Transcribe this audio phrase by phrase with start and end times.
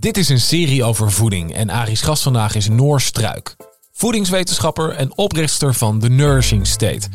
[0.00, 3.56] Dit is een serie over voeding en Ari's gast vandaag is Noor Struik.
[3.92, 7.08] Voedingswetenschapper en oprichter van The Nourishing State.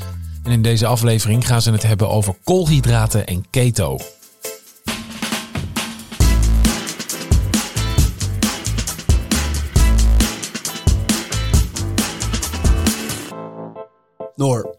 [0.44, 3.98] En in deze aflevering gaan ze het hebben over koolhydraten en keto.
[14.36, 14.78] Noor,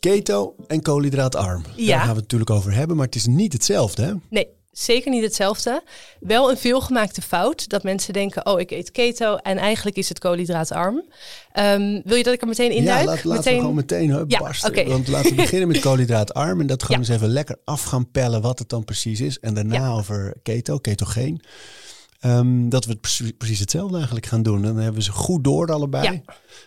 [0.00, 1.64] keto en koolhydraatarm.
[1.76, 1.86] Ja.
[1.86, 4.02] Daar gaan we het natuurlijk over hebben, maar het is niet hetzelfde.
[4.02, 4.12] Hè?
[4.30, 5.82] Nee, zeker niet hetzelfde.
[6.20, 10.18] Wel een veelgemaakte fout dat mensen denken: oh, ik eet keto en eigenlijk is het
[10.18, 11.02] koolhydraatarm.
[11.52, 13.06] Ehm, wil je dat ik er meteen in ja, duik?
[13.06, 13.54] laat, laten meteen...
[13.54, 14.88] we gewoon meteen hè, Ja, barsten.
[14.88, 17.08] Want laten we beginnen met koolhydraatarm en dat gewoon Ja.
[17.08, 19.38] eens even lekker af gaan pellen wat het dan precies is.
[19.38, 19.92] En daarna Ja.
[19.92, 21.42] over keto, ketogeen.
[22.20, 24.62] Ehm, dat we het precies, precies hetzelfde eigenlijk gaan doen.
[24.62, 26.04] Dan hebben we ze goed door allebei.
[26.04, 26.10] Ja.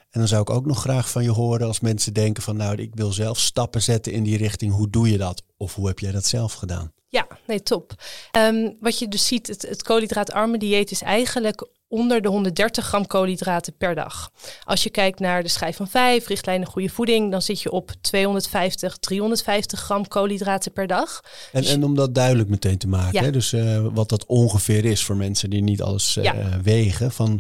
[0.10, 2.76] En dan zou ik ook nog graag van je horen als mensen denken van nou,
[2.76, 4.74] ik wil zelf stappen zetten in die richting.
[4.74, 5.44] Hoe doe je dat?
[5.58, 6.92] Of hoe heb jij dat zelf gedaan?
[7.10, 7.92] Ja, nee, top.
[8.32, 13.08] Ehm, wat je dus ziet, het, het koolhydraatarme dieet is eigenlijk onder de 130 gram
[13.08, 14.32] koolhydraten per dag.
[14.64, 17.92] Als je kijkt naar de schijf van 5, richtlijnen goede voeding, dan zit je op
[18.02, 21.22] 250, 350 gram koolhydraten per dag.
[21.52, 23.22] En, Dus- en om dat duidelijk meteen te maken, Ja.
[23.24, 23.32] hè?
[23.32, 26.62] dus eh, wat dat ongeveer is voor mensen die niet alles eh, Ja.
[26.64, 27.12] wegen.
[27.12, 27.40] Van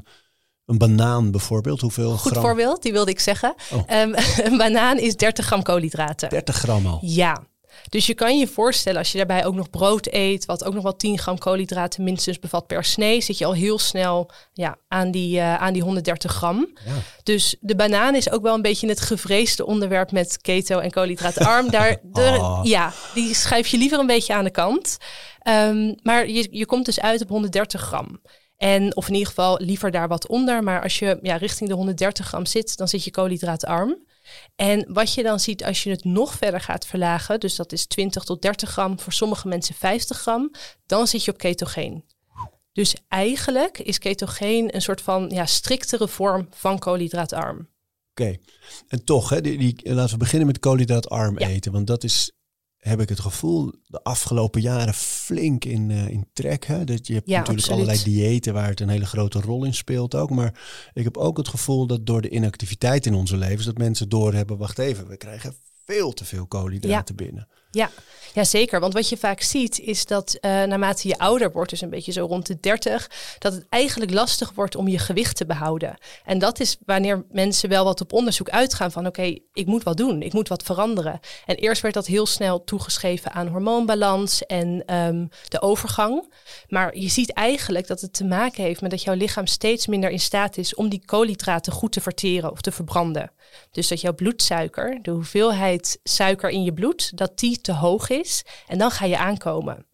[0.66, 2.44] een banaan bijvoorbeeld, hoeveel Goed gram?
[2.44, 3.56] voorbeeld, die wilde ik zeggen.
[3.74, 3.84] Oh.
[3.88, 4.14] Ehm,
[4.52, 6.30] een banaan is 30 gram koolhydraten.
[6.30, 7.00] 30 gram al.
[7.02, 7.44] Ja.
[7.89, 10.83] Dus je kan je voorstellen, als je daarbij ook nog brood eet, wat ook nog
[10.83, 15.11] wel 10 gram koolhydraten minstens bevat per snee, zit je al heel snel ja, aan,
[15.11, 16.67] die, eh, aan die 130 gram.
[16.86, 16.92] Ja.
[17.23, 21.69] Dus de banaan is ook wel een beetje het gevreesde onderwerp met keto en koolhydraatarm.
[21.78, 22.59] Daar, de- Ah.
[22.63, 24.97] Ja, die schuif je liever een beetje aan de kant.
[25.40, 28.22] Ehm, maar je, je komt dus uit op 130 gram.
[28.57, 30.63] En, of in ieder geval liever daar wat onder.
[30.63, 33.97] Maar als je ja, richting de 130 gram zit, dan zit je koolhydraatarm.
[34.56, 37.86] En wat je dan ziet als je het nog verder gaat verlagen, dus dat is
[37.86, 40.52] 20 tot 30 gram, voor sommige mensen 50 gram,
[40.86, 42.06] dan zit je op ketogeen.
[42.72, 47.70] Dus eigenlijk is ketogeen een soort van ja, striktere vorm van koolhydraatarm.
[48.12, 48.38] Oké.
[48.88, 51.48] En toch, hè, die, die, laten we beginnen met koolhydraatarm Ja.
[51.48, 51.72] eten.
[51.72, 52.32] Want dat is,
[52.88, 56.66] heb ik het gevoel, de afgelopen jaren flink in, eh, in trek.
[56.66, 56.84] Hè?
[56.84, 57.88] Dat je hebt Ja, natuurlijk absoluut.
[57.90, 60.30] allerlei diëten waar het een hele grote rol in speelt ook.
[60.30, 60.53] Maar
[60.94, 64.58] ik heb ook het gevoel dat door de inactiviteit in onze levens, dat mensen doorhebben,
[64.58, 65.53] wacht even, we krijgen
[65.86, 67.47] veel te veel koolhydraten binnen.
[67.72, 67.89] Ja,
[68.38, 68.79] ja, zeker.
[68.79, 72.11] Want wat je vaak ziet is dat eh, naarmate je ouder wordt, dus een beetje
[72.11, 75.97] zo rond de 30, dat het eigenlijk lastig wordt om je gewicht te behouden.
[76.25, 79.97] En dat is wanneer mensen wel wat op onderzoek uitgaan van oké, ik moet wat
[79.97, 81.19] doen, ik moet wat veranderen.
[81.45, 86.34] En eerst werd dat heel snel toegeschreven aan hormoonbalans en ehm, de overgang.
[86.67, 90.09] Maar je ziet eigenlijk dat het te maken heeft met dat jouw lichaam steeds minder
[90.09, 93.31] in staat is om die koolhydraten goed te verteren of te verbranden.
[93.72, 98.45] Dus dat jouw bloedsuiker, de hoeveelheid suiker in je bloed, dat die te hoog is.
[98.68, 99.85] En dan ga je aankomen.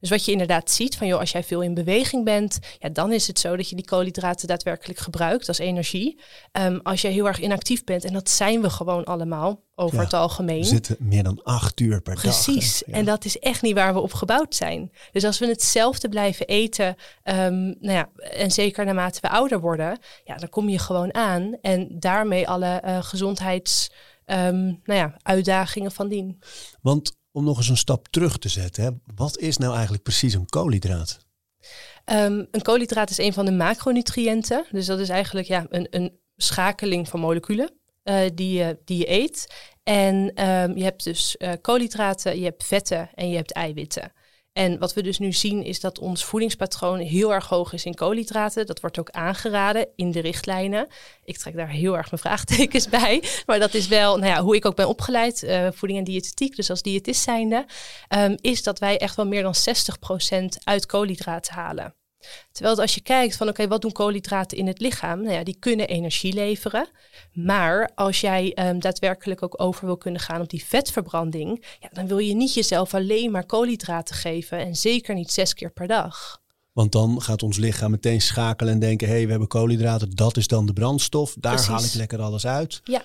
[0.00, 3.12] Dus wat je inderdaad ziet van, joh, als jij veel in beweging bent, ja, dan
[3.12, 6.20] is het zo dat je die koolhydraten daadwerkelijk gebruikt als energie.
[6.52, 10.02] Ehm, als je heel erg inactief bent, en dat zijn we gewoon allemaal over Ja,
[10.02, 10.60] het algemeen.
[10.60, 12.22] We zitten meer dan acht uur per dag.
[12.22, 12.82] Precies.
[12.86, 12.92] Ja.
[12.92, 14.90] En dat is echt niet waar we op gebouwd zijn.
[15.12, 19.98] Dus als we hetzelfde blijven eten, ehm, nou ja, en zeker naarmate we ouder worden,
[20.24, 21.56] ja, dan kom je gewoon aan.
[21.60, 23.90] En daarmee alle eh, gezondheids,
[24.24, 26.42] ehm, nou ja, uitdagingen van dien.
[26.80, 30.34] Want om nog eens een stap terug te zetten, hè, wat is nou eigenlijk precies
[30.34, 31.18] een koolhydraat?
[32.04, 34.64] Ehm, een koolhydraat is een van de macronutriënten.
[34.70, 37.70] Dus dat is eigenlijk ja, een, een schakeling van moleculen
[38.02, 39.54] eh, die, je, die je eet.
[39.82, 44.12] En ehm, je hebt dus eh, koolhydraten, je hebt vetten en je hebt eiwitten.
[44.52, 47.94] En wat we dus nu zien is dat ons voedingspatroon heel erg hoog is in
[47.94, 48.66] koolhydraten.
[48.66, 50.88] Dat wordt ook aangeraden in de richtlijnen.
[51.24, 53.22] Ik trek daar heel erg mijn vraagtekens bij.
[53.46, 56.56] Maar dat is wel nou ja, hoe ik ook ben opgeleid, eh, voeding en diëtetiek,
[56.56, 57.66] dus als diëtist zijnde,
[58.08, 61.94] ehm, is dat wij echt wel meer dan 60% uit koolhydraten halen.
[62.52, 65.22] Terwijl als je kijkt van oké, wat doen koolhydraten in het lichaam?
[65.22, 66.88] Nou ja, die kunnen energie leveren.
[67.32, 72.06] Maar als jij ehm, daadwerkelijk ook over wil kunnen gaan op die vetverbranding, ja, dan
[72.06, 76.40] wil je niet jezelf alleen maar koolhydraten geven en zeker niet zes keer per dag.
[76.72, 80.36] Want dan gaat ons lichaam meteen schakelen en denken: hé, hey, we hebben koolhydraten, dat
[80.36, 81.34] is dan de brandstof.
[81.38, 81.70] Daar Precies.
[81.70, 82.80] haal ik lekker alles uit.
[82.84, 83.02] Ja.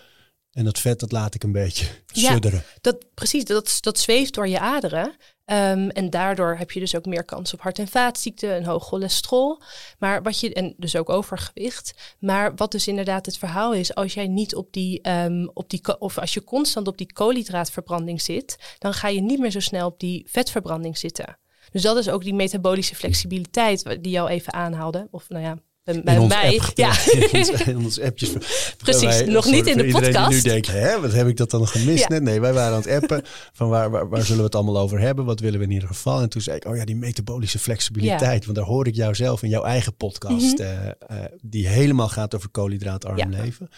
[0.55, 2.31] En dat vet, dat laat ik een beetje Ja.
[2.31, 2.63] sudderen.
[2.81, 5.15] Dat, precies, dat, dat zweeft door je aderen.
[5.45, 8.83] Ehm, en daardoor heb je dus ook meer kans op hart- en vaatziekten, een hoog
[8.85, 9.61] cholesterol.
[9.99, 12.15] Maar wat je, en dus ook overgewicht.
[12.19, 15.99] Maar wat dus inderdaad het verhaal is, als jij niet op die, ehm, op die
[15.99, 19.87] of als je constant op die koolhydraatverbranding zit, dan ga je niet meer zo snel
[19.87, 21.37] op die vetverbranding zitten.
[21.71, 25.07] Dus dat is ook die metabolische flexibiliteit die jou even aanhaalde.
[25.11, 26.61] Of nou ja, bij, in mij.
[26.73, 26.93] ja,
[27.65, 28.31] in ons appjes.
[28.77, 30.29] Precies, nog niet in de podcast.
[30.29, 32.21] Die nu denkt, hè, wat heb ik dat dan gemist net?
[32.21, 33.23] Nee, wij waren aan het appen
[33.53, 35.25] van waar, waar, waar, zullen we het allemaal over hebben?
[35.25, 36.21] Wat willen we in ieder geval?
[36.21, 38.45] En toen zei ik, oh ja, die metabolische flexibiliteit.
[38.45, 40.93] Want daar hoor ik jou zelf in jouw eigen podcast, mm
[41.41, 43.69] die helemaal gaat over koolhydraatarm leven.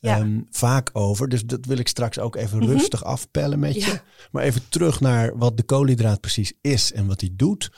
[0.00, 1.28] Ehm, vaak over.
[1.28, 2.70] Dus dat wil ik straks ook even mhm.
[2.70, 4.00] rustig afpellen met je.
[4.30, 7.70] Maar even terug naar wat de koolhydraat precies is en wat hij doet.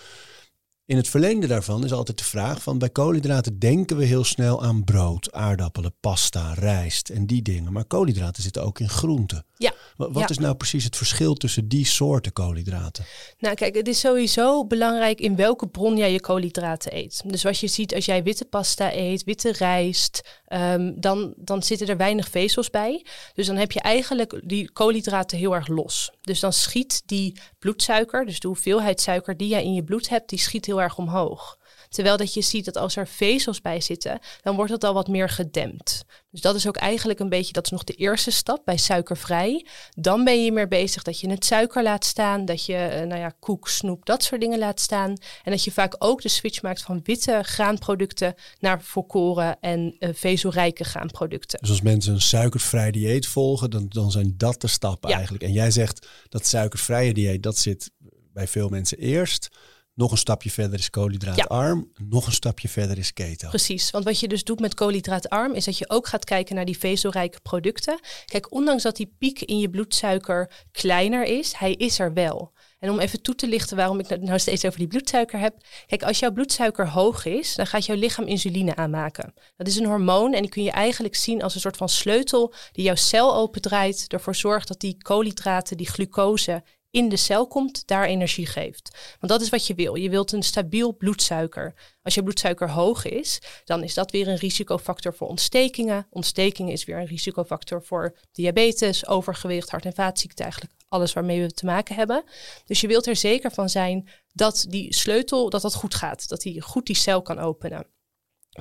[0.87, 4.63] In het verlengde daarvan is altijd de vraag van bij koolhydraten denken we heel snel
[4.63, 7.73] aan brood, aardappelen, pasta, rijst en die dingen.
[7.73, 9.45] Maar koolhydraten zitten ook in groenten.
[9.59, 9.73] Ja.
[9.97, 13.05] Wat, is nou precies het verschil tussen die soorten koolhydraten?
[13.39, 17.23] Nou kijk, het is sowieso belangrijk in welke bron jij je koolhydraten eet.
[17.27, 21.87] Dus wat je ziet als jij witte pasta eet, witte rijst, ehm, dan, dan zitten
[21.87, 23.07] er weinig vezels bij.
[23.35, 26.11] Dus dan heb je eigenlijk die koolhydraten heel erg los.
[26.21, 30.29] Dus dan schiet die bloedsuiker, dus de hoeveelheid suiker die jij in je bloed hebt,
[30.29, 31.59] die schiet heel erg omhoog.
[31.89, 35.09] Terwijl dat je ziet dat als er vezels bij zitten, dan wordt het al wat
[35.09, 36.05] meer gedempt.
[36.31, 39.67] Dus dat is ook eigenlijk een beetje, dat is nog de eerste stap bij suikervrij.
[39.95, 43.21] Dan ben je meer bezig dat je het suiker laat staan, dat je, eh, nou
[43.21, 45.15] ja, koek, snoep, dat soort dingen laat staan.
[45.43, 50.11] En dat je vaak ook de switch maakt van witte graanproducten naar volkoren en uh,
[50.13, 51.59] vezelrijke graanproducten.
[51.61, 55.45] Dus als mensen een suikervrij dieet volgen, dan, dan zijn dat de stappen eigenlijk.
[55.45, 57.91] En jij zegt dat suikervrije dieet, dat zit
[58.33, 59.49] bij veel mensen eerst.
[59.97, 61.91] Nog een stapje verder is koolhydraatarm.
[62.09, 63.49] Nog een stapje verder is keto.
[63.49, 66.65] Precies, want wat je dus doet met koolhydraatarm is dat je ook gaat kijken naar
[66.65, 68.01] die vezelrijke producten.
[68.25, 72.53] Kijk, ondanks dat die piek in je bloedsuiker kleiner is, hij is er wel.
[72.79, 75.55] En om even toe te lichten waarom ik nou steeds over die bloedsuiker heb.
[75.87, 79.35] Kijk, als jouw bloedsuiker hoog is, dan gaat jouw lichaam insuline aanmaken.
[79.57, 82.55] Dat is een hormoon en die kun je eigenlijk zien als een soort van sleutel
[82.73, 84.05] die jouw cel opendraait.
[84.09, 89.15] Ervoor zorgt dat die koolhydraten, die glucose in de cel komt, daar energie geeft.
[89.19, 89.95] Want dat is wat je wil.
[89.95, 91.75] Je wilt een stabiel bloedsuiker.
[92.03, 96.07] Als je bloedsuiker hoog is, dan is dat weer een risicofactor voor ontstekingen.
[96.11, 101.53] Ontstekingen is weer een risicofactor voor diabetes, overgewicht, hart- en vaatziekten, eigenlijk alles waarmee we
[101.53, 102.25] te maken hebben.
[102.65, 106.41] Dus je wilt er zeker van zijn dat die sleutel, dat dat goed gaat, dat
[106.41, 107.87] die goed die cel kan openen.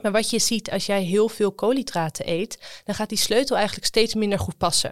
[0.02, 3.86] Maar wat je ziet als jij heel veel koolhydraten eet, dan gaat die sleutel eigenlijk
[3.86, 4.92] steeds minder goed passen.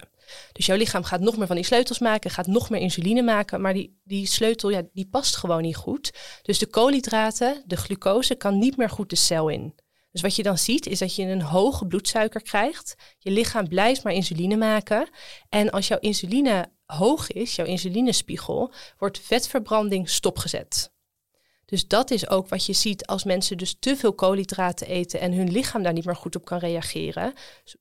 [0.52, 3.60] Dus jouw lichaam gaat nog meer van die sleutels maken, gaat nog meer insuline maken,
[3.60, 6.12] maar die, die sleutel ja, die past gewoon niet goed.
[6.42, 9.74] Dus de koolhydraten, de glucose, kan niet meer goed de cel in.
[10.14, 12.94] Dus wat je dan ziet is dat je een hoge bloedsuiker krijgt.
[13.18, 15.08] Je lichaam blijft maar insuline maken.
[15.48, 20.92] En als jouw insuline hoog is, jouw insulinespiegel, wordt vetverbranding stopgezet.
[21.64, 25.32] Dus dat is ook wat je ziet als mensen dus te veel koolhydraten eten en
[25.32, 27.32] hun lichaam daar niet meer goed op kan reageren.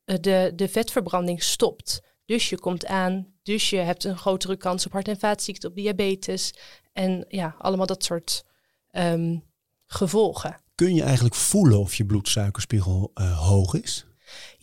[0.04, 2.01] De, de vetverbranding stopt.
[2.33, 5.75] Dus je komt aan, dus je hebt een grotere kans op hart- en vaatziekten, op
[5.75, 6.53] diabetes.
[6.94, 8.45] En ja, allemaal dat soort
[8.91, 9.38] ehm,
[9.85, 10.57] gevolgen.
[10.75, 14.06] Kun je eigenlijk voelen of je bloedsuikerspiegel uh, hoog is?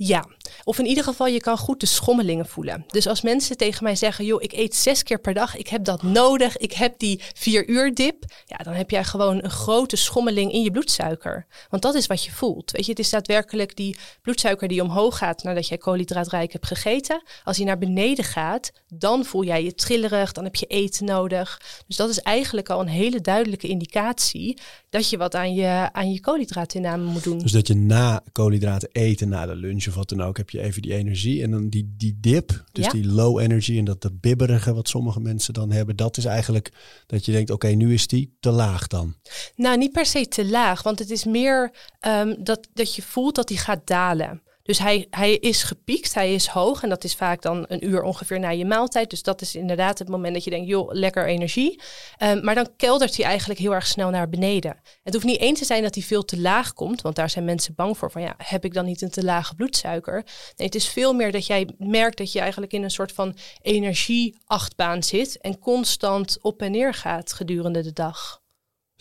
[0.03, 0.27] Ja,
[0.65, 2.85] of in ieder geval je kan goed de schommelingen voelen.
[2.87, 5.85] Dus als mensen tegen mij zeggen, joh, ik eet zes keer per dag, ik heb
[5.85, 9.97] dat nodig, ik heb die vier uur dip, ja, dan heb jij gewoon een grote
[9.97, 11.47] schommeling in je bloedsuiker.
[11.69, 12.71] Want dat is wat je voelt.
[12.71, 17.23] Weet je, het is daadwerkelijk die bloedsuiker die omhoog gaat nadat jij koolhydraatrijk hebt gegeten.
[17.45, 21.61] Als die naar beneden gaat, dan voel jij je trillerig, dan heb je eten nodig.
[21.87, 24.59] Dus dat is eigenlijk al een hele duidelijke indicatie
[24.91, 27.39] dat je wat aan je, aan je koolhydraatinname moet doen.
[27.39, 30.61] Dus dat je na koolhydraten eten, na de lunch of wat dan ook, heb je
[30.61, 31.43] even die energie.
[31.43, 35.21] En dan die, die dip, dus die low energy en dat, dat bibberige wat sommige
[35.21, 35.97] mensen dan hebben.
[35.97, 36.73] Dat is eigenlijk
[37.07, 39.15] dat je denkt, oké, nu is die te laag dan.
[39.57, 41.73] Nou, niet per se te laag, want het is meer
[42.07, 44.43] um, dat, dat je voelt dat die gaat dalen.
[44.71, 48.03] Dus hij, hij is gepiekt, hij is hoog en dat is vaak dan een uur
[48.03, 49.11] ongeveer na je maaltijd.
[49.11, 51.81] Dus dat is inderdaad het moment dat je denkt, joh, lekker energie.
[52.23, 54.81] Um, maar dan keldert hij eigenlijk heel erg snel naar beneden.
[55.03, 57.45] Het hoeft niet eens te zijn dat hij veel te laag komt, want daar zijn
[57.45, 58.11] mensen bang voor.
[58.11, 60.25] Van ja, heb ik dan niet een te lage bloedsuiker?
[60.57, 63.37] Nee, het is veel meer dat jij merkt dat je eigenlijk in een soort van
[63.63, 68.40] energieachtbaan zit en constant op en neer gaat gedurende de dag.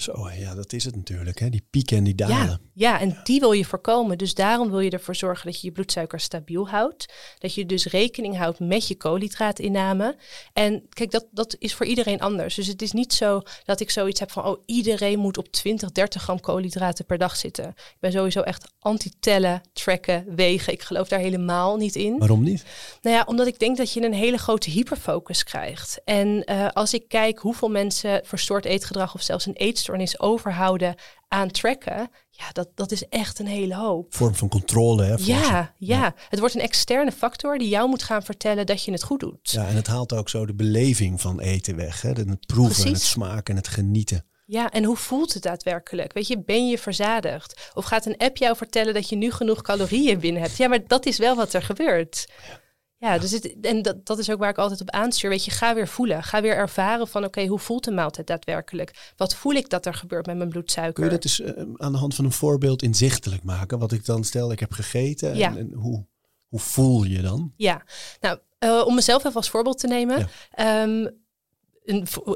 [0.01, 1.39] Zo, ja, dat is het natuurlijk.
[1.39, 1.49] Hè?
[1.49, 2.35] Die pieken en die dalen.
[2.35, 4.17] Ja, ja, en die wil je voorkomen.
[4.17, 7.13] Dus daarom wil je ervoor zorgen dat je je bloedsuiker stabiel houdt.
[7.37, 10.17] Dat je dus rekening houdt met je koolhydraatinname.
[10.53, 12.55] En kijk, dat, dat is voor iedereen anders.
[12.55, 14.45] Dus het is niet zo dat ik zoiets heb van...
[14.45, 17.67] oh, iedereen moet op 20, 30 gram koolhydraten per dag zitten.
[17.67, 20.73] Ik ben sowieso echt anti-tellen, tracken, wegen.
[20.73, 22.17] Ik geloof daar helemaal niet in.
[22.17, 22.65] Waarom niet?
[23.01, 26.01] Nou ja, omdat ik denk dat je een hele grote hyperfocus krijgt.
[26.03, 29.13] En uh, als ik kijk hoeveel mensen verstoord eetgedrag...
[29.13, 29.87] of zelfs een eetstoornis
[30.19, 30.95] overhouden
[31.27, 34.15] aan tracken, ja, dat, dat is echt een hele hoop.
[34.15, 35.15] Vorm van controle, hè?
[35.17, 39.03] Ja, ja, het wordt een externe factor die jou moet gaan vertellen dat je het
[39.03, 39.51] goed doet.
[39.51, 42.01] Ja, en het haalt ook zo de beleving van eten weg.
[42.01, 42.09] Hè?
[42.09, 44.25] Het proeven, en het smaken en het genieten.
[44.45, 46.13] Ja, en hoe voelt het daadwerkelijk?
[46.13, 47.71] Weet je, ben je verzadigd?
[47.73, 50.57] Of gaat een app jou vertellen dat je nu genoeg calorieën binnen hebt?
[50.57, 52.27] Ja, maar dat is wel wat er gebeurt.
[52.47, 52.59] Ja,
[52.99, 55.29] dus het, en dat, dat is ook waar ik altijd op aanstuur.
[55.29, 56.23] Weet je, ga weer voelen.
[56.23, 59.13] Ga weer ervaren van oké, hoe voelt de maaltijd daadwerkelijk?
[59.17, 60.93] Wat voel ik dat er gebeurt met mijn bloedsuiker?
[60.93, 63.79] Kun je dat eens uh, aan de hand van een voorbeeld inzichtelijk maken?
[63.79, 65.49] Wat ik dan stel, ik heb gegeten ja.
[65.49, 66.05] en, en, hoe,
[66.47, 67.53] hoe voel je dan?
[67.55, 67.83] Ja,
[68.19, 70.29] nou, uh, om mezelf even als voorbeeld te nemen.
[70.55, 70.81] Ja.
[70.83, 71.27] Um,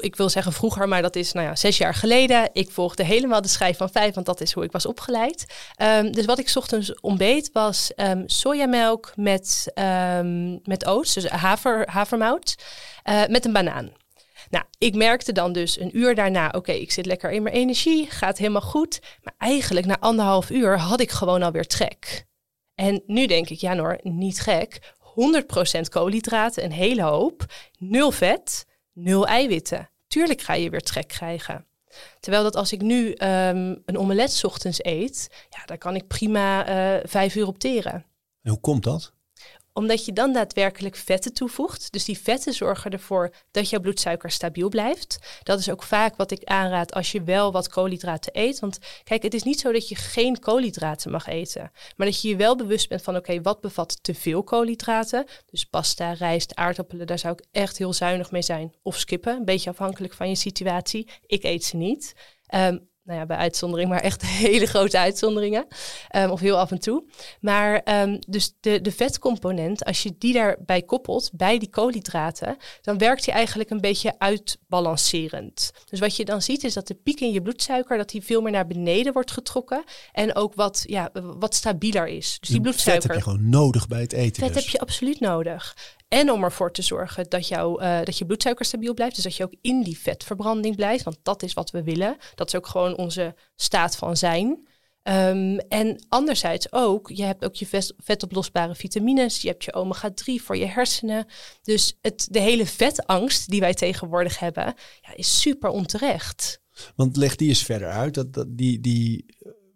[0.00, 2.50] ik wil zeggen vroeger, maar dat is nou ja, zes jaar geleden.
[2.52, 5.46] Ik volgde helemaal de schijf van vijf, want dat is hoe ik was opgeleid.
[5.82, 9.72] Um, dus wat ik ochtends ontbeet was um, sojamelk met,
[10.18, 12.54] um, met oats, dus haver, havermout,
[13.10, 13.92] uh, met een banaan.
[14.50, 18.10] Nou, ik merkte dan dus een uur daarna, oké, ik zit lekker in mijn energie,
[18.10, 19.00] gaat helemaal goed.
[19.22, 22.24] Maar eigenlijk na anderhalf uur had ik gewoon alweer trek.
[22.74, 24.92] En nu denk ik, ja Noor, niet gek.
[25.78, 27.44] 100% koolhydraten, een hele hoop,
[27.78, 29.90] nul vet nul eiwitten.
[30.06, 31.66] Tuurlijk ga je weer trek krijgen.
[32.20, 36.68] Terwijl dat als ik nu um, een omelet ochtends eet, ja, daar kan ik prima
[36.68, 37.92] uh, vijf uur opteren.
[38.42, 39.13] En hoe komt dat?
[39.76, 41.92] Omdat je dan daadwerkelijk vetten toevoegt.
[41.92, 45.38] Dus die vetten zorgen ervoor dat jouw bloedsuiker stabiel blijft.
[45.42, 48.58] Dat is ook vaak wat ik aanraad als je wel wat koolhydraten eet.
[48.58, 51.70] Want kijk, het is niet zo dat je geen koolhydraten mag eten.
[51.96, 55.26] Maar dat je je wel bewust bent van oké, wat bevat te veel koolhydraten?
[55.50, 58.74] Dus pasta, rijst, aardappelen, daar zou ik echt heel zuinig mee zijn.
[58.82, 61.08] Of skippen, een beetje afhankelijk van je situatie.
[61.26, 62.14] Ik eet ze niet.
[62.54, 65.66] Um, nou ja, bij uitzondering, maar echt hele grote uitzonderingen.
[66.16, 67.04] Um, of heel af en toe.
[67.40, 72.98] Maar um, dus de, de vetcomponent, als je die daarbij koppelt, bij die koolhydraten, dan
[72.98, 75.72] werkt die eigenlijk een beetje uitbalancerend.
[75.90, 78.40] Dus wat je dan ziet is dat de piek in je bloedsuiker, dat die veel
[78.40, 79.84] meer naar beneden wordt getrokken.
[80.12, 82.36] En ook wat, ja, wat stabieler is.
[82.40, 83.02] Dus die bloedsuiker.
[83.02, 84.42] Vet heb je gewoon nodig bij het eten.
[84.42, 84.62] Vet dus.
[84.62, 85.76] heb je absoluut nodig.
[86.14, 89.14] En om ervoor te zorgen dat, jou, uh, dat je bloedsuiker stabiel blijft.
[89.14, 91.04] Dus dat je ook in die vetverbranding blijft.
[91.04, 92.16] Want dat is wat we willen.
[92.34, 94.68] Dat is ook gewoon onze staat van zijn.
[95.02, 99.42] Um, en anderzijds ook, je hebt ook je vet, vetoplosbare vitamines.
[99.42, 101.26] Je hebt je omega-3 voor je hersenen.
[101.62, 106.60] Dus het, de hele vetangst die wij tegenwoordig hebben, ja, is super onterecht.
[106.96, 108.14] Want leg die eens verder uit.
[108.14, 109.26] Dat, dat, die, die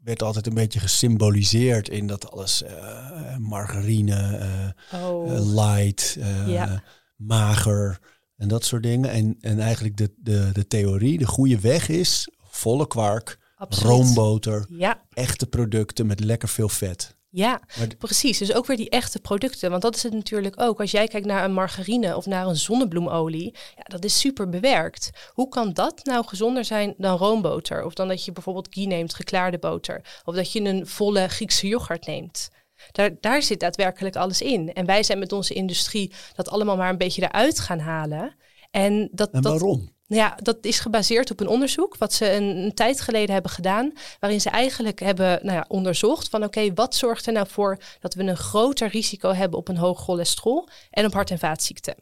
[0.09, 4.39] werd altijd een beetje gesymboliseerd in dat alles uh, margarine,
[4.93, 5.33] uh, oh.
[5.33, 6.83] uh, light, ja.
[7.17, 7.99] mager
[8.37, 9.11] en dat soort dingen.
[9.11, 13.93] En, en eigenlijk de, de, de theorie, de goede weg is volle kwark, Absoluut.
[13.93, 15.03] roomboter, ja.
[15.13, 17.17] echte producten met lekker veel vet.
[17.31, 17.61] Ja,
[17.99, 18.39] precies.
[18.39, 19.71] Dus ook weer die echte producten.
[19.71, 20.81] Want dat is het natuurlijk ook.
[20.81, 25.11] Als jij kijkt naar een margarine of naar een zonnebloemolie, ja, dat is super bewerkt.
[25.33, 27.85] Hoe kan dat nou gezonder zijn dan roomboter?
[27.85, 30.21] Of dan dat je bijvoorbeeld ghee neemt, geklaarde boter.
[30.25, 32.49] Of dat je een volle Griekse yoghurt neemt.
[32.93, 34.73] Daar, daar zit daadwerkelijk alles in.
[34.73, 38.37] En wij zijn met onze industrie dat allemaal maar een beetje eruit gaan halen.
[38.71, 39.79] En, dat, en waarom?
[39.79, 43.51] Dat, nou ja, dat is gebaseerd op een onderzoek wat ze een, tijd geleden hebben
[43.51, 47.79] gedaan, waarin ze eigenlijk hebben nou ja, onderzocht van oké, wat zorgt er nou voor
[48.01, 51.95] dat we een groter risico hebben op een hoog cholesterol en op hart- en vaatziekten.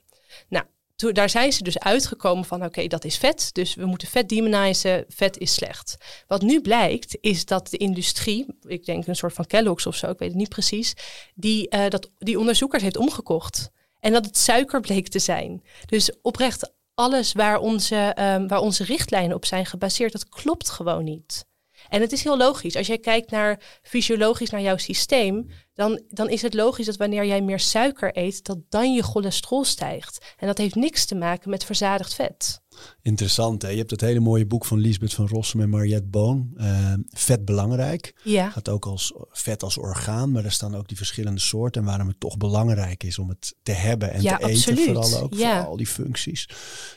[0.48, 0.64] Nou,
[0.96, 5.04] daar zijn ze dus uitgekomen van oké, dat is vet, dus we moeten vet demonizen,
[5.08, 5.96] vet is slecht.
[6.26, 10.10] Wat nu blijkt is dat de industrie, ik denk een soort van Kellogg's of zo,
[10.10, 10.94] ik weet het niet precies,
[11.34, 13.70] die, uh, dat, die onderzoekers heeft omgekocht.
[14.00, 15.62] En dat het suiker bleek te zijn.
[15.86, 21.04] Dus oprecht alles waar onze, um, waar onze richtlijnen op zijn gebaseerd, dat klopt gewoon
[21.04, 21.46] niet.
[21.88, 22.76] En het is heel logisch.
[22.76, 27.24] Als jij kijkt naar fysiologisch naar jouw systeem, dan, dan is het logisch dat wanneer
[27.24, 30.34] jij meer suiker eet, dat dan je cholesterol stijgt.
[30.36, 32.60] En dat heeft niks te maken met verzadigd vet.
[33.02, 33.62] Interessant.
[33.62, 33.68] Hè?
[33.68, 36.50] Je hebt het hele mooie boek van Lisbeth van Rossum en Mariette Boon.
[36.56, 38.14] Uh, vet belangrijk.
[38.23, 38.50] Ja.
[38.50, 41.80] Gaat ook als vet als orgaan, maar daar staan ook die verschillende soorten.
[41.80, 44.76] En waarom het toch belangrijk is om het te hebben en ja, te eten.
[44.76, 45.61] Vooral ook ja.
[45.61, 46.49] voor al die functies.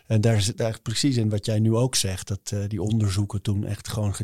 [0.08, 2.28] En daar zit eigenlijk precies in wat jij nu ook zegt.
[2.28, 4.16] Dat uh, die onderzoeken toen echt gewoon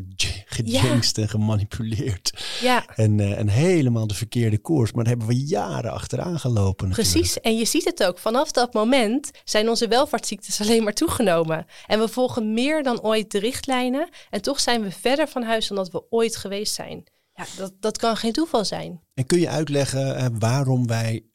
[0.63, 0.99] ja.
[1.13, 2.45] en gemanipuleerd.
[2.61, 2.85] Ja.
[2.95, 4.91] En, uh, en helemaal de verkeerde verkeerde koers.
[4.91, 6.87] Maar daar hebben we jaren achteraan gelopen.
[6.87, 7.17] Natuurlijk.
[7.17, 8.19] Precies, en je ziet het ook.
[8.19, 11.44] Vanaf dat moment zijn onze welvaartsziektes alleen maar toegenomen.
[11.87, 14.09] En we volgen meer dan ooit de richtlijnen.
[14.29, 17.03] En toch zijn we verder van huis dan dat we ooit geweest zijn.
[17.33, 19.01] Ja, dat, dat kan geen toeval zijn.
[19.13, 21.25] En kun je uitleggen eh, waarom wij,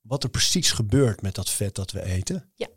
[0.00, 2.52] wat er precies gebeurt met dat vet dat we eten?
[2.54, 2.68] Ja.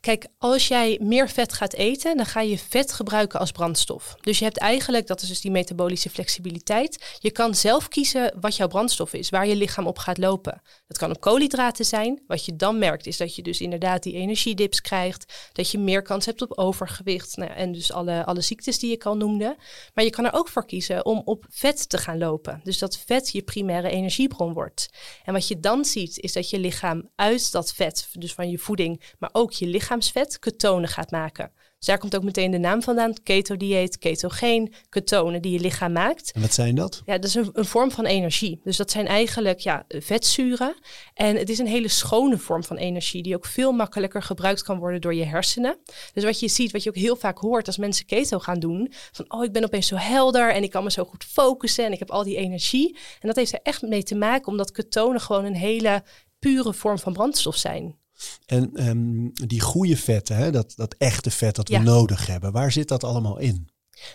[0.00, 4.16] Kijk, als jij meer vet gaat eten, dan ga je vet gebruiken als brandstof.
[4.20, 7.16] Dus je hebt eigenlijk, dat is dus die metabolische flexibiliteit.
[7.18, 10.62] Je kan zelf kiezen wat jouw brandstof is, waar je lichaam op gaat lopen.
[10.86, 12.22] Dat kan op koolhydraten zijn.
[12.26, 15.50] Wat je dan merkt, is dat je dus inderdaad die energiedips krijgt.
[15.52, 17.36] Dat je meer kans hebt op overgewicht.
[17.36, 19.56] Nou, en dus alle, alle ziektes die je kan noemde.
[19.94, 22.60] Maar je kan er ook voor kiezen om op vet te gaan lopen.
[22.64, 24.88] Dus dat vet je primaire energiebron wordt.
[25.24, 28.58] En wat je dan ziet, is dat je lichaam uit dat vet, dus van je
[28.58, 31.52] voeding, maar ook je lichaamsvet ketonen gaat maken.
[31.78, 33.22] Dus daar komt ook meteen de naam vandaan.
[33.22, 36.32] Keto-dieet, ketogeen, ketonen die je lichaam maakt.
[36.32, 37.02] En wat zijn dat?
[37.04, 38.60] Ja, dat is een, een, vorm van energie.
[38.64, 40.74] Dus dat zijn eigenlijk ja, vetzuren.
[41.14, 44.78] En het is een hele schone vorm van energie die ook veel makkelijker gebruikt kan
[44.78, 45.78] worden door je hersenen.
[46.12, 48.92] Dus wat je ziet, wat je ook heel vaak hoort als mensen keto gaan doen.
[49.12, 51.92] Van, oh, ik ben opeens zo helder en ik kan me zo goed focussen en
[51.92, 52.96] ik heb al die energie.
[53.20, 56.02] En dat heeft er echt mee te maken omdat ketonen gewoon een hele
[56.38, 58.04] pure vorm van brandstof zijn.
[58.46, 62.72] En um, die goede vetten, hè, dat, dat echte vet dat we nodig hebben, waar
[62.72, 63.68] zit dat allemaal in?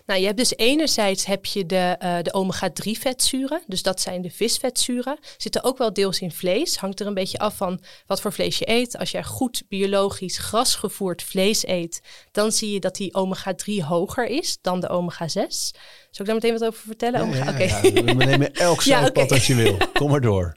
[0.06, 3.62] Nou, je hebt dus enerzijds heb je de, uh, de omega-3 vetzuren.
[3.68, 5.18] Dus dat zijn de visvetzuren.
[5.38, 6.78] Zitten ook wel deels in vlees.
[6.78, 8.98] Hangt er een beetje af van wat voor vlees je eet.
[8.98, 14.58] Als jij goed biologisch grasgevoerd vlees eet, dan zie je dat die omega-3 hoger is
[14.62, 15.48] dan de omega-6.
[16.12, 17.32] Zal ik daar meteen wat over vertellen?
[17.32, 17.82] Ja, ja.
[17.82, 19.28] We nemen elk ja, okay.
[19.28, 19.78] als je wil.
[19.94, 20.56] Kom maar door.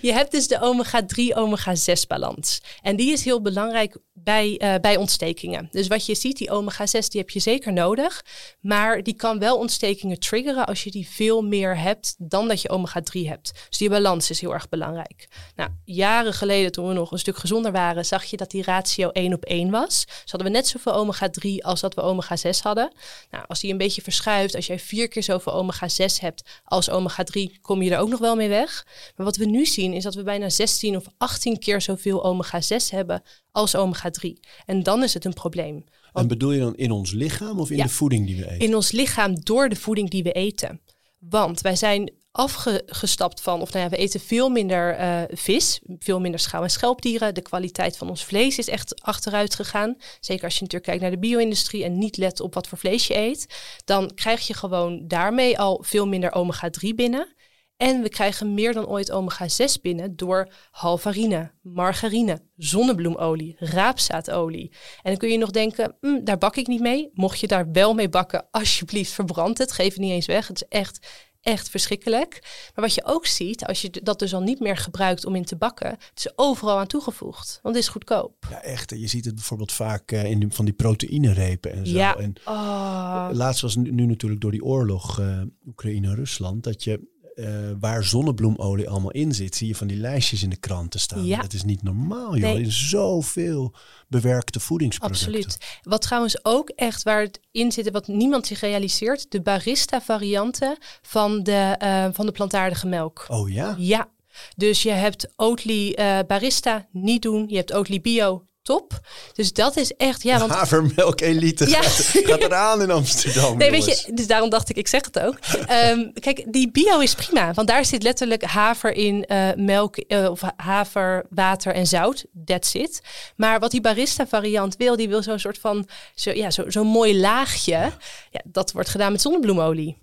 [0.00, 2.60] Je hebt dus de omega-3, omega-6 balans.
[2.82, 5.68] En die is heel belangrijk bij, uh, bij ontstekingen.
[5.70, 8.24] Dus wat je ziet, die omega-6, die heb je zeker nodig.
[8.60, 12.68] Maar die kan wel ontstekingen triggeren als je die veel meer hebt dan dat je
[12.68, 13.52] omega-3 hebt.
[13.68, 15.28] Dus die balans is heel erg belangrijk.
[15.56, 19.08] Nou, jaren geleden, toen we nog een stuk gezonder waren, zag je dat die ratio
[19.08, 20.04] 1 op 1 was.
[20.06, 22.92] Dus hadden we net zoveel omega-3 als dat we omega-6 hadden.
[23.30, 27.60] Nou, als die een beetje verschuift, als jij vier keer zoveel omega-6 hebt als omega-3,
[27.60, 28.86] kom je er ook nog wel mee weg.
[29.16, 32.90] Maar wat we nu zien, is dat we bijna 16 of 18 keer zoveel omega-6
[32.90, 34.30] hebben als omega-3.
[34.66, 35.84] En dan is het een probleem.
[36.12, 38.66] En bedoel je dan in ons lichaam of in de voeding die we eten?
[38.66, 40.80] In ons lichaam door de voeding die we eten.
[41.18, 46.20] Want wij zijn afgestapt van, of nou ja, we eten veel minder uh, vis, veel
[46.20, 47.34] minder schaal- en schelpdieren.
[47.34, 49.96] De kwaliteit van ons vlees is echt achteruit gegaan.
[50.20, 53.06] Zeker als je natuurlijk kijkt naar de bio-industrie en niet let op wat voor vlees
[53.06, 53.46] je eet.
[53.84, 57.34] Dan krijg je gewoon daarmee al veel minder omega-3 binnen.
[57.78, 64.70] En we krijgen meer dan ooit omega-6 binnen door halvarine, margarine, zonnebloemolie, raapzaadolie.
[65.02, 67.10] En dan kun je nog denken, hm, daar bak ik niet mee.
[67.12, 69.72] Mocht je daar wel mee bakken, alsjeblieft verbrand het.
[69.72, 70.48] Geef het niet eens weg.
[70.48, 71.06] Het is echt,
[71.40, 72.38] echt verschrikkelijk.
[72.74, 75.44] Maar wat je ook ziet, als je dat dus al niet meer gebruikt om in
[75.44, 77.58] te bakken, het is overal aan toegevoegd.
[77.62, 78.46] Want het is goedkoop.
[78.50, 78.90] Ja, echt.
[78.90, 81.96] Je ziet het bijvoorbeeld vaak uh, in die, van die proteïnerepen en zo.
[81.96, 82.16] Ja.
[82.16, 83.28] En oh.
[83.32, 88.88] Laatst was nu, nu, natuurlijk door die oorlog uh, Oekraïne-Rusland dat je uh, waar zonnebloemolie
[88.88, 91.24] allemaal in zit, zie je van die lijstjes in de kranten staan.
[91.24, 91.40] Ja.
[91.40, 92.52] Dat is niet normaal, joh.
[92.52, 92.62] Nee.
[92.62, 93.74] In zoveel
[94.08, 95.26] bewerkte voedingsproducten.
[95.26, 95.58] Absoluut.
[95.82, 100.76] Wat trouwens ook echt waar het in zit, wat niemand zich realiseert, de barista varianten
[101.02, 103.24] van de, uh, van de plantaardige melk.
[103.28, 103.74] Oh ja?
[103.78, 104.08] Ja.
[104.56, 107.44] Dus je hebt Oatly uh, barista, niet doen.
[107.48, 109.00] Je hebt Oatly bio, top.
[109.32, 110.38] Dus dat is echt, ja.
[110.38, 110.50] Want...
[110.50, 111.82] Havermelk elite ja.
[111.82, 113.56] gaat, gaat eraan in Amsterdam.
[113.56, 115.38] Nee, weet je, dus daarom dacht ik, ik zeg het ook.
[115.70, 120.30] um, kijk, die bio is prima, want daar zit letterlijk haver in, uh, melk uh,
[120.30, 122.24] of haver, water en zout.
[122.44, 123.00] That's it.
[123.36, 126.84] Maar wat die barista variant wil, die wil zo'n soort van, zo, ja, zo'n zo
[126.84, 127.72] mooi laagje.
[127.72, 127.96] Ja.
[128.30, 129.98] ja, dat wordt gedaan met zonnebloemolie.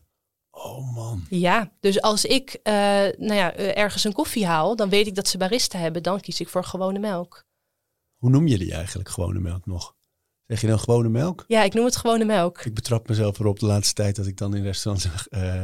[0.51, 1.25] Oh man.
[1.30, 2.73] Ja, dus als ik uh,
[3.17, 6.04] nou ja, ergens een koffie haal, dan weet ik dat ze barista hebben.
[6.04, 7.43] Dan kies ik voor gewone melk.
[8.15, 9.95] Hoe noem je die eigenlijk, gewone melk nog?
[10.47, 11.43] Zeg je dan gewone melk?
[11.47, 12.65] Ja, ik noem het gewone melk.
[12.65, 15.63] Ik betrap mezelf erop de laatste tijd dat ik dan in restaurants uh,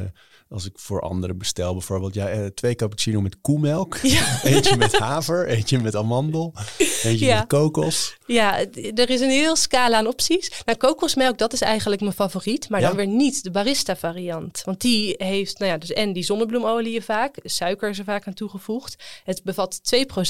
[0.51, 4.39] als ik voor anderen bestel bijvoorbeeld, ja, uh, twee cappuccino met koemelk, ja.
[4.43, 6.53] eentje met haver, eentje met amandel,
[7.03, 7.37] eentje ja.
[7.37, 8.17] met kokos.
[8.25, 8.59] Ja,
[8.95, 10.61] er is een heel scala aan opties.
[10.65, 12.87] Nou, kokosmelk, dat is eigenlijk mijn favoriet, maar ja?
[12.87, 14.61] dan weer niet de barista variant.
[14.65, 18.33] Want die heeft, nou ja, dus en die zonnebloemolie vaak, suiker is er vaak aan
[18.33, 19.03] toegevoegd.
[19.23, 19.81] Het bevat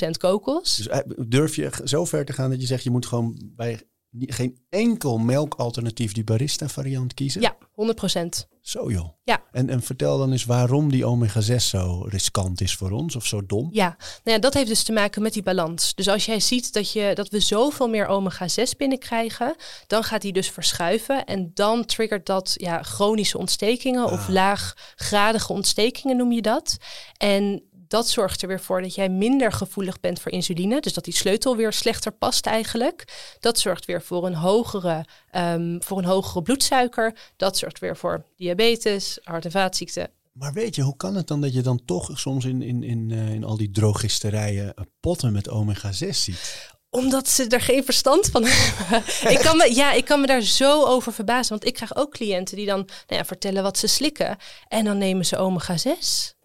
[0.05, 0.75] 2% kokos.
[0.75, 3.81] Dus durf je zo ver te gaan dat je zegt, je moet gewoon bij
[4.11, 7.41] geen enkel melkalternatief die barista variant kiezen?
[7.41, 8.49] Ja, 100%.
[8.61, 9.09] Zo joh.
[9.23, 9.43] Ja.
[9.51, 13.45] En, en vertel dan eens waarom die omega-6 zo riskant is voor ons of zo
[13.45, 13.69] dom?
[13.71, 15.95] Ja, nou ja, dat heeft dus te maken met die balans.
[15.95, 19.55] Dus als jij ziet dat, je, dat we zoveel meer omega-6 binnenkrijgen,
[19.87, 21.25] dan gaat die dus verschuiven.
[21.25, 24.11] En dan triggert dat ja, chronische ontstekingen ah.
[24.11, 26.77] of laaggradige ontstekingen noem je dat.
[27.17, 30.81] En dat zorgt er weer voor dat jij minder gevoelig bent voor insuline.
[30.81, 33.03] Dus dat die sleutel weer slechter past eigenlijk.
[33.39, 37.15] Dat zorgt weer voor een hogere, ehm, voor een hogere bloedsuiker.
[37.35, 40.09] Dat zorgt weer voor diabetes, hart- en vaatziekten.
[40.31, 43.09] Maar weet je, hoe kan het dan dat je dan toch soms in, in, in,
[43.09, 46.69] uh, in al die drogisterijen potten met omega-6 ziet?
[46.89, 49.03] Omdat ze er geen verstand van hebben.
[49.35, 51.49] ik, kan me, ja, ik kan me daar zo over verbazen.
[51.49, 54.37] Want ik krijg ook cliënten die dan nou ja, vertellen wat ze slikken.
[54.67, 56.39] En dan nemen ze omega-6.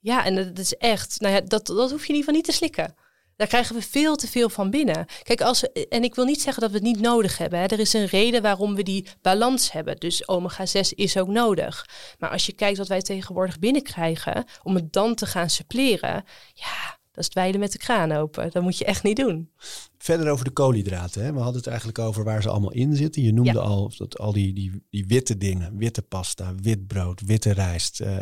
[0.00, 2.44] Ja, en dat is echt, nou ja, dat, dat hoef je in ieder geval niet
[2.44, 2.94] te slikken.
[3.38, 5.06] Daar krijgen we veel te veel van binnen.
[5.22, 7.58] Kijk, als we, en ik wil niet zeggen dat we het niet nodig hebben.
[7.58, 7.66] Hè.
[7.66, 9.96] Er is een reden waarom we die balans hebben.
[9.96, 11.88] Dus omega-6 is ook nodig.
[12.18, 16.98] Maar als je kijkt wat wij tegenwoordig binnenkrijgen, om het dan te gaan suppleren, ja,
[17.12, 18.50] dat is dweilen met de kraan open.
[18.50, 19.50] Dat moet je echt niet doen.
[19.98, 21.24] Verder over de koolhydraten.
[21.24, 21.32] Hè?
[21.32, 23.22] We hadden het eigenlijk over waar ze allemaal in zitten.
[23.22, 25.76] Je noemde al, dat, al die, die, die witte dingen.
[25.76, 28.00] Witte pasta, wit brood, witte rijst.
[28.00, 28.18] Uh,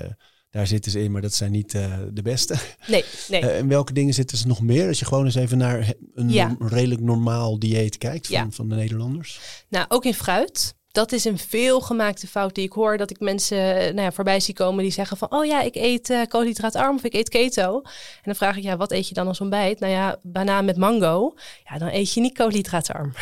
[0.56, 2.54] daar zitten ze in, maar dat zijn niet uh, de beste.
[2.86, 3.42] Nee, nee.
[3.42, 4.88] Uh, en welke dingen zitten ze nog meer?
[4.88, 6.56] Als je gewoon eens even naar een Ja.
[6.58, 8.46] redelijk normaal dieet kijkt van, Ja.
[8.50, 9.40] van de Nederlanders.
[9.68, 10.74] Nou, ook in fruit.
[10.92, 12.96] Dat is een veelgemaakte fout die ik hoor.
[12.96, 15.30] Dat ik mensen eh, nou ja, voorbij zie komen die zeggen van...
[15.32, 17.80] oh ja, ik eet eh, koolhydraatarm of ik eet keto.
[17.84, 19.80] En dan vraag ik, ja, wat eet je dan als ontbijt?
[19.80, 21.34] Nou ja, banaan met mango.
[21.70, 23.12] Ja, dan eet je niet koolhydraatarm.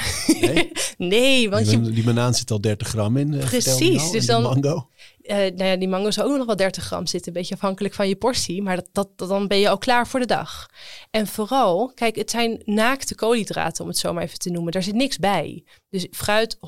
[0.41, 0.71] Nee?
[0.99, 3.35] nee, want je, die, banaan zit al 30 gram in.
[3.35, 4.11] eh, je Precies, al.
[4.13, 4.89] dus dan- mango.
[5.25, 7.33] Eh, nou ja, die mango zou ook nog wel 30 gram zitten.
[7.33, 8.63] Een beetje afhankelijk van je portie.
[8.63, 10.67] Maar dat, dan ben je al klaar voor de dag.
[11.11, 14.73] En vooral, kijk, het zijn naakte koolhydraten, om het zo maar even te noemen.
[14.73, 15.65] Daar zit niks bij.
[15.91, 16.59] Dus fruit,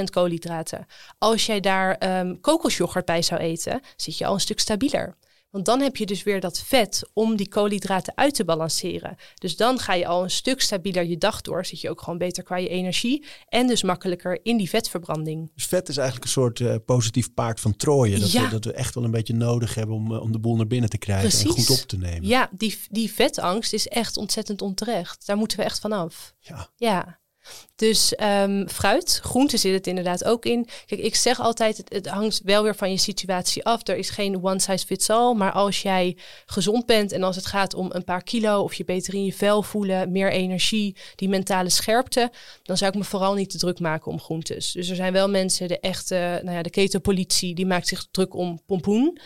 [0.00, 0.86] 100% koolhydraten.
[1.18, 5.16] Als jij daar ehm kokosjoghurt bij zou eten, zit je al een stuk stabieler.
[5.56, 9.16] Want dan heb je dus weer dat vet om die koolhydraten uit te balanceren.
[9.34, 11.64] Dus dan ga je al een stuk stabieler je dag door.
[11.64, 13.24] Zit je ook gewoon beter qua je energie.
[13.48, 15.50] En dus makkelijker in die vetverbranding.
[15.54, 18.18] Dus vet is eigenlijk een soort eh, positief paard van Troje.
[18.18, 18.42] Dat, Ja.
[18.42, 20.66] we, dat we echt wel een beetje nodig hebben om, eh, om de boel naar
[20.66, 22.28] binnen te krijgen en goed op te nemen.
[22.28, 25.26] Ja, die, die vetangst is echt ontzettend onterecht.
[25.26, 26.34] Daar moeten we echt vanaf.
[26.40, 26.70] Ja.
[26.76, 27.20] Ja.
[27.76, 30.68] Dus ehm, fruit, groente zit het inderdaad ook in.
[30.86, 33.88] Kijk, ik zeg altijd, het, het hangt wel weer van je situatie af.
[33.88, 35.34] Er is geen one size fits all.
[35.34, 38.60] Maar als jij gezond bent en als het gaat om een paar kilo...
[38.62, 42.30] of je beter in je vel voelen, meer energie, die mentale scherpte...
[42.62, 44.72] dan zou ik me vooral niet te druk maken om groentes.
[44.72, 47.54] Dus er zijn wel mensen, de echte, nou ja, de ketopolitie...
[47.54, 49.18] die maakt zich druk om pompoen.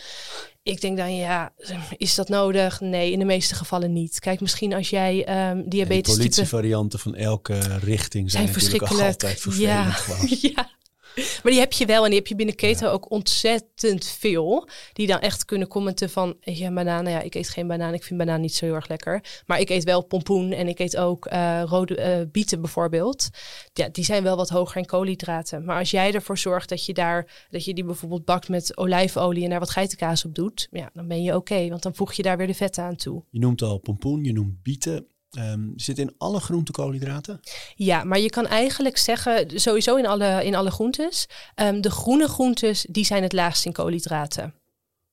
[0.63, 1.53] Ik denk dan, ja,
[1.97, 2.81] is dat nodig?
[2.81, 4.19] Nee, in de meeste gevallen niet.
[4.19, 6.17] Kijk, misschien als jij ehm diabetes type...
[6.19, 9.07] politievarianten van elke richting zijn, zijn natuurlijk verschrikkelijk.
[9.07, 10.43] altijd vervelend.
[10.43, 10.49] ja.
[10.57, 10.79] ja.
[11.15, 14.69] Maar die heb je wel en die heb je binnen keto ook ontzettend veel.
[14.93, 17.05] Die dan echt kunnen commenten van, banaan?
[17.05, 17.95] Nou ja, ik eet geen banaan.
[17.95, 19.43] Ik vind banaan niet zo heel erg lekker.
[19.47, 23.29] Maar ik eet wel pompoen en ik eet ook eh, rode eh, bieten bijvoorbeeld.
[23.73, 25.65] Ja, die zijn wel wat hoger in koolhydraten.
[25.65, 29.45] Maar als jij ervoor zorgt dat je daar, dat je die bijvoorbeeld bakt met olijfolie
[29.45, 31.69] en daar wat geitenkaas op doet, ja, dan ben je oké.
[31.69, 33.23] want dan voeg je daar weer de vetten aan toe.
[33.31, 35.07] Je noemt al pompoen, je noemt bieten.
[35.31, 37.41] Ehm, zit in alle groente koolhydraten?
[37.75, 42.29] Ja, maar je kan eigenlijk zeggen, sowieso in alle, in alle groentes, ehm, de groene
[42.29, 44.55] groentes, die zijn het laagst in koolhydraten.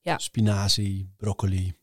[0.01, 0.17] Ja.
[0.17, 1.76] Spinazie, broccoli.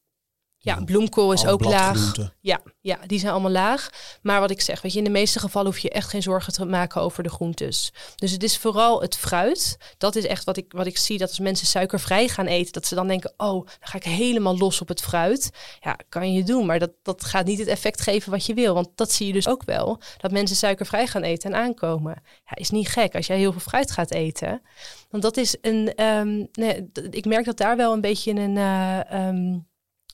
[0.64, 2.14] Ja, bloemkool is alle ook laag.
[2.40, 3.90] Ja, ja, die zijn allemaal laag.
[4.22, 6.52] Maar wat ik zeg, weet je, in de meeste gevallen hoef je echt geen zorgen
[6.52, 7.92] te maken over de groentes.
[8.16, 9.76] Dus het is vooral het fruit.
[9.98, 12.86] Dat is echt wat ik, wat ik zie, dat als mensen suikervrij gaan eten, dat
[12.86, 15.50] ze dan denken, oh, dan ga ik helemaal los op het fruit.
[15.80, 18.74] Ja, kan je doen, maar dat, dat gaat niet het effect geven wat je wil.
[18.74, 22.22] Want dat zie je dus ook wel, dat mensen suikervrij gaan eten en aankomen.
[22.44, 24.62] Ja, is niet gek als jij heel veel fruit gaat eten.
[25.10, 28.56] Want dat is een, ehm, nee, ik merk dat daar wel een beetje een...
[28.56, 29.58] eh, ehm,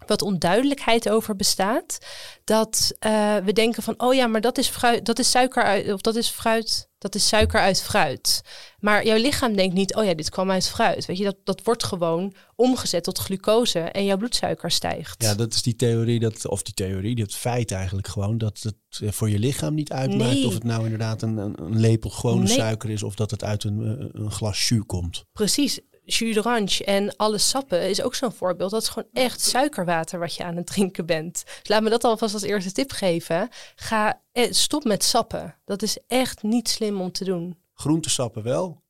[0.07, 1.99] wat onduidelijkheid over bestaat.
[2.45, 5.93] Dat eh, we denken van, oh ja, maar dat is fruit, dat is suiker uit,
[5.93, 8.43] of dat is fruit, dat is suiker uit fruit.
[8.79, 11.07] Maar jouw lichaam denkt niet, oh ja, dit kwam uit fruit.
[11.07, 15.23] Weet je, dat, dat wordt gewoon omgezet tot glucose en jouw bloedsuiker stijgt.
[15.23, 19.01] Ja, dat is die theorie, dat, of die theorie, dat feit eigenlijk gewoon, dat het
[19.01, 20.47] eh, voor je lichaam niet uitmaakt Nee.
[20.47, 22.57] of het nou inderdaad een, een, lepel gewone Nee.
[22.57, 25.25] suiker is of dat het uit een, eh, een glas jus komt.
[25.33, 25.81] Precies.
[26.19, 28.71] Jus d'orange en alle sappen is ook zo'n voorbeeld.
[28.71, 31.45] Dat is gewoon echt suikerwater wat je aan het drinken bent.
[31.45, 33.49] Dus laat me dat alvast als eerste tip geven.
[33.75, 35.57] Ga, eh, stop met sappen.
[35.65, 37.59] Dat is echt niet slim om te doen.
[37.75, 38.83] Groentesappen wel,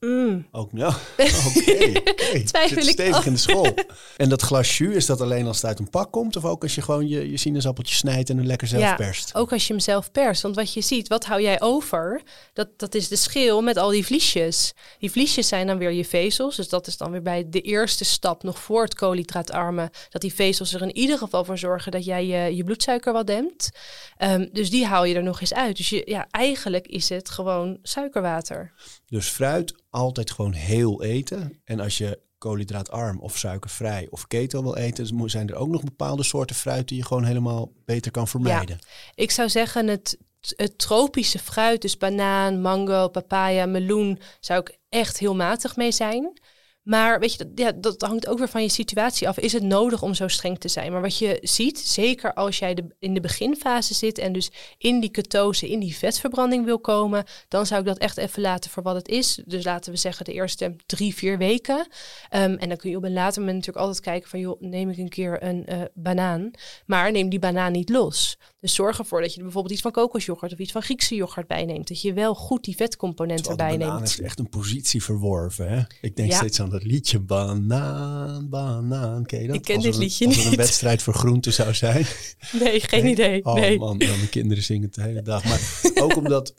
[0.00, 0.46] Mm.
[0.50, 0.88] ook ja.
[1.16, 2.02] Oké.
[2.44, 3.74] Twijfel Zit ik stevig in de school.
[4.16, 6.62] En dat glas jus, is dat alleen als het uit een pak komt of ook
[6.62, 9.34] als je gewoon je, je sinaasappeltje snijdt en er lekker zelf Ja, perst?
[9.34, 10.42] Ook als je hem zelf perst.
[10.42, 12.22] Want wat je ziet, wat hou jij over?
[12.52, 14.72] Dat, dat is de schil met al die vliesjes.
[14.98, 16.56] Die vliesjes zijn dan weer je vezels.
[16.56, 19.90] Dus dat is dan weer bij de eerste stap, nog voor het koolhydraatarme.
[20.10, 23.26] Dat die vezels er in ieder geval voor zorgen dat jij je, je bloedsuiker wat
[23.26, 23.70] dempt.
[24.16, 25.76] Ehm, dus die haal je er nog eens uit.
[25.76, 28.72] Dus je, ja, eigenlijk is het gewoon suikerwater.
[29.06, 31.60] Dus fruit altijd gewoon heel eten.
[31.64, 36.22] En als je koolhydraatarm of suikervrij of keto wil eten, zijn er ook nog bepaalde
[36.22, 38.78] soorten fruit die je gewoon helemaal beter kan vermijden?
[39.14, 45.18] Ik zou zeggen het, het tropische fruit, dus banaan, mango, papaya, meloen, zou ik echt
[45.18, 46.40] heel matig mee zijn.
[46.86, 49.38] Maar weet je, dat, dat hangt ook weer van je situatie af.
[49.38, 50.92] Is het nodig om zo streng te zijn?
[50.92, 55.10] Maar wat je ziet, zeker als jij in de beginfase zit en dus in die
[55.10, 58.94] ketose, in die vetverbranding wil komen, dan zou ik dat echt even laten voor wat
[58.94, 59.42] het is.
[59.44, 61.86] Dus laten we zeggen de eerste drie, vier weken.
[62.28, 64.90] Ehm, en dan kun je op een later moment natuurlijk altijd kijken van, joh, neem
[64.90, 66.50] ik een keer een uh, banaan.
[66.86, 68.38] Maar neem die banaan niet los.
[68.66, 71.46] Dus zorg ervoor dat je er bijvoorbeeld iets van kokosjoghurt of iets van Griekse yoghurt
[71.46, 71.88] bij neemt.
[71.88, 73.80] Dat je wel goed die vetcomponenten erbij neemt.
[73.80, 75.68] banaan heeft echt een positie verworven.
[75.68, 75.82] Hè?
[76.00, 79.26] Ik denk steeds aan dat liedje banaan, banaan.
[79.26, 79.56] Ken je dat?
[79.56, 80.36] Ik ken dit liedje niet.
[80.36, 82.06] Als een wedstrijd voor groente zou zijn.
[82.60, 83.44] Nee, geen idee.
[83.44, 83.78] Oh nee.
[83.78, 85.44] man, dan mijn kinderen zingen het de hele dag.
[85.44, 85.60] Maar
[86.02, 86.54] ook omdat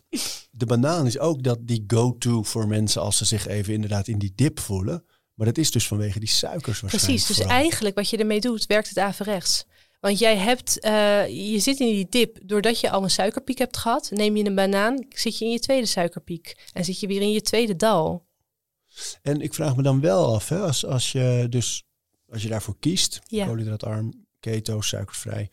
[0.52, 4.20] de banaan is ook dat die go-to voor mensen als ze zich even inderdaad in
[4.20, 5.04] die dip voelen.
[5.34, 8.66] Maar dat is dus vanwege die suikers waarschijnlijk Precies, dus eigenlijk wat je ermee doet,
[8.66, 9.66] werkt het averechts.
[10.00, 13.78] Want jij hebt, uh, je zit in die dip doordat je al een suikerpiek hebt
[13.78, 14.10] gehad.
[14.12, 16.70] Neem je een banaan, zit je in je tweede suikerpiek.
[16.74, 18.26] En zit je weer in je tweede dal.
[19.22, 21.88] En ik vraag me dan wel af, hè, als, als je dus
[22.30, 23.46] als je daarvoor kiest, ja.
[23.46, 25.50] koolhydraatarm, keto, suikervrij,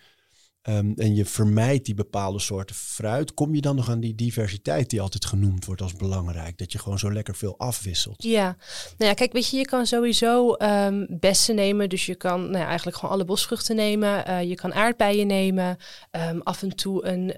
[0.68, 3.34] Um, en je vermijdt die bepaalde soorten fruit.
[3.34, 6.58] Kom je dan nog aan die diversiteit die altijd genoemd wordt als belangrijk?
[6.58, 8.22] Dat je gewoon zo lekker veel afwisselt.
[8.22, 8.56] Ja,
[8.98, 11.88] nou ja, kijk, weet je, je kan sowieso um, bessen nemen.
[11.88, 14.28] Dus je kan nou ja, eigenlijk gewoon alle bosvruchten nemen.
[14.28, 15.76] Uh, je kan aardbeien nemen.
[16.10, 17.32] Um, af en toe een,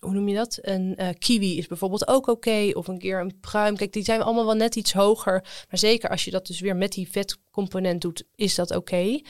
[0.00, 0.58] hoe noem je dat?
[0.62, 2.70] Een uh, kiwi is bijvoorbeeld ook oké.
[2.72, 3.76] Of een keer een pruim.
[3.76, 5.40] Kijk, die zijn allemaal wel net iets hoger.
[5.42, 9.20] Maar zeker als je dat dus weer met die vetcomponent doet, is dat oké.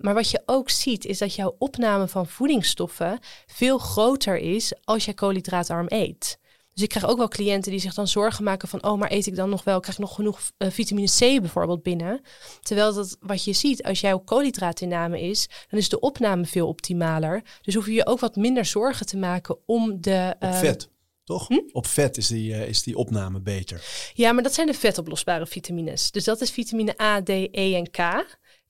[0.00, 5.04] maar wat je ook ziet, is dat jouw opname van voedingsstoffen veel groter is als
[5.04, 6.38] je koolhydraatarm eet.
[6.72, 9.26] Dus ik krijg ook wel cliënten die zich dan zorgen maken van, oh, maar eet
[9.26, 12.20] ik dan nog wel, krijg ik nog genoeg uh, vitamine C bijvoorbeeld binnen?
[12.62, 17.42] Terwijl dat wat je ziet, als jouw koolhydraatinname is, dan is de opname veel optimaler.
[17.62, 20.36] Dus hoef je je ook wat minder zorgen te maken om de...
[20.40, 20.88] Uh, Op vet.
[21.24, 21.48] Toch?
[21.48, 21.60] Hm?
[21.72, 23.84] Op vet is die, uh, is die opname beter.
[24.14, 26.10] Ja, maar dat zijn de vetoplosbare vitamines.
[26.10, 27.98] Dus dat is vitamine A, D, E en K.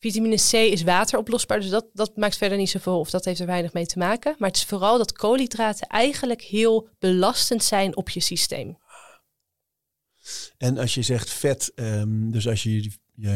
[0.00, 3.46] Vitamine C is wateroplosbaar, dus dat, dat maakt verder niet zoveel of dat heeft er
[3.46, 4.34] weinig mee te maken.
[4.38, 8.78] Maar het is vooral dat koolhydraten eigenlijk heel belastend zijn op je systeem.
[10.58, 12.90] En als je zegt vet, um, dus als je, je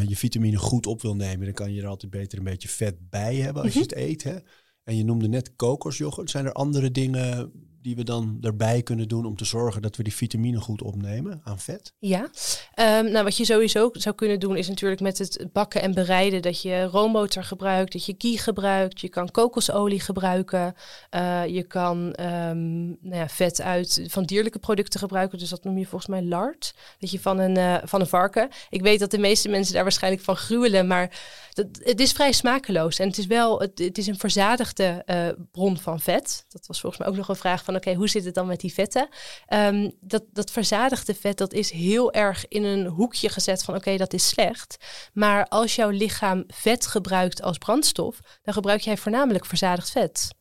[0.08, 3.10] je vitamine goed op wil nemen, dan kan je er altijd beter een beetje vet
[3.10, 3.88] bij hebben als mm -hmm.
[3.90, 4.22] je het eet.
[4.22, 4.36] Hè?
[4.84, 6.30] En je noemde net kokosjoghurt.
[6.30, 7.52] Zijn er andere dingen
[7.84, 11.40] die we dan erbij kunnen doen om te zorgen dat we die vitamine goed opnemen
[11.44, 11.92] aan vet?
[11.98, 15.94] Ja, um, nou wat je sowieso zou kunnen doen is natuurlijk met het bakken en
[15.94, 20.74] bereiden dat je roomboter gebruikt, dat je ghee gebruikt, je kan kokosolie gebruiken,
[21.10, 25.78] uh, je kan um, nou ja, vet uit van dierlijke producten gebruiken, dus dat noem
[25.78, 28.48] je volgens mij lard, dat je van een, uh, van een varken.
[28.70, 31.20] Ik weet dat de meeste mensen daar waarschijnlijk van gruwelen, maar
[31.52, 35.78] dat, het is vrij smakeloos en het is wel, het, is een verzadigde uh, bron
[35.78, 36.44] van vet.
[36.48, 38.46] Dat was volgens mij ook nog een vraag van oké, okay, hoe zit het dan
[38.46, 39.08] met die vetten?
[39.48, 43.82] Um, dat, dat verzadigde vet, dat is heel erg in een hoekje gezet van oké,
[43.84, 44.76] okay, dat is slecht.
[45.12, 50.34] Maar als jouw lichaam vet gebruikt als brandstof, dan gebruik jij voornamelijk verzadigd vet.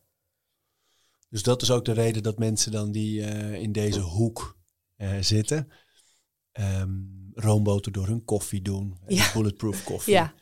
[1.28, 4.58] Dus dat is ook de reden dat mensen dan die uh, in deze hoek
[4.96, 5.72] uh, zitten.
[6.52, 8.98] Um, roomboter door hun koffie doen.
[9.06, 9.32] Ja.
[9.32, 10.12] Bulletproof koffie.
[10.12, 10.34] Ja.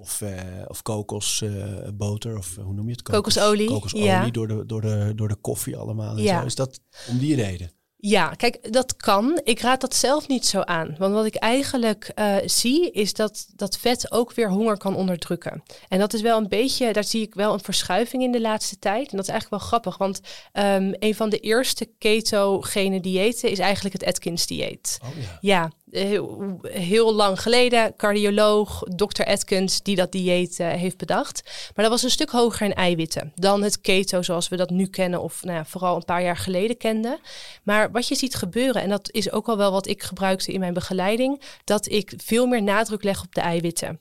[0.00, 0.30] Of, uh,
[0.66, 3.02] of kokosboter, uh, of hoe noem je het?
[3.02, 3.68] Kokos, kokosolie.
[3.68, 4.30] Kokosolie ja.
[4.30, 6.16] door, de, door, de, door de koffie allemaal.
[6.16, 6.40] En Ja.
[6.40, 6.46] zo.
[6.46, 7.70] Is dat om die reden?
[8.00, 9.40] Ja, kijk, dat kan.
[9.44, 10.94] Ik raad dat zelf niet zo aan.
[10.98, 15.62] Want wat ik eigenlijk uh, zie, is dat dat vet ook weer honger kan onderdrukken.
[15.88, 18.78] En dat is wel een beetje, daar zie ik wel een verschuiving in de laatste
[18.78, 19.10] tijd.
[19.10, 20.20] En dat is eigenlijk wel grappig, want
[20.52, 24.98] um, een van de eerste ketogene diëten is eigenlijk het Atkins-dieet.
[25.02, 25.38] Oh ja.
[25.40, 29.24] Ja, heel, lang geleden, cardioloog, Dr.
[29.24, 31.42] Atkins, die dat dieet uh, heeft bedacht.
[31.44, 34.86] Maar dat was een stuk hoger in eiwitten dan het keto zoals we dat nu
[34.86, 37.18] kennen, of nou ja, vooral een paar jaar geleden kenden.
[37.62, 40.60] Maar wat je ziet gebeuren, en dat is ook al wel wat ik gebruikte in
[40.60, 44.00] mijn begeleiding, dat ik veel meer nadruk leg op de eiwitten.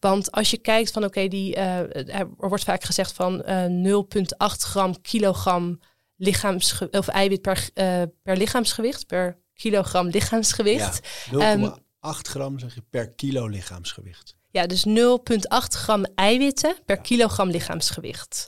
[0.00, 4.06] Want als je kijkt van oké, die uh, er wordt vaak gezegd van uh, 0,8
[4.38, 5.80] gram kilogram
[6.16, 7.68] lichaams of eiwit per,
[8.22, 11.00] per lichaamsgewicht, per kilogram lichaamsgewicht.
[11.30, 14.34] Ja, 0,8 um, gram zeg je per kilo lichaamsgewicht.
[14.54, 14.94] Ja, dus 0,8
[15.68, 18.46] gram eiwitten per kilogram lichaamsgewicht.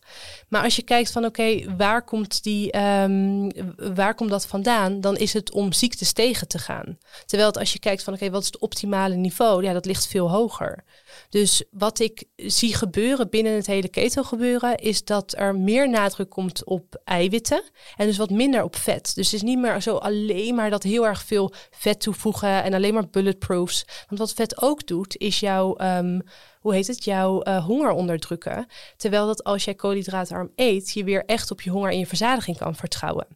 [0.48, 3.50] Maar als je kijkt van oké, waar komt die, ehm,
[3.94, 5.00] waar komt dat vandaan?
[5.00, 6.98] Dan is het om ziektes tegen te gaan.
[7.24, 9.62] Terwijl het als je kijkt van oké, wat is het optimale niveau?
[9.62, 10.84] Ja, dat ligt veel hoger.
[11.28, 16.30] Dus wat ik zie gebeuren binnen het hele keto gebeuren, is dat er meer nadruk
[16.30, 17.62] komt op eiwitten
[17.96, 19.14] en dus wat minder op vet.
[19.14, 22.74] Dus het is niet meer zo alleen maar dat heel erg veel vet toevoegen en
[22.74, 23.84] alleen maar bulletproofs.
[24.06, 26.22] Want wat vet ook doet, is jouw, um,
[26.60, 28.66] hoe heet het, jouw uh, honger onderdrukken.
[28.96, 32.56] Terwijl dat als jij koolhydraatarm eet, je weer echt op je honger en je verzadiging
[32.58, 33.26] kan vertrouwen.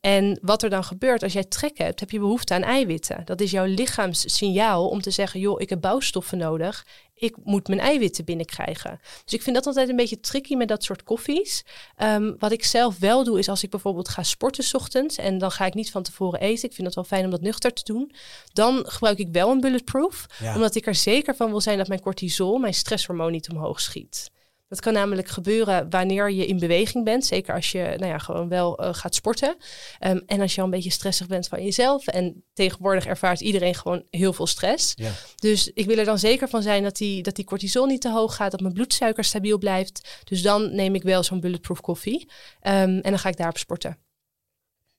[0.00, 3.22] En wat er dan gebeurt als jij trek hebt, heb je behoefte aan eiwitten.
[3.24, 6.86] Dat is jouw lichaamssignaal om te zeggen, joh, ik heb bouwstoffen nodig.
[7.14, 9.00] Ik moet mijn eiwitten binnenkrijgen.
[9.24, 11.64] Dus ik vind dat altijd een beetje tricky met dat soort koffies.
[12.02, 15.38] Um, wat ik zelf wel doe, is als ik bijvoorbeeld ga sporten s ochtends en
[15.38, 16.68] dan ga ik niet van tevoren eten.
[16.68, 18.12] Ik vind het wel fijn om dat nuchter te doen.
[18.52, 20.26] Dan gebruik ik wel een bulletproof.
[20.54, 24.30] Omdat ik er zeker van wil zijn dat mijn cortisol, mijn stresshormoon, niet omhoog schiet.
[24.68, 27.26] Dat kan namelijk gebeuren wanneer je in beweging bent.
[27.26, 29.56] Zeker als je nou ja, gewoon wel uh, gaat sporten.
[30.06, 32.06] Um, en als je al een beetje stressig bent van jezelf.
[32.06, 34.92] En tegenwoordig ervaart iedereen gewoon heel veel stress.
[34.96, 35.10] Ja.
[35.36, 38.10] Dus ik wil er dan zeker van zijn dat die, dat die cortisol niet te
[38.10, 38.50] hoog gaat.
[38.50, 40.22] Dat mijn bloedsuiker stabiel blijft.
[40.24, 42.28] Dus dan neem ik wel zo'n bulletproof koffie.
[42.28, 42.30] Um,
[42.62, 43.98] en dan ga ik daarop sporten.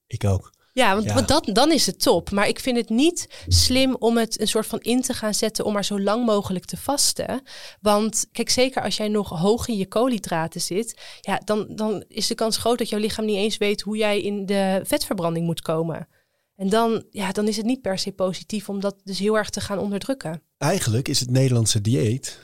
[0.07, 0.51] Ik ook.
[0.79, 2.31] Ja, want, want, dat, dan is het top.
[2.31, 5.65] Maar ik vind het niet slim om het een soort van in te gaan zetten
[5.65, 7.41] om maar zo lang mogelijk te vasten.
[7.81, 12.27] Want kijk, zeker als jij nog hoog in je koolhydraten zit, ja, dan, dan is
[12.27, 15.61] de kans groot dat jouw lichaam niet eens weet hoe jij in de vetverbranding moet
[15.61, 16.07] komen.
[16.55, 19.49] En dan, ja, dan is het niet per se positief om dat dus heel erg
[19.49, 20.41] te gaan onderdrukken.
[20.57, 22.39] Eigenlijk is het Nederlandse dieet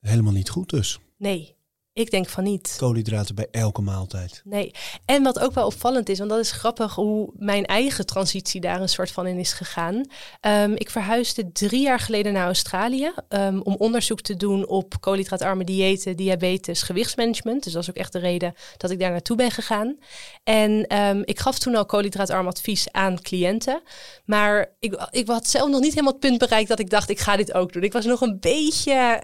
[0.00, 0.98] helemaal niet goed dus.
[1.16, 1.56] Nee,
[2.00, 2.74] ik denk van niet.
[2.78, 4.42] Koolhydraten bij elke maaltijd.
[4.44, 4.70] Nee.
[5.04, 8.80] En wat ook wel opvallend is, want dat is grappig hoe mijn eigen transitie daar
[8.80, 10.04] een soort van in is gegaan.
[10.40, 15.64] Um, ik verhuisde drie jaar geleden naar Australië um, om onderzoek te doen op koolhydraatarme
[15.64, 17.64] diëten, diabetes, gewichtsmanagement.
[17.64, 19.96] Dus dat is ook echt de reden dat ik daar naartoe ben gegaan.
[20.44, 23.82] En um, ik gaf toen al koolhydraatarm advies aan cliënten.
[24.24, 27.20] Maar ik, ik had zelf nog niet helemaal het punt bereikt dat ik dacht, ik
[27.20, 27.82] ga dit ook doen.
[27.82, 29.20] Ik was nog een beetje,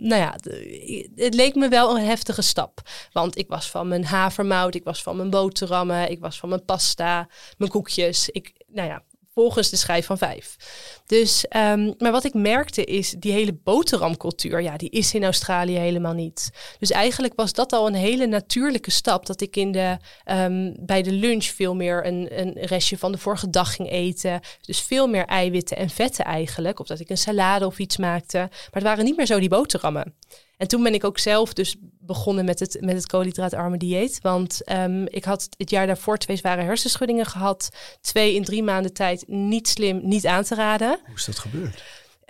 [0.00, 0.36] nou ja,
[1.14, 2.80] het leek me wel een heftige stap.
[3.12, 6.64] Want ik was van mijn havermout, ik was van mijn boterhammen, ik was van mijn
[6.64, 8.28] pasta, mijn koekjes.
[8.28, 9.02] Ik, nou ja,
[9.36, 10.56] volgens de schijf van vijf.
[11.06, 15.76] Dus, um, maar wat ik merkte is, die hele boterhamcultuur, ja, die is in Australië
[15.76, 16.50] helemaal niet.
[16.78, 19.96] Dus eigenlijk was dat al een hele natuurlijke stap, dat ik in de,
[20.30, 24.40] um, bij de lunch veel meer een, een restje van de vorige dag ging eten.
[24.60, 28.38] Dus veel meer eiwitten en vetten eigenlijk, of dat ik een salade of iets maakte.
[28.38, 30.14] Maar het waren niet meer zo die boterhammen.
[30.56, 34.18] En toen ben ik ook zelf dus begonnen met het, met het koolhydraatarme dieet.
[34.22, 37.68] Want um, ik had het jaar daarvoor twee zware hersenschuddingen gehad.
[38.00, 40.98] Twee in drie maanden tijd niet slim, niet aan te raden.
[41.06, 41.82] Hoe is dat gebeurd?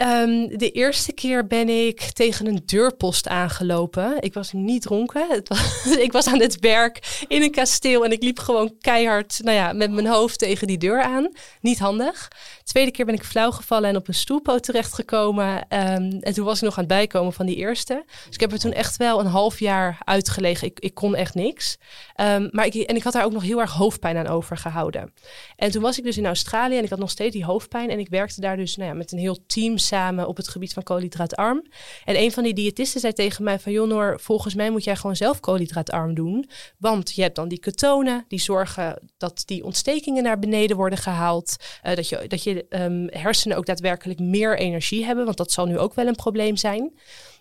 [0.02, 4.16] Um, de eerste keer ben ik tegen een deurpost aangelopen.
[4.20, 5.26] Ik was niet dronken.
[5.37, 9.40] Het was, ik was aan het werk in een kasteel en ik liep gewoon keihard
[9.42, 11.32] nou ja, met mijn hoofd tegen die deur aan.
[11.61, 12.28] Niet handig.
[12.64, 15.56] tweede keer ben ik flauw gevallen en op een stoelpoot terechtgekomen.
[15.56, 18.04] Um, en toen was ik nog aan het bijkomen van die eerste.
[18.06, 20.66] Dus ik heb er toen echt wel een half jaar uitgelegen.
[20.66, 21.76] Ik, ik kon echt niks.
[22.20, 25.12] Um, maar ik, en ik had daar ook nog heel erg hoofdpijn aan overgehouden.
[25.56, 27.90] En toen was ik dus in Australië en ik had nog steeds die hoofdpijn.
[27.90, 30.72] En ik werkte daar dus nou ja, met een heel team samen op het gebied
[30.72, 31.64] van koolhydraatarm.
[32.05, 33.72] En een van die diëtisten zei tegen mij van...
[33.72, 36.49] Jonor, volgens mij moet jij gewoon zelf koolhydraatarm doen.
[36.79, 41.57] Want je hebt dan die ketonen, die zorgen dat die ontstekingen naar beneden worden gehaald.
[41.85, 45.25] Uh, dat je, dat je um, hersenen ook daadwerkelijk meer energie hebben.
[45.25, 46.92] Want dat zal nu ook wel een probleem zijn.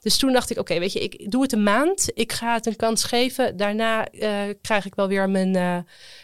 [0.02, 2.12] Dus toen dacht ik, oké, weet je, ik doe het een maand.
[2.14, 3.58] Ik ga het een kans geven.
[3.58, 5.78] Daarna uh, krijg ik wel weer mijn, uh,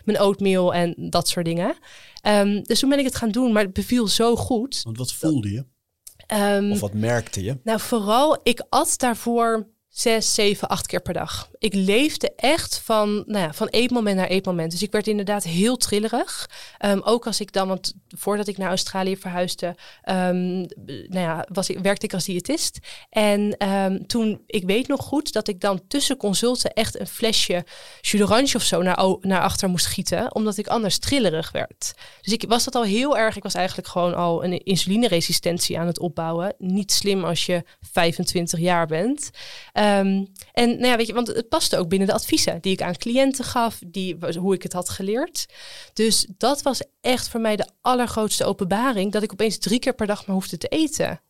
[0.05, 1.75] mijn oatmeal en dat soort dingen.
[2.27, 4.81] Um, dus toen ben ik het gaan doen, maar het beviel zo goed.
[4.83, 5.65] Want wat voelde je?
[6.33, 7.57] Um, of wat merkte je?
[7.63, 11.50] Nou, vooral, ik at daarvoor zes, zeven, acht keer per dag.
[11.61, 14.71] Ik leefde echt van, nou ja, van eetmoment naar eetmoment.
[14.71, 16.49] Dus ik werd inderdaad heel trillerig.
[16.85, 19.75] Um, ook als ik dan, want voordat ik naar Australië verhuisde,
[20.09, 22.79] um, nou ja, was ik, werkte ik als diëtist.
[23.09, 27.65] En um, toen, ik weet nog goed dat ik dan tussen consulten echt een flesje
[28.01, 31.93] jus of zo naar, naar achter moest schieten, omdat ik anders trillerig werd.
[32.21, 33.35] Dus ik was dat al heel erg.
[33.35, 36.53] Ik was eigenlijk gewoon al een insulineresistentie aan het opbouwen.
[36.57, 39.29] Niet slim als je 25 jaar bent.
[39.71, 42.97] En nou ja, weet je, want het paste ook binnen de adviezen die ik aan
[42.97, 45.45] cliënten gaf, die, hoe ik het had geleerd.
[45.93, 50.07] Dus dat was echt voor mij de allergrootste openbaring, dat ik opeens drie keer per
[50.07, 51.21] dag maar hoefde te eten.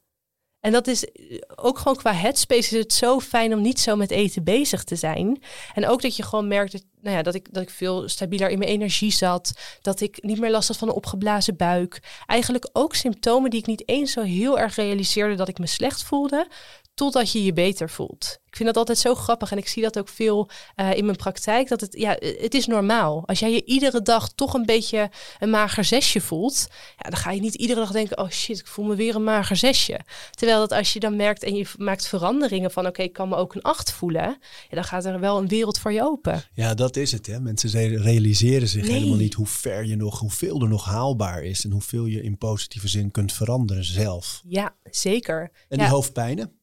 [0.61, 1.07] En dat is
[1.55, 4.95] ook gewoon qua headspace is het zo fijn om niet zo met eten bezig te
[4.95, 5.43] zijn.
[5.73, 8.49] En ook dat je gewoon merkt dat, nou ja, dat, ik, dat ik veel stabieler
[8.49, 9.53] in mijn energie zat.
[9.81, 11.99] Dat ik niet meer last had van een opgeblazen buik.
[12.25, 16.03] Eigenlijk ook symptomen die ik niet eens zo heel erg realiseerde dat ik me slecht
[16.03, 16.47] voelde.
[16.93, 18.39] Totdat je je beter voelt.
[18.51, 21.17] Ik vind dat altijd zo grappig en ik zie dat ook veel uh, in mijn
[21.17, 21.67] praktijk.
[21.67, 23.23] Dat het, ja, het is normaal.
[23.25, 27.31] Als jij je iedere dag toch een beetje een mager zesje voelt, ja, dan ga
[27.31, 29.99] je niet iedere dag denken: oh shit, ik voel me weer een mager zesje.
[30.31, 33.35] Terwijl dat als je dan merkt en je maakt veranderingen van: oké, ik kan me
[33.35, 34.37] ook een acht voelen,
[34.69, 36.43] ja, dan gaat er wel een wereld voor je open.
[36.53, 37.27] Ja, dat is het.
[37.27, 37.39] Hè?
[37.39, 41.71] Mensen realiseren zich helemaal niet hoe ver je nog, hoeveel er nog haalbaar is en
[41.71, 44.41] hoeveel je in positieve zin kunt veranderen zelf.
[44.47, 45.51] Ja, zeker.
[45.69, 46.59] En die hoofdpijnen?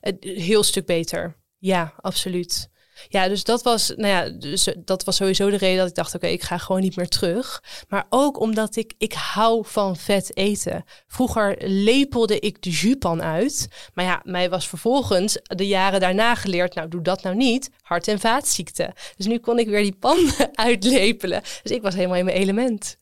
[0.00, 1.36] Een heel stuk beter.
[1.58, 2.70] Ja, absoluut.
[3.08, 6.14] Ja, dus dat was, nou ja, dus dat was sowieso de reden dat ik dacht,
[6.14, 7.62] oké, ik ga gewoon niet meer terug.
[7.88, 10.84] Maar ook omdat ik, ik hou van vet eten.
[11.06, 13.68] Vroeger lepelde ik de jupan uit.
[13.94, 18.08] Maar ja, mij was vervolgens de jaren daarna geleerd, nou doe dat nou niet, hart-
[18.08, 18.92] en vaatziekten.
[19.16, 21.42] Dus nu kon ik weer die pan uitlepelen.
[21.62, 22.96] Dus ik was helemaal in mijn element.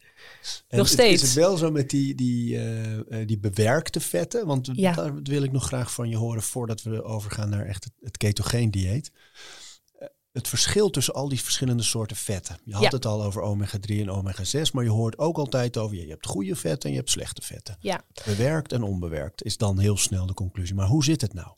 [0.68, 1.22] Nog steeds.
[1.22, 4.46] Is het wel zo met die, die, uh, die bewerkte vetten?
[4.46, 4.92] Want ja.
[4.92, 8.16] daar wil ik nog graag van je horen voordat we overgaan naar echt het, het
[8.16, 9.10] ketogeen dieet.
[10.32, 12.58] Het verschil tussen al die verschillende soorten vetten.
[12.64, 16.08] Je had het al over omega-3 en omega-6, maar je hoort ook altijd over je
[16.08, 17.76] hebt goede vetten en je hebt slechte vetten.
[17.80, 18.04] Ja.
[18.24, 20.74] Bewerkt en onbewerkt is dan heel snel de conclusie.
[20.74, 21.48] Maar hoe zit het nou?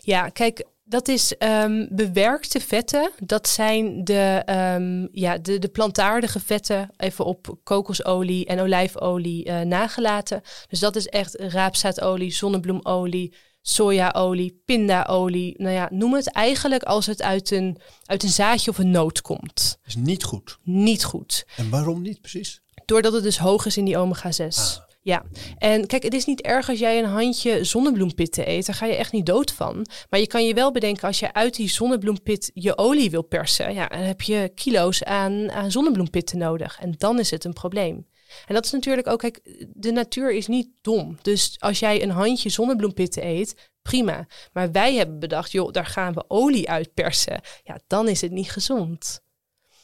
[0.00, 3.10] Ja, kijk, dat is um, bewerkte vetten.
[3.24, 4.42] Dat zijn de,
[4.76, 10.42] um, ja, de, de plantaardige vetten, even op kokosolie en olijfolie uh, nagelaten.
[10.68, 15.54] Dus dat is echt raapzaadolie, zonnebloemolie, sojaolie, pindaolie.
[15.56, 19.20] Nou ja, noem het eigenlijk als het uit een, uit een zaadje of een noot
[19.20, 19.78] komt.
[19.84, 20.58] Is niet goed.
[20.62, 21.46] Niet goed.
[21.56, 22.60] En waarom niet precies?
[22.84, 24.86] Doordat het dus hoog is in die omega-6.
[25.02, 25.24] Ja,
[25.58, 28.66] en kijk, het is niet erg als jij een handje zonnebloempitten eet.
[28.66, 29.86] Daar ga je echt niet dood van.
[30.10, 33.74] Maar je kan je wel bedenken, als je uit die zonnebloempit je olie wil persen,
[33.74, 36.78] ja, dan heb je kilo's aan, aan zonnebloempitten nodig.
[36.80, 38.06] En dan is het een probleem.
[38.46, 41.18] En dat is natuurlijk ook, kijk, de natuur is niet dom.
[41.22, 44.26] Dus als jij een handje zonnebloempitten eet, prima.
[44.52, 47.40] Maar wij hebben bedacht, joh, daar gaan we olie uit persen.
[47.62, 49.20] Ja, dan is het niet gezond.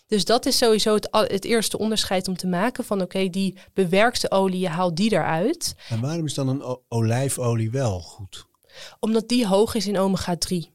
[0.06, 4.30] Dus dat is sowieso het, het eerste onderscheid om te maken van oké, die bewerkte
[4.30, 5.74] olie, je haalt die eruit.
[5.88, 8.46] En waarom is dan een olijfolie wel goed?
[9.00, 10.73] Omdat die hoog is in omega-3.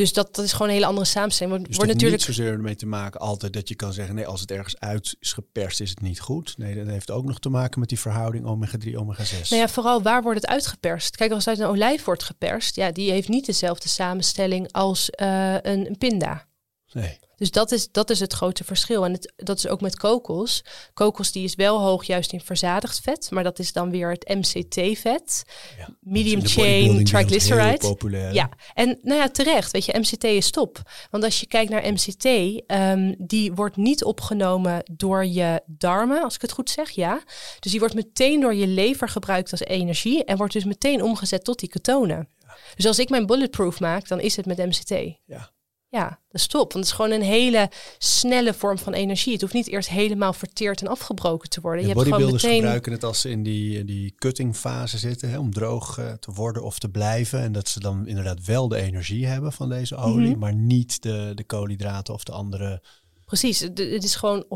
[0.00, 1.66] Dus dat, dat is gewoon een hele andere samenstelling.
[1.66, 4.14] Dus wordt natuurlijk niet zozeer ermee te maken altijd dat je kan zeggen...
[4.14, 6.54] nee, als het ergens uit is geperst, is het niet goed.
[6.58, 9.48] Nee, dat heeft ook nog te maken met die verhouding omega-3, omega-6.
[9.48, 11.16] Nou ja, vooral waar wordt het uitgeperst?
[11.16, 12.76] Kijk, als het uit een olijf wordt geperst...
[12.76, 16.48] ja, die heeft niet dezelfde samenstelling als uh, een, een pinda.
[16.92, 17.18] Nee.
[17.40, 19.04] Dus dat is, dat is het grote verschil.
[19.04, 20.64] En het, dat is ook met kokos.
[20.94, 24.28] Kokos die is wel hoog juist in verzadigd vet, maar dat is dan weer het
[24.28, 25.42] MCT-vet.
[25.78, 27.86] Ja, medium chain triglyceride.
[28.32, 29.70] Ja, en nou ja, terecht.
[29.70, 30.82] Weet je, MCT is top.
[31.10, 36.22] Want als je kijkt naar MCT, um, ehm, die wordt niet opgenomen door je darmen,
[36.22, 37.22] als ik het goed zeg, ja.
[37.60, 41.44] Dus die wordt meteen door je lever gebruikt als energie en wordt dus meteen omgezet
[41.44, 42.28] tot die ketonen.
[42.76, 45.18] Dus als ik mijn bulletproof maak, dan is het met MCT.
[45.24, 45.50] Ja.
[45.90, 46.72] Ja, dat is top.
[46.72, 49.32] Want het is gewoon een hele snelle vorm van energie.
[49.32, 51.86] Het hoeft niet eerst helemaal verteerd en afgebroken te worden.
[51.86, 52.54] je hebt gewoon meteen...
[52.54, 56.62] gebruiken het als ze in die, die cuttingfase zitten, hè, om droog uh, te worden
[56.62, 57.40] of te blijven.
[57.40, 60.38] En dat ze dan inderdaad wel de energie hebben van deze olie, mm -hmm.
[60.38, 62.82] maar niet de, de koolhydraten of de andere...
[63.24, 64.46] Precies, het is gewoon 100%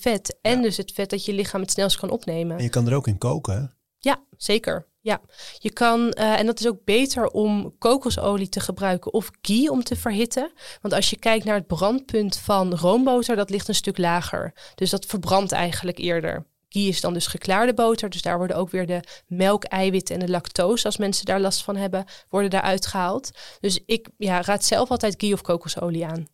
[0.00, 0.38] vet.
[0.42, 0.62] En ja.
[0.62, 2.56] dus het vet dat je lichaam het snelst kan opnemen.
[2.56, 3.66] En je kan er ook in koken, hè?
[3.98, 4.89] Ja, zeker.
[5.02, 5.20] Ja,
[5.58, 9.82] je kan, uh, en dat is ook beter om kokosolie te gebruiken of ghee om
[9.82, 10.52] te verhitten.
[10.80, 14.54] Want als je kijkt naar het brandpunt van roomboter, dat ligt een stuk lager.
[14.74, 16.46] Dus dat verbrandt eigenlijk eerder.
[16.68, 20.26] Ghee is dan dus geklaarde boter, dus daar worden ook weer de melk, eiwitten en
[20.26, 23.30] de lactose, als mensen daar last van hebben, worden daaruit gehaald.
[23.60, 26.26] Dus ik ja, raad zelf altijd ghee of kokosolie aan.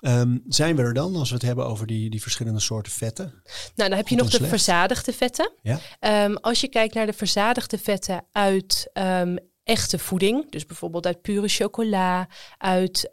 [0.00, 3.42] Um, zijn we er dan als we het hebben over die, die verschillende soorten vetten?
[3.74, 5.52] Nou, dan heb je nog de verzadigde vetten.
[5.62, 5.80] Ja?
[6.24, 11.22] Um, als je kijkt naar de verzadigde vetten uit um, echte voeding, dus bijvoorbeeld uit
[11.22, 12.28] pure chocola,
[12.58, 13.08] uit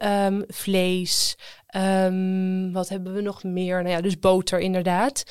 [0.48, 1.36] vlees,
[1.76, 3.82] Um, wat hebben we nog meer?
[3.82, 5.22] Nou ja, dus boter inderdaad.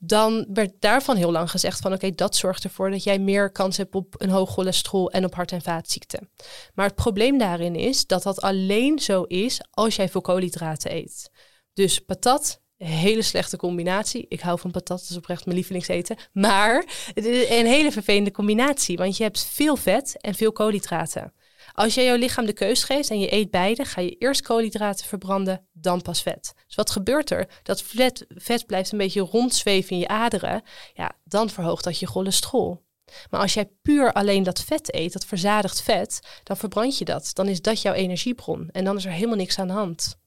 [0.00, 3.76] Dan werd daarvan heel lang gezegd van oké, dat zorgt ervoor dat jij meer kans
[3.76, 6.30] hebt op een hoog cholesterol en op hart- en vaatziekten.
[6.74, 11.30] Maar het probleem daarin is dat dat alleen zo is als jij veel koolhydraten eet.
[11.72, 14.26] Dus patat, hele slechte combinatie.
[14.28, 16.16] Ik hou van patat, dat is oprecht mijn lievelingseten.
[16.32, 16.84] Maar
[17.14, 21.32] het is een hele vervelende combinatie, want je hebt veel vet en veel koolhydraten.
[21.74, 25.06] Als jij jouw lichaam de keus geeft en je eet beide, ga je eerst koolhydraten
[25.06, 26.52] verbranden, dan pas vet.
[26.66, 27.48] Dus wat gebeurt er?
[27.62, 30.62] Dat vet, vet blijft een beetje rondzweven in je aderen.
[30.94, 32.84] Ja, dan verhoogt dat je cholesterol.
[33.30, 37.30] Maar als jij puur alleen dat vet eet, dat verzadigd vet, dan verbrand je dat.
[37.32, 40.18] Dan is dat jouw energiebron en dan is er helemaal niks aan de hand.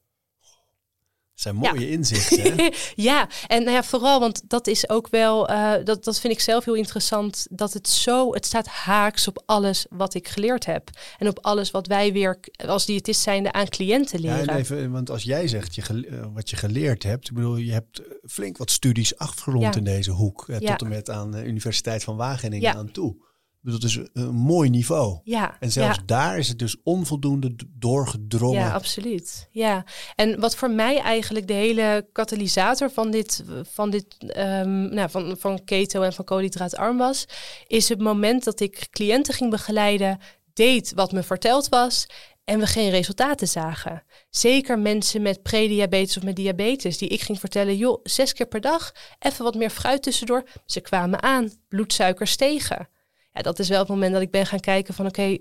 [1.39, 2.71] Zijn mooie inzichten.
[3.09, 6.39] ja, en nou ja, vooral, want dat is ook wel, uh, dat, dat vind ik
[6.39, 10.89] zelf heel interessant, dat het zo, het staat haaks op alles wat ik geleerd heb.
[11.17, 14.45] En op alles wat wij weer als diëtist zijnde aan cliënten leren.
[14.45, 17.71] Ja, even, want als jij zegt je, uh, wat je geleerd hebt, ik bedoel, je
[17.71, 22.15] hebt flink wat studies afgerond in deze hoek, tot en met aan de Universiteit van
[22.15, 23.26] Wageningen aan toe.
[23.67, 25.19] Dus dat is een mooi niveau.
[25.23, 28.59] Ja, en zelfs daar is het dus onvoldoende doorgedrongen.
[28.59, 29.47] Ja, absoluut.
[29.51, 34.05] Ja, en wat voor mij eigenlijk de hele katalysator van dit, van, dit
[34.37, 37.25] um, nou, van, van keto en van koolhydraatarm was,
[37.67, 40.19] is het moment dat ik cliënten ging begeleiden,
[40.53, 42.05] deed wat me verteld was
[42.43, 44.03] en we geen resultaten zagen.
[44.29, 48.61] Zeker mensen met prediabetes of met diabetes, die ik ging vertellen, joh, zes keer per
[48.61, 50.43] dag, even wat meer fruit tussendoor.
[50.65, 52.89] Ze kwamen aan, bloedsuiker stegen
[53.41, 55.37] dat is wel het moment dat ik ben gaan kijken van oké,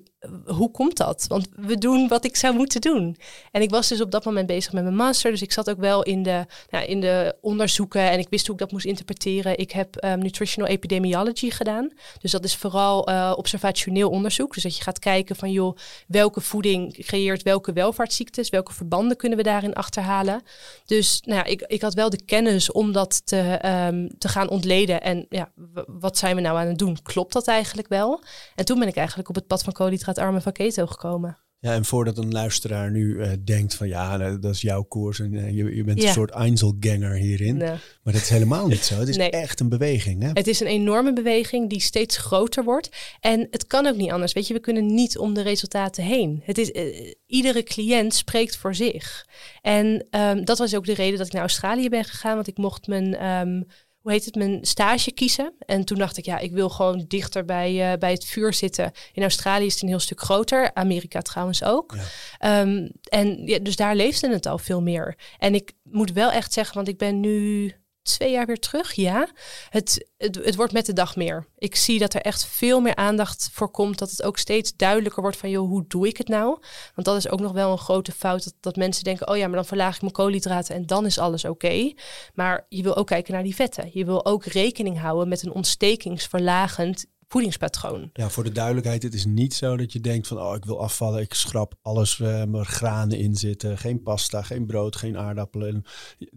[0.47, 1.25] hoe komt dat?
[1.29, 3.17] Want we doen wat ik zou moeten doen.
[3.51, 5.31] En ik was dus op dat moment bezig met mijn master.
[5.31, 8.55] Dus ik zat ook wel in de, nou, in de onderzoeken en ik wist hoe
[8.55, 9.59] ik dat moest interpreteren.
[9.59, 11.91] Ik heb um, nutritional epidemiology gedaan.
[12.21, 14.55] Dus dat is vooral uh, observationeel onderzoek.
[14.55, 18.49] Dus dat je gaat kijken van joh, welke voeding creëert welke welvaartsziektes?
[18.49, 20.43] Welke verbanden kunnen we daarin achterhalen?
[20.85, 24.49] Dus nou ja, ik, ik had wel de kennis om dat te, um, te gaan
[24.49, 25.03] ontleden.
[25.03, 25.53] En ja,
[25.87, 26.99] wat zijn we nou aan het doen?
[27.03, 28.23] Klopt dat eigenlijk wel?
[28.55, 31.39] En toen ben ik eigenlijk op het pad van koolhydraten armen van keto gekomen.
[31.59, 35.21] Ja, en voordat een luisteraar nu uh, denkt van ja, nou, dat is jouw koers
[35.21, 37.57] en uh, je, je, bent een soort Einzelganger hierin.
[37.57, 37.69] Nee.
[38.03, 38.95] Maar dat is helemaal niet zo.
[38.95, 39.31] Het is nee.
[39.31, 40.23] echt een beweging.
[40.23, 40.31] Hè?
[40.33, 42.89] Het is een enorme beweging die steeds groter wordt.
[43.21, 44.33] En het kan ook niet anders.
[44.33, 46.43] Weet je, we kunnen niet om de resultaten heen.
[46.45, 49.27] Het is, uh, iedere cliënt spreekt voor zich.
[49.63, 52.35] En um, dat was ook de reden dat ik naar Australië ben gegaan.
[52.35, 53.67] Want ik mocht mijn um,
[54.07, 55.53] hoe heet het, mijn stage kiezen.
[55.59, 58.93] En toen dacht ik, ja, ik wil gewoon dichter bij, uh, bij het vuur zitten.
[59.13, 61.97] In Australië is het een heel stuk groter, Amerika trouwens ook.
[62.39, 62.61] Ja.
[62.61, 65.19] Um, en ja, dus daar leefde het al veel meer.
[65.39, 67.73] En ik moet wel echt zeggen, want ik ben nu
[68.07, 69.29] twee jaar weer terug, ja.
[69.69, 71.47] Het, het, het, wordt met de dag meer.
[71.59, 73.99] Ik zie dat er echt veel meer aandacht voor komt.
[73.99, 76.59] Dat het ook steeds duidelijker wordt van, joh, hoe doe ik het nou?
[76.95, 78.45] Want dat is ook nog wel een grote fout.
[78.45, 81.19] Dat, dat mensen denken, oh ja, maar dan verlaag ik mijn koolhydraten en dan is
[81.19, 81.93] alles oké.
[82.35, 83.91] Maar je wil ook kijken naar die vetten.
[83.93, 88.11] Je wil ook rekening houden met een ontstekingsverlagend voedingspatroon.
[88.13, 90.81] Ja, voor de duidelijkheid, het is niet zo dat je denkt van, oh, ik wil
[90.81, 95.85] afvallen, ik schrap alles uh, waar granen in zitten, geen pasta, geen brood, geen aardappelen.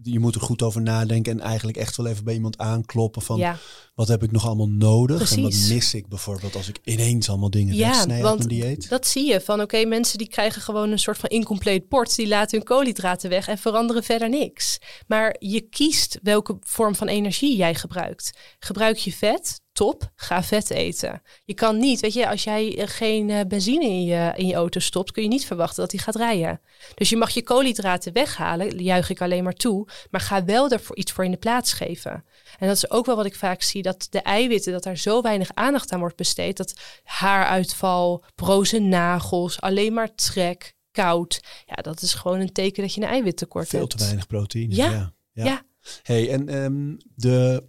[0.02, 3.38] Je moet er goed over nadenken en eigenlijk echt wel even bij iemand aankloppen van,
[3.38, 3.58] ja.
[3.94, 5.36] wat heb ik nog allemaal nodig Precies.
[5.36, 8.88] en wat mis ik bijvoorbeeld als ik ineens allemaal dingen ja, wegsnij want mijn dieet?
[8.88, 12.28] Dat zie je van, oké, mensen die krijgen gewoon een soort van incompleet bord, die
[12.28, 14.78] laten hun koolhydraten weg en veranderen verder niks.
[15.06, 18.30] Maar je kiest welke vorm van energie jij gebruikt.
[18.58, 21.22] Gebruik je vet, top, ga vet eten.
[21.44, 24.54] Je kan niet, weet je, als jij eh, geen eh, benzine in je, in je
[24.54, 26.60] auto stopt, kun je niet verwachten dat hij gaat rijden.
[26.94, 30.96] Dus je mag je koolhydraten weghalen, juich ik alleen maar toe, maar ga wel ervoor
[30.96, 32.24] iets voor in de plaats geven.
[32.58, 35.22] En dat is ook wel wat ik vaak zie, dat de eiwitten, dat daar zo
[35.22, 36.74] weinig aandacht aan wordt besteed, dat
[37.04, 43.00] haaruitval, broze nagels, alleen maar trek, koud, ja, dat is gewoon een teken dat je
[43.00, 43.76] een eiwittekort hebt.
[43.76, 44.74] Veel te weinig proteïne.
[44.74, 45.12] Ja, ja.
[45.32, 45.44] ja.
[45.44, 45.62] ja.
[46.02, 47.68] Hey, en um, de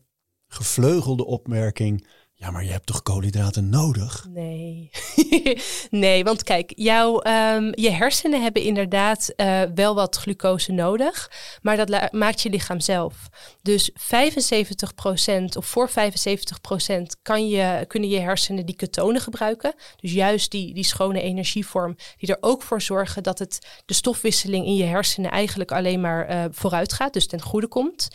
[0.53, 2.07] gevleugelde opmerking.
[2.41, 4.25] Ja, maar je hebt toch koolhydraten nodig?
[4.29, 4.89] Nee.
[5.89, 11.31] nee, want kijk, jouw, um, je hersenen hebben inderdaad uh, wel wat glucose nodig,
[11.61, 13.29] maar dat maakt je lichaam zelf.
[13.61, 13.93] Dus 75%
[15.57, 15.93] of voor 75%
[17.21, 19.73] kan je, kunnen je hersenen die ketonen gebruiken.
[19.95, 24.65] Dus juist die, die schone energievorm, die er ook voor zorgen dat het, de stofwisseling
[24.65, 28.07] in je hersenen eigenlijk alleen maar uh, vooruit gaat, dus ten goede komt.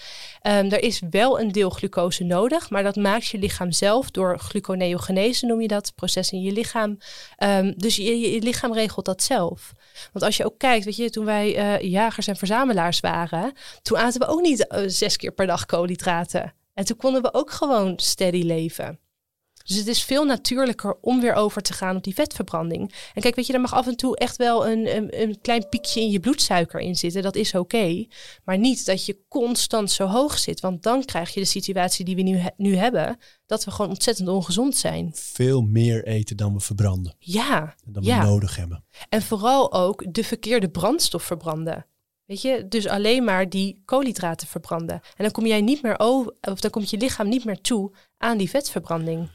[0.42, 4.38] Um, er is wel een deel glucose nodig, maar dat maakt je lichaam zelf door
[4.38, 6.98] gluconeogenese noem je dat, proces in je lichaam.
[7.38, 9.72] Um, dus je, lichaam regelt dat zelf.
[10.12, 13.52] Want als je ook kijkt, weet je, toen wij uh, jagers en verzamelaars waren,
[13.82, 16.54] toen aten we ook niet uh, zes keer per dag koolhydraten.
[16.74, 18.98] En toen konden we ook gewoon steady leven.
[19.66, 22.94] Dus het is veel natuurlijker om weer over te gaan op die vetverbranding.
[23.14, 25.68] En kijk, weet je, er mag af en toe echt wel een, een, een klein
[25.68, 27.22] piekje in je bloedsuiker in zitten.
[27.22, 28.06] Dat is oké.
[28.44, 30.60] Maar niet dat je constant zo hoog zit.
[30.60, 33.18] Want dan krijg je de situatie die we nu, nu hebben.
[33.46, 35.10] Dat we gewoon ontzettend ongezond zijn.
[35.14, 37.14] Veel meer eten dan we verbranden.
[37.18, 37.74] Ja.
[37.84, 38.20] Dan ja.
[38.20, 38.84] we nodig hebben.
[39.08, 41.86] En vooral ook de verkeerde brandstof verbranden.
[42.24, 44.94] Weet je, dus alleen maar die koolhydraten verbranden.
[44.94, 47.92] En dan kom jij niet meer over, of dan komt je lichaam niet meer toe
[48.18, 49.28] aan die vetverbranding.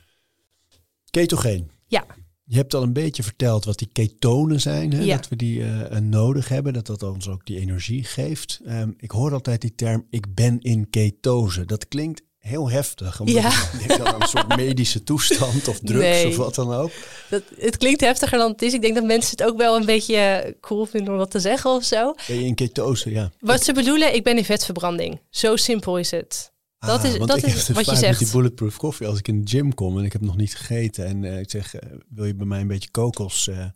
[1.11, 1.71] Ketogeen.
[1.87, 2.05] Ja.
[2.43, 5.03] Je hebt al een beetje verteld wat die ketonen zijn, hè?
[5.03, 5.15] Ja.
[5.15, 8.59] dat we die uh, nodig hebben, dat dat ons ook die energie geeft.
[8.67, 11.65] Um, ik hoor altijd die term, ik ben in ketose.
[11.65, 13.19] Dat klinkt heel heftig.
[13.19, 13.49] Omdat Ja.
[13.49, 16.27] ik denk dan aan een soort medische toestand of drugs Nee.
[16.27, 16.91] of wat dan ook.
[17.29, 18.73] Dat, het klinkt heftiger dan het is.
[18.73, 21.39] Ik denk dat mensen het ook wel een beetje eh, cool vinden om dat te
[21.39, 22.13] zeggen of zo.
[22.27, 23.31] Ben je in ketose, ja.
[23.39, 25.19] Wat ze bedoelen, ik ben in vetverbranding.
[25.29, 26.51] Zo simpel is het.
[26.87, 28.19] Dat is- want dat is dus wat je zegt.
[28.19, 30.55] Met die bulletproof koffie, als ik in de gym kom en ik heb nog niet
[30.55, 33.73] gegeten en eh, ik zeg, eh, wil je bij mij een beetje kokosboter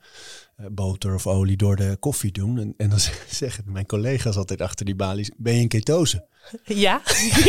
[0.71, 2.59] boter of olie door de koffie doen?
[2.59, 2.99] En, en dan
[3.29, 6.25] zeggen mijn collega's altijd achter die balies, ben je in ketose?
[6.63, 7.01] Ja.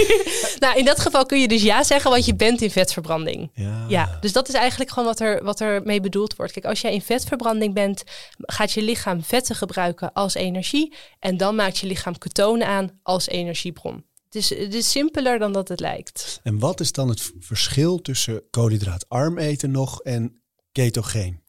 [0.58, 3.50] nou, in dat geval kun je dus ja zeggen, want je bent in vetverbranding.
[3.54, 3.84] Ja.
[3.88, 6.52] Ja, dus dat is eigenlijk gewoon wat er, wat er mee bedoeld wordt.
[6.52, 8.02] Kijk, als jij in vetverbranding bent,
[8.38, 10.94] gaat je lichaam vetten gebruiken als energie.
[11.18, 14.04] En dan maakt je lichaam ketonen aan als energiebron.
[14.36, 16.40] Is, het is simpeler dan dat het lijkt.
[16.42, 21.44] En wat is dan het verschil tussen koolhydraatarm eten nog en ketogeen?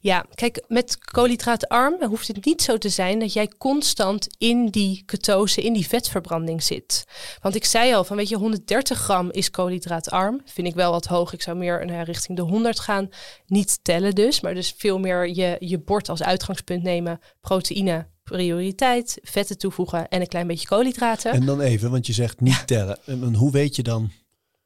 [0.00, 5.02] Ja, kijk, met koolhydraatarm hoeft het niet zo te zijn dat jij constant in die
[5.06, 7.04] ketose, in die vetverbranding zit.
[7.40, 10.40] Want ik zei al, van weet je, 130 gram is koolhydraatarm.
[10.44, 11.32] Vind ik wel wat hoog.
[11.32, 13.08] Ik zou meer ja, richting de 100 gaan.
[13.46, 17.20] Niet tellen dus, maar dus veel meer je, je bord als uitgangspunt nemen.
[17.40, 21.32] Proteïne, prioriteit, vetten toevoegen en een klein beetje koolhydraten.
[21.32, 22.98] En dan even, want je zegt niet tellen.
[23.06, 24.10] En hoe weet je dan?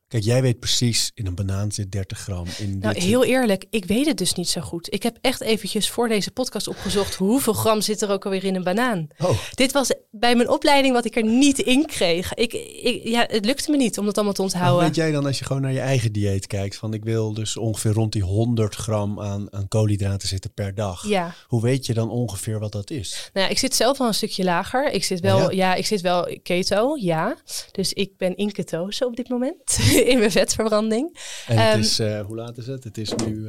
[0.09, 2.45] Kijk, jij weet precies, in een banaan zit 30 gram.
[2.59, 4.93] In Nou, dit heel eerlijk, ik weet het dus niet zo goed.
[4.95, 8.55] Ik heb echt eventjes voor deze podcast opgezocht hoeveel gram zit er ook alweer in
[8.55, 9.07] een banaan.
[9.19, 12.35] Oh, Dit was bij mijn opleiding wat ik er niet in kreeg.
[12.35, 12.53] Ik,
[12.83, 14.85] ik, ja, het lukte me niet om dat allemaal te hoe onthouden.
[14.87, 16.77] weet jij dan als je gewoon naar je eigen dieet kijkt?
[16.77, 21.09] Van ik wil dus ongeveer rond die 100 gram aan, aan koolhydraten zitten per dag.
[21.09, 23.31] Ja, Hoe weet je dan ongeveer wat dat is?
[23.33, 24.91] nou ja, ik zit zelf wel een stukje lager.
[24.93, 25.75] Ik zit wel, Oh ja?
[25.75, 27.37] ik zit wel keto, ja.
[27.73, 29.79] Dus ik ben in ketose op dit moment,
[30.13, 31.19] in mijn vetverbranding.
[31.47, 32.85] En Ehm, het is, eh, hoe laat is het?
[32.85, 33.49] Het is nu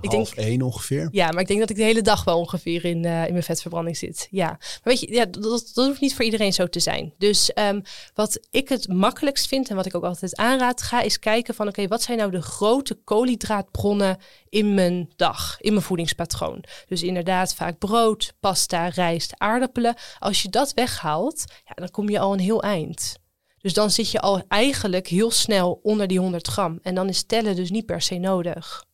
[0.00, 1.08] Ik half denk- één ongeveer.
[1.10, 3.42] Ja, maar ik denk dat ik de hele dag wel ongeveer in, eh, in mijn
[3.42, 4.28] vetverbranding zit.
[4.30, 5.42] Ja, maar weet je, ja, dat,
[5.74, 7.14] dat hoeft niet voor iedereen zo te zijn.
[7.18, 7.80] Dus ehm,
[8.14, 11.68] wat ik het makkelijkst vind en wat ik ook altijd aanraad, ga eens kijken van
[11.68, 14.16] oké, wat zijn nou de grote koolhydraatbronnen
[14.48, 16.64] in mijn dag, in mijn voedingspatroon.
[16.86, 19.94] Dus inderdaad vaak brood, pasta, rijst, aardappelen.
[20.18, 23.16] Als je dat weghaalt, ja, dan kom je al een heel eind.
[23.60, 26.78] Dus dan zit je al eigenlijk heel snel onder die 100 gram.
[26.82, 28.86] En dan is tellen dus niet per se nodig.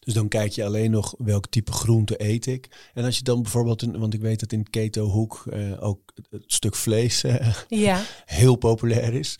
[0.00, 2.90] Dus dan kijk je alleen nog welk type groente eet ik.
[2.94, 6.12] En als je dan bijvoorbeeld, een, want ik weet dat in de keto-hoek eh, ook
[6.30, 9.38] het stuk vlees eh, Ja, heel populair is.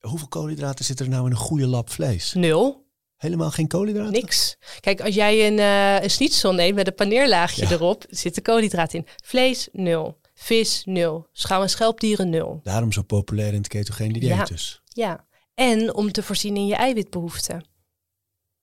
[0.00, 2.32] Hoeveel koolhydraten zit er nou in een goede lap vlees?
[2.34, 2.82] nul.
[3.16, 4.12] Helemaal geen koolhydraten?
[4.12, 4.56] Niks.
[4.80, 7.70] Kijk, als jij een, eh een schnitzel neemt met een paneerlaagje Ja.
[7.70, 9.06] erop, zit er koolhydraat in.
[9.24, 10.20] Vlees, nul.
[10.44, 11.26] Vis, nul.
[11.32, 12.60] Schouw- en schelpdieren, nul.
[12.62, 14.44] Daarom zo populair in het ketogene dieet Ja.
[14.44, 14.80] dus.
[14.88, 15.24] Ja.
[15.54, 17.66] En om te voorzien in je eiwitbehoeften.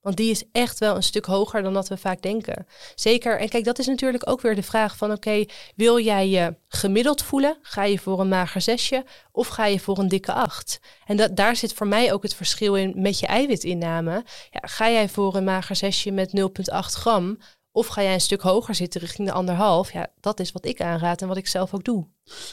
[0.02, 2.68] Want die is echt wel een stuk hoger dan dat we vaak denken.
[2.96, 5.12] Zeker, en kijk, dat is natuurlijk ook weer de vraag van...
[5.12, 7.58] oké, wil jij je gemiddeld voelen?
[7.62, 10.80] Ga je voor een mager zesje of ga je voor een dikke acht?
[11.06, 14.26] En dat, daar zit voor mij ook het verschil in met je eiwitinname.
[14.50, 17.38] Ja, ga jij voor een mager zesje met 0,8 gram...
[17.72, 19.92] of ga jij een stuk hoger zitten richting de anderhalf?
[19.94, 22.08] Ja, dat is wat ik aanraad en wat ik zelf ook doe.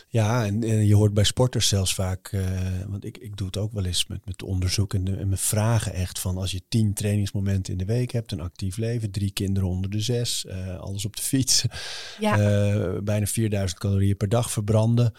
[0.09, 2.41] Ja, en, en je hoort bij sporters zelfs vaak, eh,
[2.87, 5.39] want ik, ik doe het ook wel eens met, met onderzoek en, de- en mijn
[5.41, 9.31] vragen echt van als je tien trainingsmomenten in de week hebt, een actief leven, drie
[9.33, 11.65] kinderen onder de zes, eh, alles op de fiets,
[12.21, 15.13] Ja, eh, bijna 4000 calorieën per dag verbranden.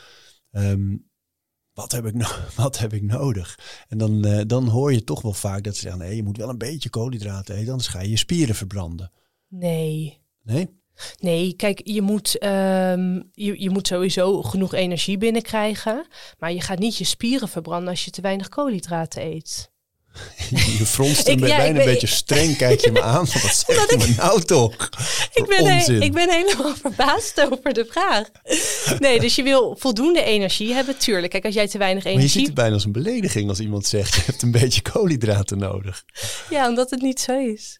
[0.51, 0.95] Ehm,
[1.73, 3.59] wat, heb ik no- wat heb ik nodig?
[3.87, 6.49] En dan, dan hoor je toch wel vaak dat ze zeggen, nee, je moet wel
[6.49, 9.11] een beetje koolhydraten eten, anders ga je je spieren verbranden.
[9.49, 10.21] Nee.
[10.43, 10.77] Nee?
[11.19, 16.07] Nee, kijk, je moet, ehm, je, je moet sowieso genoeg energie binnenkrijgen.
[16.39, 19.71] Maar je gaat niet je spieren verbranden als je te weinig koolhydraten eet.
[20.77, 23.25] Je fronst Ik- bij ja, bijna ik ben- een beetje streng, kijk je me aan.
[23.33, 24.89] Wat zeg je me nou toch?
[25.33, 28.27] Ik ben, he- ik ben helemaal verbaasd over de vraag.
[28.99, 31.31] Nee, dus je wil voldoende energie hebben, tuurlijk.
[31.31, 32.45] Kijk, als jij te weinig Maar je ziet energie...
[32.45, 34.15] het bijna als een belediging als iemand zegt...
[34.15, 36.03] je hebt een beetje koolhydraten nodig.
[36.49, 37.79] Ja, omdat het niet zo is.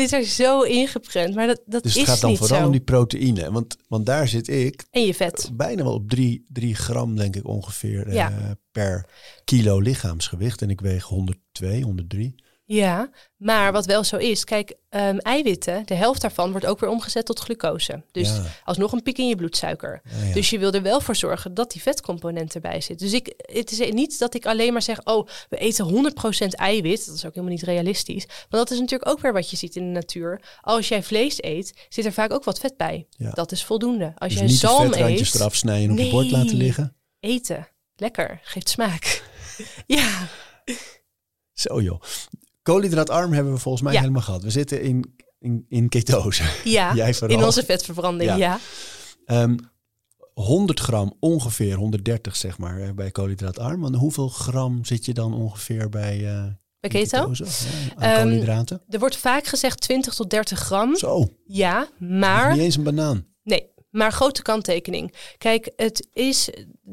[0.00, 2.58] Het is er zo ingeprent, maar dat, dat Dus is het gaat dan niet vooral
[2.58, 2.64] zo.
[2.66, 3.52] om die proteïne.
[3.52, 5.50] Want, want daar zit ik En je vet.
[5.52, 8.30] bijna wel op drie, drie gram, denk ik ongeveer, Ja.
[8.30, 9.08] eh, per
[9.44, 10.62] kilo lichaamsgewicht.
[10.62, 12.34] En ik weeg 102, 103.
[12.66, 16.90] Ja, maar wat wel zo is, kijk, ehm, eiwitten, de helft daarvan wordt ook weer
[16.90, 18.02] omgezet tot glucose.
[18.12, 18.42] Dus Ja.
[18.64, 20.00] alsnog een piek in je bloedsuiker.
[20.04, 20.32] Ja, ja.
[20.34, 22.98] Dus je wil er wel voor zorgen dat die vetcomponent erbij zit.
[22.98, 27.06] Dus ik, het is niet dat ik alleen maar zeg, oh, we eten 100% eiwit.
[27.06, 28.24] Dat is ook helemaal niet realistisch.
[28.26, 30.40] Want dat is natuurlijk ook weer wat je ziet in de natuur.
[30.60, 33.06] Als jij vlees eet, zit er vaak ook wat vet bij.
[33.16, 34.12] Dat is voldoende.
[34.16, 36.32] Als dus jij niet de zalm vetrandjes eet, eraf snijden en op je bord Nee.
[36.32, 36.96] laten liggen.
[37.20, 37.68] eten.
[37.96, 39.22] Lekker, geeft smaak.
[39.86, 40.28] ja,
[41.52, 42.00] Zo joh.
[42.64, 44.00] Koolhydraatarm hebben we volgens mij Ja.
[44.00, 44.42] helemaal gehad.
[44.42, 46.42] We zitten in, in, in ketose.
[46.64, 46.94] ja.
[47.04, 48.36] Jij in onze vetverbranding, Ja.
[48.36, 48.58] ja.
[49.24, 49.56] Ehm,
[50.34, 53.84] 100 gram ongeveer, 130 zeg maar, bij koolhydraatarm.
[53.84, 56.18] En hoeveel gram zit je dan ongeveer bij...
[56.18, 56.44] Uh,
[56.80, 57.30] bij keto?
[57.32, 57.46] Ja,
[57.96, 58.82] aan um, koolhydraten?
[58.88, 60.96] Er wordt vaak gezegd 20 tot 30 gram.
[60.96, 61.28] Zo.
[61.46, 62.52] Ja, maar...
[62.52, 63.26] Niet eens een banaan.
[63.42, 65.14] Nee, maar grote kanttekening.
[65.38, 66.48] Kijk, het, is,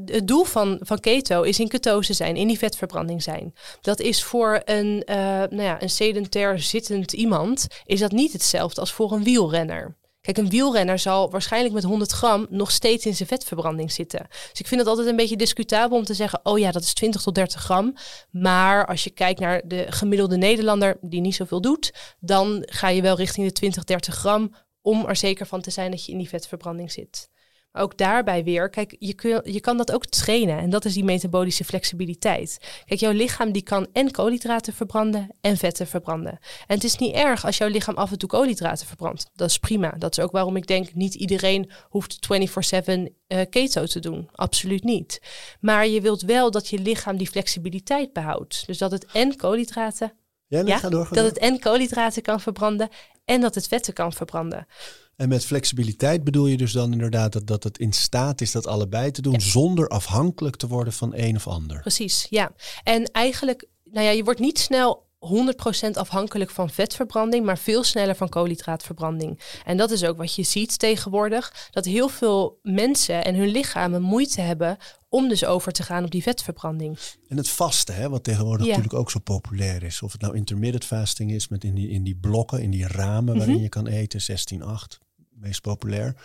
[0.06, 3.54] het doel van, van keto is in ketose zijn, in die vetverbranding zijn.
[3.82, 8.82] Dat is voor een, uh, nou ja, een sedentair zittend iemand, is dat niet hetzelfde
[8.82, 10.00] als voor een wielrenner.
[10.22, 14.28] Kijk, een wielrenner zal waarschijnlijk met 100 gram nog steeds in zijn vetverbranding zitten.
[14.30, 16.94] Dus ik vind het altijd een beetje discutabel om te zeggen: oh ja, dat is
[16.94, 17.94] 20 tot 30 gram.
[18.32, 23.02] Maar als je kijkt naar de gemiddelde Nederlander die niet zoveel doet, dan ga je
[23.02, 26.18] wel richting de 20, 30 gram om er zeker van te zijn dat je in
[26.18, 27.30] die vetverbranding zit.
[27.72, 30.58] Maar ook daarbij weer, kijk, je, kun, je kan dat ook trainen.
[30.58, 32.82] En dat is die metabolische flexibiliteit.
[32.86, 36.40] Kijk, jouw lichaam die kan en koolhydraten verbranden en vetten verbranden.
[36.68, 39.30] En het is niet erg als jouw lichaam af en toe koolhydraten verbrandt.
[39.36, 39.96] Dat is prima.
[39.98, 44.30] Dat is ook waarom ik denk, niet iedereen hoeft 24-7 uh, eh, keto te doen.
[44.32, 45.22] Absoluut niet.
[45.60, 48.64] Maar je wilt wel dat je lichaam die flexibiliteit behoudt.
[48.66, 50.14] Dus dat het en koolhydraten
[50.60, 52.90] ja, ja door, dat het en koolhydraten kan verbranden
[53.26, 54.68] en dat het vetten kan verbranden.
[55.16, 58.68] En met flexibiliteit bedoel je dus dan inderdaad dat, dat het in staat is dat
[58.68, 61.80] allebei te doen zonder afhankelijk te worden van een of ander.
[61.80, 62.52] Precies, ja.
[62.84, 68.16] En eigenlijk, nou ja, je wordt niet snel 100% afhankelijk van vetverbranding, maar veel sneller
[68.16, 69.40] van koolhydraatverbranding.
[69.66, 74.02] En dat is ook wat je ziet tegenwoordig, dat heel veel mensen en hun lichamen
[74.02, 74.78] moeite hebben
[75.10, 77.00] om dus over te gaan op die vetverbranding.
[77.28, 80.02] En het vasten, hè, wat tegenwoordig natuurlijk ook zo populair is.
[80.02, 83.38] Of het nou intermittent fasting is, met in die, in die blokken, in die ramen
[83.38, 83.64] waarin mhm.
[83.64, 84.98] je kan eten, 16-8
[85.30, 86.16] meest populair.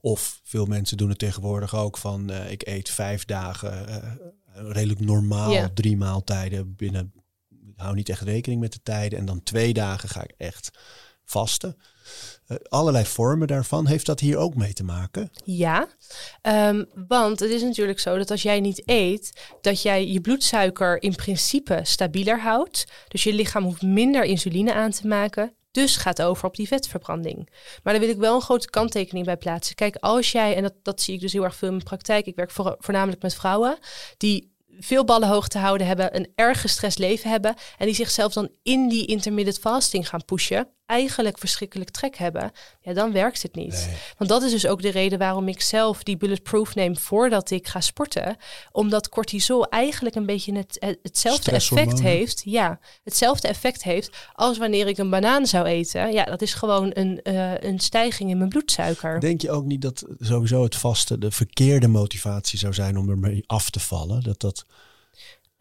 [0.00, 4.12] Of veel mensen doen het tegenwoordig ook van uh, ik eet vijf dagen uh,
[4.72, 7.12] redelijk normaal, drie maaltijden binnen.
[7.82, 9.18] Hou niet echt rekening met de tijden.
[9.18, 10.70] En dan twee dagen ga ik echt
[11.24, 11.76] vasten.
[12.48, 13.86] Uh, allerlei vormen daarvan.
[13.86, 15.30] Heeft dat hier ook mee te maken?
[15.44, 15.88] Ja,
[16.42, 21.02] um, want het is natuurlijk zo dat als jij niet eet, dat jij je bloedsuiker
[21.02, 22.84] in principe stabieler houdt.
[23.08, 25.54] Dus je lichaam hoeft minder insuline aan te maken.
[25.70, 27.48] Dus gaat over op die vetverbranding.
[27.82, 29.74] Maar daar wil ik wel een grote kanttekening bij plaatsen.
[29.74, 32.26] Kijk, als jij, en dat, dat zie ik dus heel erg veel in mijn praktijk,
[32.26, 33.78] ik werk voor, voornamelijk met vrouwen,
[34.16, 34.51] die
[34.84, 38.50] veel ballen hoog te houden hebben, een erg gestrest leven hebben en die zichzelf dan
[38.62, 43.88] in die intermittent fasting gaan pushen, eigenlijk verschrikkelijk trek hebben, ja, dan werkt het niet.
[44.18, 47.68] Want dat is dus ook de reden waarom ik zelf die bulletproof neem voordat ik
[47.68, 48.36] ga sporten,
[48.72, 54.86] omdat cortisol eigenlijk een beetje het, hetzelfde effect heeft, ja, hetzelfde effect heeft als wanneer
[54.86, 56.12] ik een banaan zou eten.
[56.12, 59.20] Ja, dat is gewoon een, uh, een stijging in mijn bloedsuiker.
[59.20, 63.44] Denk je ook niet dat sowieso het vaste de verkeerde motivatie zou zijn om ermee
[63.46, 64.22] af te vallen?
[64.22, 64.64] Dat dat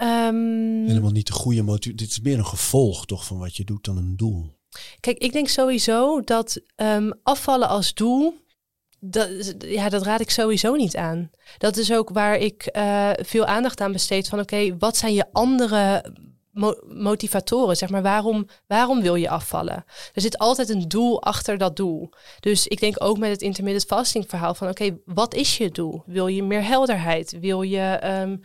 [0.02, 1.96] Um, Helemaal niet de goede motivatie.
[1.96, 4.60] Dit is meer een gevolg toch van wat je doet dan een doel.
[5.00, 8.40] Kijk, ik denk sowieso dat um, afvallen als doel.
[9.00, 11.30] Dat, ja, dat raad ik sowieso niet aan.
[11.58, 14.28] Dat is ook waar ik uh, veel aandacht aan besteed.
[14.28, 16.14] Van oké, wat zijn je andere
[16.88, 17.78] motivatoren.
[17.78, 19.86] Zeg maar, waarom, waarom wil je afvallen?
[20.14, 22.10] Er zit altijd een doel achter dat doel.
[22.40, 26.04] Dus ik denk ook met het intermittent fasting verhaal van oké, wat is je doel?
[26.06, 27.40] Wil je meer helderheid?
[27.40, 28.42] Wil je um,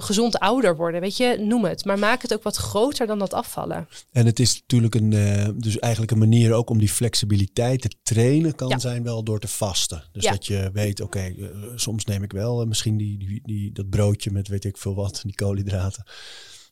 [0.00, 1.00] gezond ouder worden?
[1.00, 1.84] Weet je, noem het.
[1.84, 3.88] Maar maak het ook wat groter dan dat afvallen.
[4.12, 7.90] En het is natuurlijk een, uh, dus eigenlijk een manier ook om die flexibiliteit te
[8.02, 10.04] trainen kan zijn wel door te vasten.
[10.12, 13.90] Dus dat je weet, oké, okay, soms neem ik wel misschien die, die, die, dat
[13.90, 16.04] broodje met weet ik veel wat, die koolhydraten.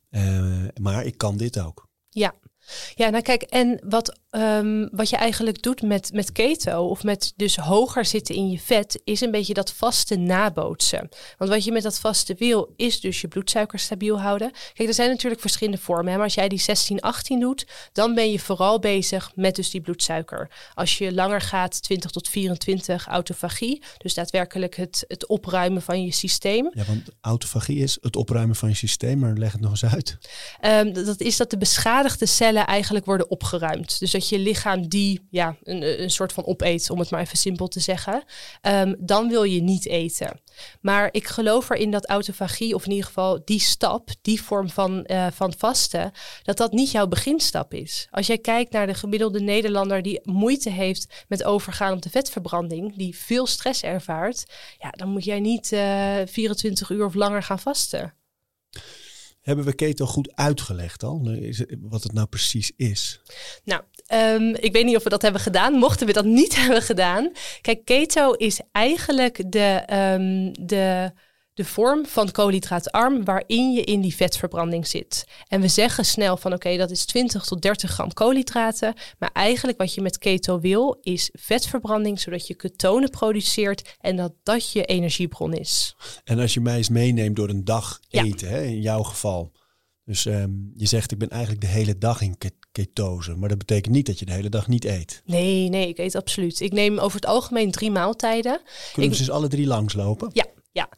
[0.09, 1.87] Uh, maar ik kan dit ook.
[2.09, 2.33] Ja,
[2.95, 7.33] ja, nou kijk, en wat, um, wat je eigenlijk doet met, met keto of met
[7.35, 11.09] dus hoger zitten in je vet, is een beetje dat vaste nabootsen.
[11.37, 14.51] Want wat je met dat vaste wil, is dus je bloedsuiker stabiel houden.
[14.73, 16.07] Kijk, er zijn natuurlijk verschillende vormen.
[16.07, 16.15] Hè?
[16.15, 19.81] Maar als jij die 16, 18 doet, dan ben je vooral bezig met dus die
[19.81, 20.49] bloedsuiker.
[20.73, 26.13] Als je langer gaat, 20 tot 24, autofagie, dus daadwerkelijk het, het opruimen van je
[26.13, 26.71] systeem.
[26.73, 30.17] Ja, want autofagie is het opruimen van je systeem, maar leg het nog eens uit.
[30.61, 33.99] Um, dat is dat de beschadigde cellen eigenlijk worden opgeruimd.
[33.99, 37.37] Dus dat je lichaam die ja, een, een soort van opeet, om het maar even
[37.37, 38.23] simpel te zeggen.
[38.61, 40.41] Um, dan wil je niet eten.
[40.81, 45.03] Maar ik geloof erin dat autofagie, of in ieder geval die stap, die vorm van,
[45.07, 46.11] uh, van vasten,
[46.43, 48.07] dat dat niet jouw beginstap is.
[48.11, 52.95] Als jij kijkt naar de gemiddelde Nederlander die moeite heeft met overgaan op de vetverbranding,
[52.95, 54.45] die veel stress ervaart,
[54.77, 58.13] ja, dan moet jij niet eh, 24 uur of langer gaan vasten.
[59.47, 61.37] Hebben we keto goed uitgelegd al?
[61.79, 63.21] Wat het nou precies is?
[63.63, 63.81] Nou,
[64.13, 65.73] um, ik weet niet of we dat hebben gedaan.
[65.73, 67.31] Mochten we dat niet hebben gedaan.
[67.61, 71.11] Kijk, keto is eigenlijk de, um, de
[71.57, 75.25] de vorm van koolhydraatarm waarin je in die vetverbranding zit.
[75.47, 78.93] En we zeggen snel van oké, dat is 20 tot 30 gram koolhydraten.
[79.19, 84.33] Maar eigenlijk wat je met keto wil, is vetverbranding, zodat je ketonen produceert en dat
[84.43, 85.95] dat je energiebron is.
[86.23, 89.51] En als je mij eens meeneemt door een dag eten, hè, in jouw geval.
[90.05, 92.37] Dus ehm, je zegt, ik ben eigenlijk de hele dag in
[92.71, 93.35] ketose.
[93.35, 95.21] Maar dat betekent niet dat je de hele dag niet eet.
[95.25, 96.59] Nee, nee, ik eet absoluut.
[96.59, 98.61] Ik neem over het algemeen drie maaltijden.
[98.93, 100.29] Kunnen we dus alle drie langslopen?
[100.33, 100.45] Ja,
[100.77, 100.89] ja,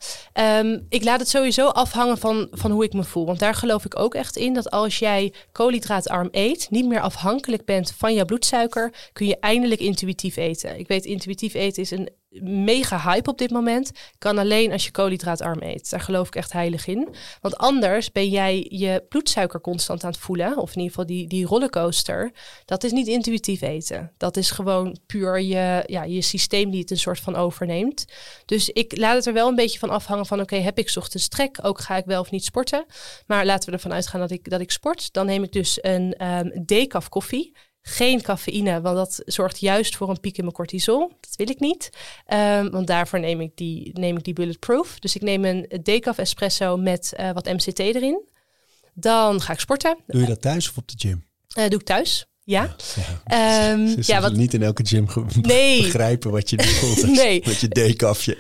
[0.60, 3.26] um, ik laat het sowieso afhangen van, van hoe ik me voel.
[3.26, 7.66] Want daar geloof ik ook echt in dat als jij koolhydraatarm eet, niet meer afhankelijk
[7.66, 10.80] bent van jouw bloedsuiker, kun je eindelijk intuïtief eten.
[10.80, 12.10] Ik weet, intuïtief eten is een
[12.42, 13.92] mega hype op dit moment.
[14.18, 15.90] Kan alleen als je koolhydraatarm eet.
[15.90, 17.16] Daar geloof ik echt heilig in.
[17.42, 20.58] Want anders ben jij je bloedsuiker constant aan het voelen.
[20.58, 22.32] Of in ieder geval die, die rollercoaster.
[22.66, 24.14] Dat is niet intuïtief eten.
[24.18, 28.06] Dat is gewoon puur je, ja, je systeem die het een soort van overneemt.
[28.46, 30.42] Dus ik laat het er wel een beetje van afhangen van...
[30.42, 31.58] oké, heb ik ochtends trek?
[31.62, 32.86] Ook ga ik wel of niet sporten?
[33.28, 35.14] Maar laten we ervan uitgaan dat ik, dat ik sport.
[35.14, 37.54] Dan neem ik dus een um, decaf koffie
[37.90, 41.12] geen cafeïne, want dat zorgt juist voor een piek in mijn cortisol.
[41.20, 41.90] Dat wil ik niet,
[42.34, 45.00] um, want daarvoor neem ik, die, neem ik die bulletproof.
[45.00, 48.28] Dus ik neem een decaf espresso met uh, wat MCT erin.
[48.94, 49.98] Dan ga ik sporten.
[50.08, 51.24] Doe je dat thuis of op de gym?
[51.58, 52.26] Uh, doe ik thuis.
[52.44, 52.76] Ja.
[53.26, 54.34] Ja, um, ja wat...
[54.34, 55.08] niet in elke gym
[55.42, 55.82] nee.
[55.82, 57.12] begrijpen wat je bedoelt.
[57.24, 57.42] nee.
[57.46, 58.36] Met je decafje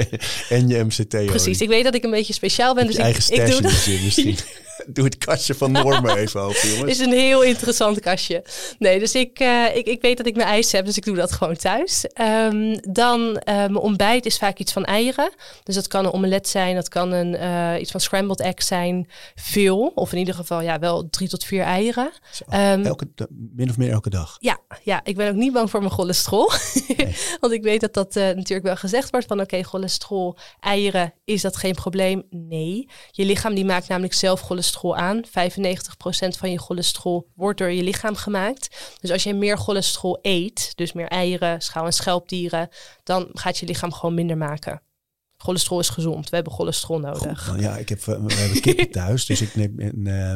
[0.49, 1.25] en je MCT.
[1.25, 1.61] Precies.
[1.61, 2.85] Ik weet dat ik een beetje speciaal ben.
[2.85, 3.71] dus ik, eigen ik doe dat.
[4.03, 4.37] misschien.
[4.87, 6.91] Doe het kastje van Normen even open, jongens.
[6.91, 8.43] is een heel interessant kastje.
[8.79, 11.15] Nee, dus ik, uh, ik, ik weet dat ik mijn ijs heb, dus ik doe
[11.15, 12.05] dat gewoon thuis.
[12.21, 15.31] Um, dan uh, mijn ontbijt is vaak iets van eieren.
[15.63, 19.09] Dus dat kan een omelet zijn, dat kan een, uh, iets van scrambled egg zijn.
[19.35, 22.11] Veel, of in ieder geval ja, wel drie tot vier eieren.
[22.53, 23.07] Um, elke,
[23.55, 24.37] min of meer elke dag?
[24.39, 26.51] Ja, ja, ik ben ook niet bang voor mijn cholesterol.
[26.97, 27.15] Nee.
[27.41, 31.41] Want ik weet dat dat natuurlijk wel gezegd wordt van oké, okay, cholesterol, eieren, is
[31.41, 32.23] dat geen probleem?
[32.29, 32.87] Nee.
[33.11, 35.25] Je lichaam die maakt namelijk zelf cholesterol cholesterol aan.
[35.25, 38.95] 95% van je cholesterol wordt door je lichaam gemaakt.
[38.99, 42.69] Dus als je meer cholesterol eet, dus meer eieren, schaal- en schelpdieren,
[43.03, 44.81] dan gaat je lichaam gewoon minder maken.
[45.37, 46.29] Cholesterol is gezond.
[46.29, 47.47] We hebben cholesterol nodig.
[47.47, 50.33] Goed, ja, ik heb, we hebben kippen thuis, dus ik, neem, uh,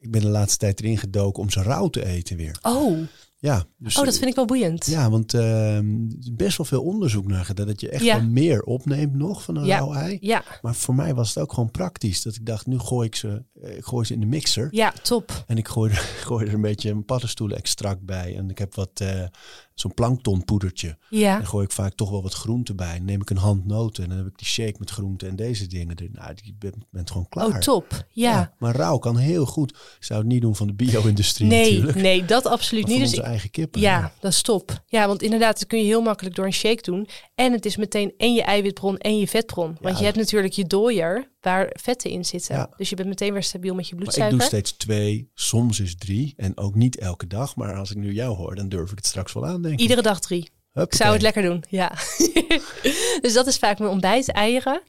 [0.00, 2.58] ik ben de laatste tijd erin gedoken om ze rauw te eten weer.
[2.62, 2.98] Oh.
[3.42, 4.86] Ja, dus, oh, dat vind ik wel boeiend.
[4.86, 5.78] Ja, want uh,
[6.32, 7.66] best wel veel onderzoek naar gedaan.
[7.66, 9.78] Dat je echt wel meer opneemt nog van een ja.
[9.78, 10.18] rauw ei.
[10.20, 10.44] Ja.
[10.60, 12.22] Maar voor mij was het ook gewoon praktisch.
[12.22, 14.68] Dat ik dacht, nu gooi ik ze, eh, ik gooi ze in de mixer.
[14.70, 15.44] Ja, top.
[15.46, 18.36] En ik gooi er, gooi er een beetje een paddenstoelen extract bij.
[18.36, 19.24] En ik heb wat, uh,
[19.74, 20.98] zo'n planktonpoedertje.
[21.10, 21.36] Ja.
[21.36, 22.96] Dan gooi ik vaak toch wel wat groente bij.
[22.96, 25.36] Dan neem ik een hand noten en dan heb ik die shake met groente en
[25.36, 25.96] deze dingen.
[26.12, 27.46] Nou, die bent, bent gewoon klaar.
[27.46, 28.06] Oh, top.
[28.10, 28.30] Ja.
[28.30, 28.54] ja.
[28.58, 29.70] Maar rauw kan heel goed.
[29.70, 31.98] Ik zou het niet doen van de bio-industrie nee, natuurlijk.
[31.98, 33.00] Nee, dat absoluut maar niet.
[33.00, 33.80] Dus onze eigen kippen.
[33.80, 34.82] Ja, ja, dat is top.
[34.86, 37.08] Ja, want inderdaad, dat kun je heel makkelijk door een shake doen.
[37.42, 39.76] En het is meteen en je eiwitbron en je vetbron.
[39.80, 42.54] Want je hebt natuurlijk je dooier waar vetten in zitten.
[42.54, 42.70] Ja.
[42.76, 44.34] Dus je bent meteen weer stabiel met je Maar bloedsuiker.
[44.34, 46.34] ik doe steeds twee, soms is drie.
[46.36, 47.56] En ook niet elke dag.
[47.56, 49.80] Maar als ik nu jou hoor, dan durf ik het straks wel aan, denk ik.
[49.80, 50.50] Iedere dag drie.
[50.74, 51.92] Ik zou het lekker doen, ja.
[53.22, 54.82] dus dat is vaak mijn ontbijt, eieren.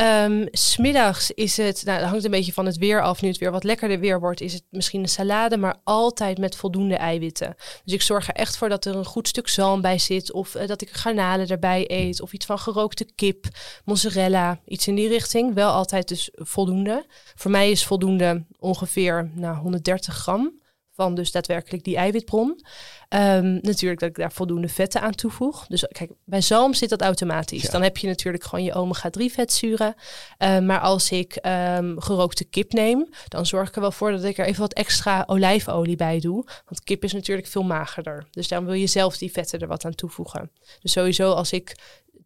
[0.00, 3.22] Um, smiddags is het, nou, dat hangt een beetje van het weer af.
[3.22, 6.56] Nu het weer wat lekkerder weer wordt, is het misschien een salade, maar altijd met
[6.56, 7.54] voldoende eiwitten.
[7.84, 10.54] Dus ik zorg er echt voor dat er een goed stuk zalm bij zit, of
[10.54, 13.46] uh, dat ik garnalen erbij eet, of iets van gerookte kip,
[13.84, 15.54] mozzarella, iets in die richting.
[15.54, 17.06] Wel altijd dus voldoende.
[17.34, 20.64] Voor mij is voldoende ongeveer nou, 130 gram
[20.96, 22.60] van dus daadwerkelijk die eiwitbron.
[23.08, 25.66] Um, natuurlijk dat ik daar voldoende vetten aan toevoeg.
[25.66, 27.62] Dus kijk, bij zalm zit dat automatisch.
[27.62, 27.70] Ja.
[27.70, 29.94] Dan heb je natuurlijk gewoon je omega-3 vetzuren.
[30.38, 34.24] Uh, maar als ik um, gerookte kip neem, dan zorg ik er wel voor dat
[34.24, 36.44] ik er even wat extra olijfolie bij doe.
[36.44, 38.26] Want kip is natuurlijk veel magerder.
[38.30, 40.50] Dus dan wil je zelf die vetten er wat aan toevoegen.
[40.80, 41.76] Dus sowieso als ik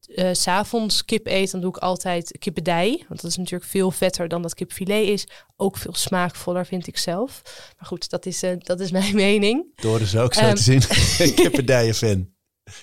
[0.08, 3.04] uh, s'avonds kip eet, dan doe ik altijd kippendij.
[3.08, 5.26] Want dat is natuurlijk veel vetter dan dat kipfilet is.
[5.56, 7.42] Ook veel smaakvoller, vind ik zelf.
[7.78, 9.66] Maar goed, dat is, uh, dat is mijn mening.
[9.74, 10.82] Doris ook zo um, te zien.
[11.34, 12.28] Kippendijen-fan.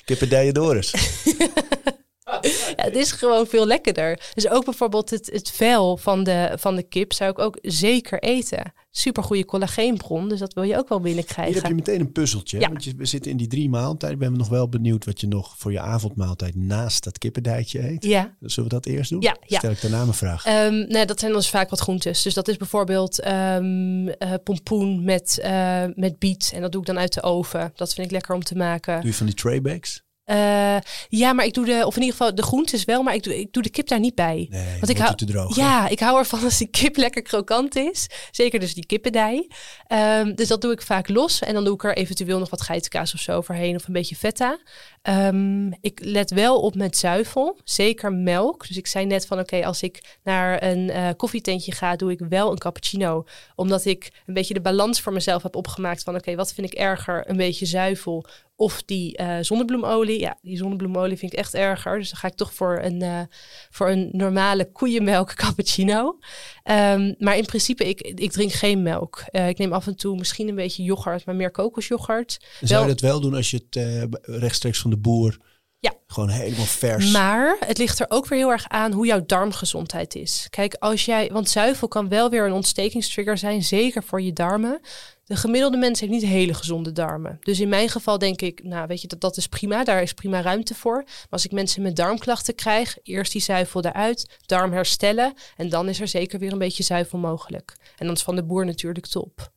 [0.06, 0.94] Kippendijen-Doris.
[2.42, 4.32] ja, het is gewoon veel lekkerder.
[4.34, 8.20] Dus ook bijvoorbeeld het, het vel van de, van de kip zou ik ook zeker
[8.20, 8.74] eten.
[8.92, 11.54] Super goede collageenbron, dus dat wil je ook wel binnenkrijgen.
[11.54, 12.60] Hier heb je meteen een puzzeltje.
[12.60, 12.70] Ja.
[12.70, 14.20] Want je, we zitten in die drie maaltijden.
[14.20, 18.04] Ik ben nog wel benieuwd wat je nog voor je avondmaaltijd naast dat kippendijtje eet.
[18.04, 18.36] Ja.
[18.40, 19.22] Zullen we dat eerst doen?
[19.22, 19.38] Ja.
[19.42, 20.46] Stel ik daarna mijn vraag.
[20.48, 22.22] Um, nee, dat zijn dus vaak wat groentes.
[22.22, 24.14] Dus dat is bijvoorbeeld um, uh,
[24.44, 26.52] pompoen met, uh, met biet.
[26.54, 27.72] En dat doe ik dan uit de oven.
[27.76, 28.96] Dat vind ik lekker om te maken.
[29.02, 30.06] Doe je van die traybacks?
[30.30, 30.78] Uh,
[31.10, 33.40] ja, maar ik doe de, of in ieder geval de groentes wel, maar ik doe,
[33.40, 34.48] ik doe de kip daar niet bij.
[34.50, 35.56] Nee, Want ik hou, te droog.
[35.56, 38.08] Ja, ik hou ervan als die kip lekker krokant is.
[38.32, 39.50] Zeker dus die kippendij.
[39.88, 41.42] Um, dus dat doe ik vaak los.
[41.42, 44.16] En dan doe ik er eventueel nog wat geitenkaas of zo overheen of een beetje
[44.16, 44.60] feta.
[45.08, 48.68] Ehm, ik let wel op met zuivel, zeker melk.
[48.68, 52.20] Dus ik zei net van oké, als ik naar een uh, koffietentje ga, doe ik
[52.30, 53.26] wel een cappuccino.
[53.56, 56.80] Omdat ik een beetje de balans voor mezelf heb opgemaakt van oké, wat vind ik
[56.80, 57.30] erger?
[57.30, 58.26] Een beetje zuivel
[58.58, 60.20] of die uh, zonnebloemolie.
[60.20, 61.98] Ja, die zonnebloemolie vind ik echt erger.
[61.98, 63.22] Dus dan ga ik toch voor een, uh,
[63.70, 66.18] voor een normale koeienmelk cappuccino.
[66.64, 69.24] Um, maar in principe, ik, ik drink geen melk.
[69.32, 72.40] Uh, ik neem af en toe misschien een beetje yoghurt, maar meer kokosyoghurt.
[72.62, 75.38] Zou je dat wel doen als je het rechtstreeks van de boer...
[75.80, 75.94] Ja.
[76.08, 77.12] Gewoon helemaal vers.
[77.12, 80.48] Maar het ligt er ook weer heel erg aan hoe jouw darmgezondheid is.
[80.50, 84.80] Kijk, als jij, want zuivel kan wel weer een ontstekingstrigger zijn, zeker voor je darmen.
[85.24, 87.38] De gemiddelde mens heeft niet hele gezonde darmen.
[87.42, 90.14] Dus in mijn geval denk ik, nou weet je, dat, dat is prima, daar is
[90.14, 91.04] prima ruimte voor.
[91.06, 95.90] Maar als ik mensen met darmklachten krijg, eerst die zuivel eruit, darm herstellen en dan
[95.90, 97.76] is er zeker weer een beetje zuivel mogelijk.
[97.98, 99.52] En dan is van de boer natuurlijk top.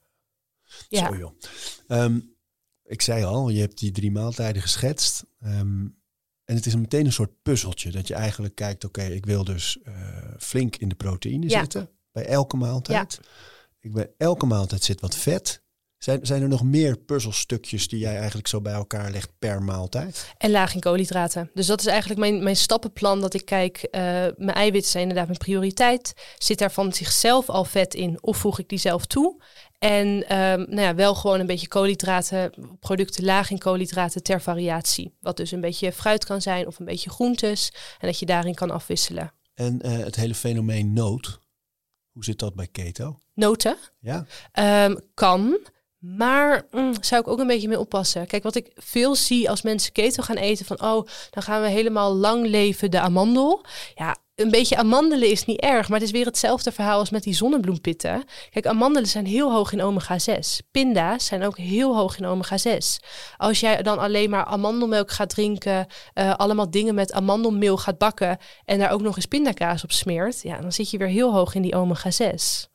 [0.89, 1.07] Ja.
[1.07, 1.33] Zo joh.
[1.89, 2.39] Um,
[2.91, 5.25] ik zei al, je hebt die drie maaltijden geschetst.
[5.45, 5.99] Um,
[6.45, 9.79] en het is meteen een soort puzzeltje dat je eigenlijk kijkt, oké, ik wil dus
[9.85, 9.95] uh,
[10.39, 11.61] flink in de proteïne ja.
[11.61, 13.19] zitten bij elke maaltijd.
[13.23, 13.29] Ja
[13.81, 15.63] ik bij elke maaltijd zit wat vet.
[15.99, 20.33] Zijn, zijn er nog meer puzzelstukjes die jij eigenlijk zo bij elkaar legt per maaltijd?
[20.37, 21.51] En laag in koolhydraten.
[21.55, 23.21] Dus dat is eigenlijk mijn, mijn stappenplan.
[23.21, 24.01] Dat ik kijk, uh,
[24.37, 26.13] mijn eiwitten zijn inderdaad mijn prioriteit.
[26.39, 29.43] Zit daar van zichzelf al vet in of voeg ik die zelf toe?
[29.81, 35.17] En um, nou ja, wel gewoon een beetje koolhydraten, producten laag in koolhydraten ter variatie.
[35.21, 37.73] Wat dus een beetje fruit kan zijn of een beetje groentes.
[37.99, 39.33] En dat je daarin kan afwisselen.
[39.55, 41.39] En uh, het hele fenomeen nood,
[42.13, 43.19] hoe zit dat bij keto?
[43.35, 43.77] Noten?
[44.01, 44.27] Ja.
[44.85, 45.59] Um, kan.
[45.99, 48.27] Maar mm, zou ik ook een beetje mee oppassen.
[48.27, 51.69] Kijk, wat ik veel zie als mensen keto gaan eten, van oh, dan gaan we
[51.69, 53.65] helemaal lang leven de amandel.
[53.95, 57.23] Ja, een beetje amandelen is niet erg, maar het is weer hetzelfde verhaal als met
[57.23, 58.25] die zonnebloempitten.
[58.51, 60.67] Kijk, amandelen zijn heel hoog in omega-6.
[60.71, 63.05] Pinda's zijn ook heel hoog in omega-6.
[63.37, 68.39] Als jij dan alleen maar amandelmelk gaat drinken, uh, allemaal dingen met amandelmeel gaat bakken
[68.65, 71.55] en daar ook nog eens pindakaas op smeert, ja, dan zit je weer heel hoog
[71.55, 72.69] in die omega-6.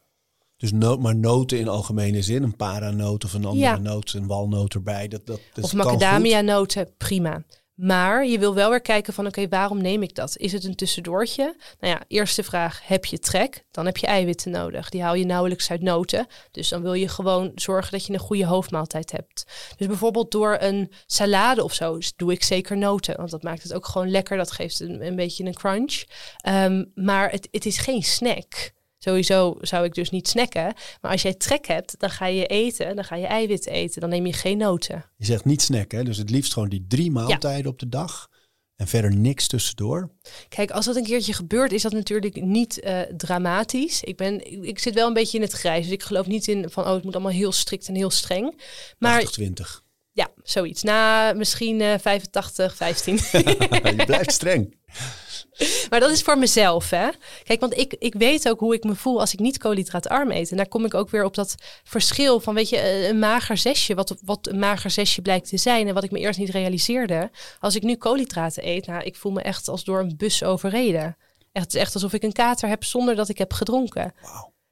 [0.58, 3.78] Dus maar noten in algemene zin, een paranoot of een andere ja.
[3.78, 5.08] noot, een walnoot erbij.
[5.08, 7.44] Dat, dat, dat of macadamia-noten, prima.
[7.76, 10.38] Maar je wil wel weer kijken van oké, waarom neem ik dat?
[10.38, 11.56] Is het een tussendoortje?
[11.80, 13.64] Nou ja, eerste vraag, heb je trek?
[13.72, 14.90] Dan heb je eiwitten nodig.
[14.90, 16.28] Die haal je nauwelijks uit noten.
[16.52, 19.46] Dus dan wil je gewoon zorgen dat je een goede hoofdmaaltijd hebt.
[19.78, 23.18] Dus bijvoorbeeld door een salade of zo doe ik zeker noten.
[23.18, 24.38] Want dat maakt het ook gewoon lekker.
[24.38, 26.04] Dat geeft een, een beetje een crunch.
[26.48, 28.74] Um, maar het, het is geen snack.
[29.06, 30.74] Sowieso zou ik dus niet snacken.
[31.02, 34.02] Maar als jij trek hebt, dan ga je eten, dan ga je eiwitten eten.
[34.02, 35.06] Dan neem je geen noten.
[35.18, 38.28] Je zegt niet snacken, dus het liefst gewoon die drie maaltijden op de dag.
[38.76, 40.10] En verder niks tussendoor.
[40.48, 44.04] Kijk, als dat een keertje gebeurt, is dat natuurlijk niet uh, dramatisch.
[44.04, 45.84] Ik, ben, ik, zit wel een beetje in het grijs.
[45.84, 48.62] Dus ik geloof niet in van, oh, het moet allemaal heel strikt en heel streng.
[48.98, 49.84] Maar 20.
[50.12, 50.84] Ja, zoiets.
[50.84, 53.16] Na misschien uh, 85, 15.
[53.32, 54.74] je blijft streng.
[55.90, 57.10] maar dat is voor mezelf, hè.
[57.44, 60.52] Kijk, want ik, ik weet ook hoe ik me voel als ik niet koolhydraatarm eet.
[60.52, 63.58] En daar kom ik ook weer op dat verschil van, weet je, eh, een mager
[63.58, 63.96] zesje.
[63.96, 67.32] Wat, wat een mager zesje blijkt te zijn en wat ik me eerst niet realiseerde.
[67.60, 71.18] Als ik nu koolhydraten eet, nou, ik voel me echt als door een bus overreden.
[71.52, 74.14] Echt, het is echt alsof ik een kater heb zonder dat ik heb gedronken.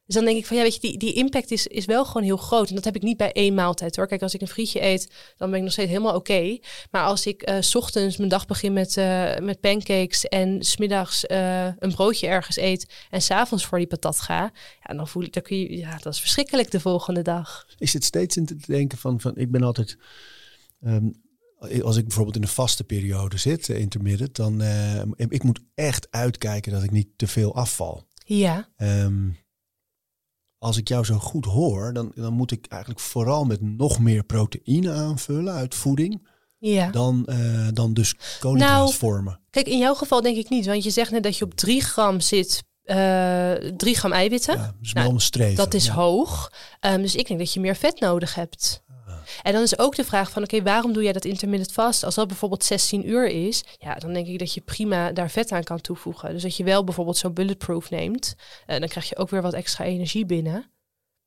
[0.06, 2.24] Dus dan denk ik van ja, weet je, die, die impact is, is wel gewoon
[2.24, 2.70] heel groot.
[2.70, 4.08] En dat heb ik niet bij één maaltijd hoor.
[4.08, 6.58] Kijk, als ik een frietje eet, dan ben ik nog steeds helemaal oké.
[6.92, 11.26] Maar als ik uh, s ochtends mijn dag begin met, uh, met pancakes en smiddags
[11.28, 14.52] uh, een broodje ergens eet en s'avonds voor die patat ga,
[14.84, 17.66] ja, dan voel ik, dan kun je, ja, dat is verschrikkelijk de volgende dag.
[17.78, 19.98] Is het steeds in te denken van, van ik ben altijd.
[20.82, 21.22] Um,
[21.82, 24.62] als ik bijvoorbeeld in een vaste periode zit, intermittent, dan
[25.18, 28.08] ik moet echt uitkijken dat ik niet te veel afval.
[28.26, 28.70] Ja.
[28.78, 29.38] Um,
[30.64, 34.24] als ik jou zo goed hoor, dan, dan moet ik eigenlijk vooral met nog meer
[34.24, 36.28] proteïne aanvullen uit voeding.
[36.60, 36.90] Ja.
[36.92, 39.24] Dan, uh, dan dus koolhydraatvormen.
[39.24, 40.66] Nou, kijk, in jouw geval denk ik niet.
[40.66, 44.58] Want je zegt net dat je op 3 gram zit, uh, 3 gram eiwitten.
[44.58, 45.94] Ja, dus nou, streven, dat is ja.
[45.94, 46.52] hoog.
[46.82, 48.83] Um, dus ik denk dat je meer vet nodig hebt.
[49.42, 52.04] En dan is ook de vraag van, oké, waarom doe jij dat intermittent vast?
[52.04, 55.52] Als dat bijvoorbeeld 16 uur is, ja, dan denk ik dat je prima daar vet
[55.52, 56.34] aan kan toevoegen.
[56.34, 58.36] Dus dat je wel bijvoorbeeld zo'n bulletproof neemt,
[58.68, 60.72] uh, dan krijg je ook weer wat extra energie binnen.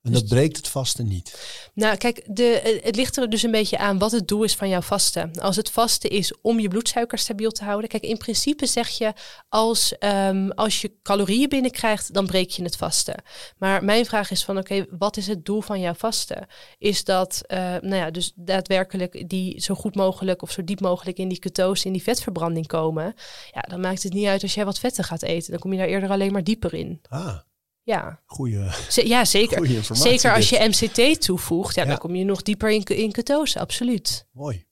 [0.07, 1.38] En dat breekt het vasten niet?
[1.74, 4.68] Nou, kijk, de, het ligt er dus een beetje aan wat het doel is van
[4.68, 5.40] jouw vasten.
[5.40, 7.88] Als het vasten is om je bloedsuiker stabiel te houden.
[7.88, 9.12] Kijk, in principe zeg je,
[9.48, 13.22] als, um, als je calorieën binnenkrijgt, dan breek je het vasten.
[13.59, 16.46] Maar mijn vraag is van, oké, okay, wat is het doel van jouw vasten?
[16.78, 21.18] Is dat, uh, nou ja, dus daadwerkelijk die zo goed mogelijk of zo diep mogelijk
[21.18, 23.14] in die ketose, in die vetverbranding komen?
[23.52, 25.50] Ja, dan maakt het niet uit als jij wat vetten gaat eten.
[25.50, 27.00] Dan kom je daar eerder alleen maar dieper in.
[27.09, 27.38] Ah.
[27.87, 28.20] Ja.
[28.24, 28.59] Goeie,
[28.89, 29.84] ja, zeker.
[29.97, 33.61] Zeker als je MCT toevoegt, ja, ja, dan kom je nog dieper in, in ketose,
[33.61, 34.26] absoluut.
[34.32, 34.64] Mooi.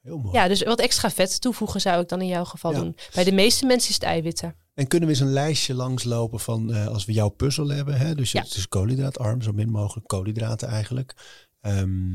[0.00, 0.36] Heel mooi.
[0.36, 2.78] Ja, dus wat extra vet toevoegen zou ik dan in jouw geval Ja.
[2.78, 2.96] doen.
[3.14, 4.56] Bij de meeste mensen is het eiwitten.
[4.74, 7.94] En kunnen we eens een lijstje langslopen van eh, als we jouw puzzel hebben.
[7.98, 8.14] Hè?
[8.14, 8.42] Dus Ja.
[8.42, 11.14] het is koolhydraatarm, zo min mogelijk koolhydraten eigenlijk.
[11.60, 12.12] Ehm,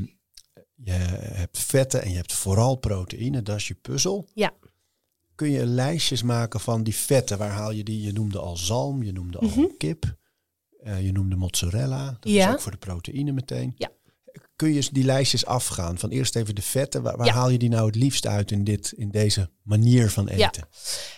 [0.74, 0.92] je
[1.32, 4.28] hebt vetten en je hebt vooral proteïne, dat is je puzzel.
[4.34, 4.52] Ja.
[5.34, 7.38] Kun je lijstjes maken van die vetten?
[7.38, 8.00] Waar haal je die?
[8.02, 9.66] Je noemde al zalm, je noemde al Mhm.
[9.78, 10.16] kip,
[10.84, 12.16] eh, je noemde mozzarella.
[12.20, 12.46] Dat Ja.
[12.48, 13.74] is ook voor de proteïne meteen.
[13.76, 13.88] Ja.
[14.56, 15.98] Kun je die lijstjes afgaan?
[15.98, 17.02] Van eerst even de vetten.
[17.02, 17.32] Waar, waar Ja.
[17.32, 20.46] haal je die nou het liefst uit in, dit, in deze manier van Ja.
[20.46, 20.68] eten?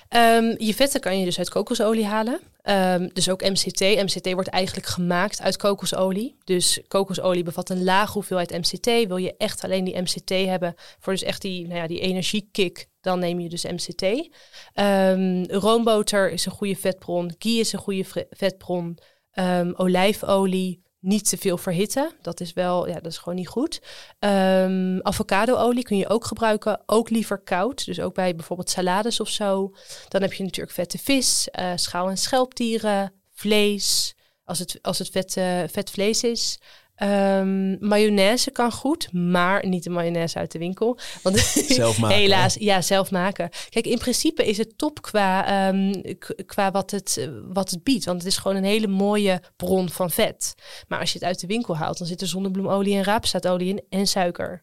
[0.08, 2.40] Ehm, je vetten kan je dus uit kokosolie halen.
[2.62, 3.80] Ehm, dus ook MCT.
[3.80, 6.36] MCT wordt eigenlijk gemaakt uit kokosolie.
[6.44, 8.86] Dus kokosolie bevat een lage hoeveelheid MCT.
[9.06, 12.88] Wil je echt alleen die MCT hebben voor dus echt die, nou ja, die energiekick,
[13.00, 14.28] dan neem je dus MCT.
[14.72, 17.34] Ehm, roomboter is een goede vetbron.
[17.38, 18.98] Ghee is een goede vetbron.
[19.34, 22.10] Ehm, olijfolie, niet te veel verhitten.
[22.22, 23.82] Dat is wel, ja, dat is gewoon niet goed.
[24.18, 27.84] Ehm avocadoolie kun je ook gebruiken, ook liever koud.
[27.84, 29.74] Dus ook bij bijvoorbeeld salades of zo.
[30.08, 34.14] Dan heb je natuurlijk vette vis, eh, schaal- en schelpdieren, vlees,
[34.44, 36.58] als het, als het vet, eh, vet vlees is.
[36.94, 40.98] Ehm, mayonaise kan goed, maar niet de mayonaise uit de winkel.
[41.22, 41.38] Want
[41.68, 43.48] Zelf maken, helaas, ja, zelf maken.
[43.68, 46.02] Kijk, in principe is het top qua, ehm,
[46.46, 48.04] qua wat, het, wat het biedt.
[48.04, 50.54] Want het is gewoon een hele mooie bron van vet.
[50.88, 53.82] Maar als je het uit de winkel haalt, dan zit er zonnebloemolie en raapzaadolie in
[53.88, 54.62] en suiker.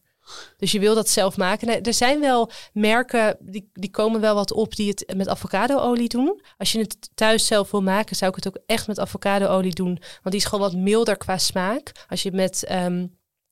[0.57, 1.83] Dus je wil dat zelf maken.
[1.83, 6.41] Er zijn wel merken, die, die komen wel wat op, die het met avocadoolie doen.
[6.57, 10.01] Als je het thuis zelf wil maken, zou ik het ook echt met avocadoolie doen.
[10.01, 11.91] Want die is gewoon wat milder qua smaak.
[12.07, 13.05] Als je met, ehm,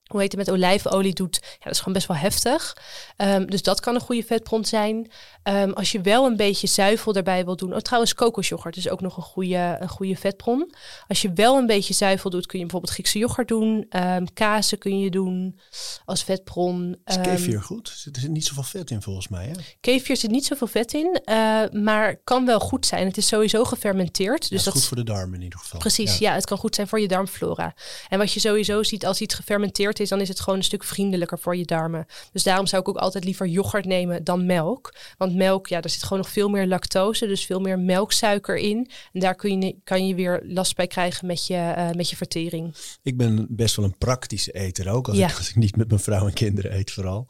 [0.09, 2.77] hoe heet het, met olijfolie doet, ja, dat is gewoon best wel heftig.
[3.15, 5.11] Ehm, dus dat kan een goede vetbron zijn.
[5.43, 7.73] Ehm, als je wel een beetje zuivel erbij wil doen.
[7.73, 10.73] Oh, trouwens, kokosjoghurt is ook nog een goede, een goede vetbron.
[11.07, 13.85] Als je wel een beetje zuivel doet, kun je bijvoorbeeld Griekse yoghurt doen.
[13.89, 15.59] Ehm kazen kun je doen
[16.05, 16.97] als vetbron.
[17.05, 17.87] Is kefir goed?
[17.87, 19.45] Er zit- niet zoveel vet in volgens mij.
[19.45, 19.51] Hè?
[19.79, 23.07] Kefir zit niet zoveel vet in, eh, maar kan wel goed zijn.
[23.07, 24.39] Het is sowieso gefermenteerd.
[24.39, 25.79] Dus dat dat is goed voor de darmen in ieder geval.
[25.79, 26.33] Precies, ja.
[26.33, 27.73] het kan goed zijn voor je darmflora.
[28.09, 30.83] En wat je sowieso ziet als iets gefermenteerd is, dan is het gewoon een stuk
[30.83, 32.05] vriendelijker voor je darmen.
[32.31, 34.93] Dus daarom zou ik ook altijd liever yoghurt nemen dan melk.
[35.17, 38.89] Want melk, ja, daar zit gewoon nog veel meer lactose, dus veel meer melksuiker in.
[39.13, 42.15] En daar kun je, kan je weer last bij krijgen met je, eh, met je
[42.15, 42.75] vertering.
[43.03, 45.07] Ik ben best wel een praktische eter ook.
[45.07, 45.29] Als, Ja.
[45.29, 47.27] ik, als ik niet met mijn vrouw en kinderen eet vooral.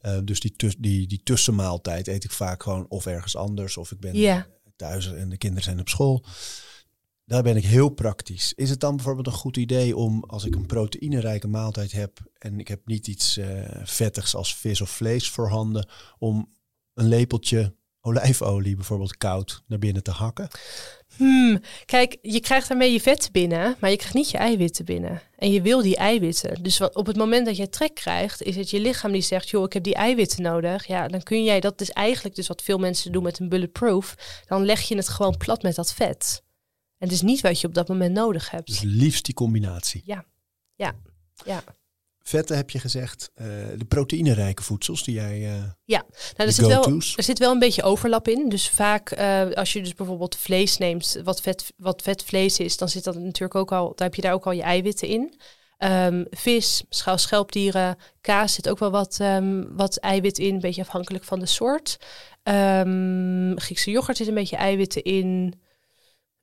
[0.00, 3.76] Eh, dus die, die, die tussenmaaltijd eet ik vaak gewoon of ergens anders.
[3.76, 4.46] Of ik ben Ja.
[4.76, 6.24] thuis en de kinderen zijn op school.
[7.30, 8.52] Daar ben ik heel praktisch.
[8.56, 12.60] Is het dan bijvoorbeeld een goed idee om als ik een proteïnerijke maaltijd heb en
[12.60, 13.46] ik heb niet iets eh,
[13.82, 16.48] vettigs als vis of vlees voorhanden, om
[16.94, 20.48] een lepeltje olijfolie bijvoorbeeld koud naar binnen te hakken?
[21.16, 25.22] Hmm, kijk, je krijgt daarmee je vetten binnen, maar je krijgt niet je eiwitten binnen.
[25.36, 26.62] En je wil die eiwitten.
[26.62, 29.48] Dus wat, op het moment dat je trek krijgt, is het je lichaam die zegt,
[29.48, 30.86] joh, ik heb die eiwitten nodig.
[30.86, 34.14] Ja, dan kun jij, dat is eigenlijk dus wat veel mensen doen met een bulletproof.
[34.46, 36.42] Dan leg je het gewoon plat met dat vet.
[37.00, 38.66] En het is niet wat je op dat moment nodig hebt.
[38.66, 40.02] Dus liefst die combinatie.
[40.04, 40.24] Ja,
[40.74, 40.94] ja,
[41.44, 41.62] ja.
[42.22, 43.30] Vetten heb je gezegd.
[43.34, 43.46] eh,
[43.76, 45.34] de proteïnerijke voedsels die jij...
[45.44, 46.84] eh, Ja, nou, er, zit wel,
[47.16, 48.48] er zit wel een beetje overlap in.
[48.48, 52.76] Dus vaak eh, als je dus bijvoorbeeld vlees neemt, wat vet, wat vet vlees is,
[52.76, 55.40] dan zit dat natuurlijk ook al, dan heb je daar ook al je eiwitten in.
[55.78, 60.82] Ehm, vis, schaal, schelpdieren, kaas zit ook wel wat, ehm, wat eiwit in, een beetje
[60.82, 61.96] afhankelijk van de soort.
[62.42, 65.60] Ehm, Griekse yoghurt zit een beetje eiwitten in.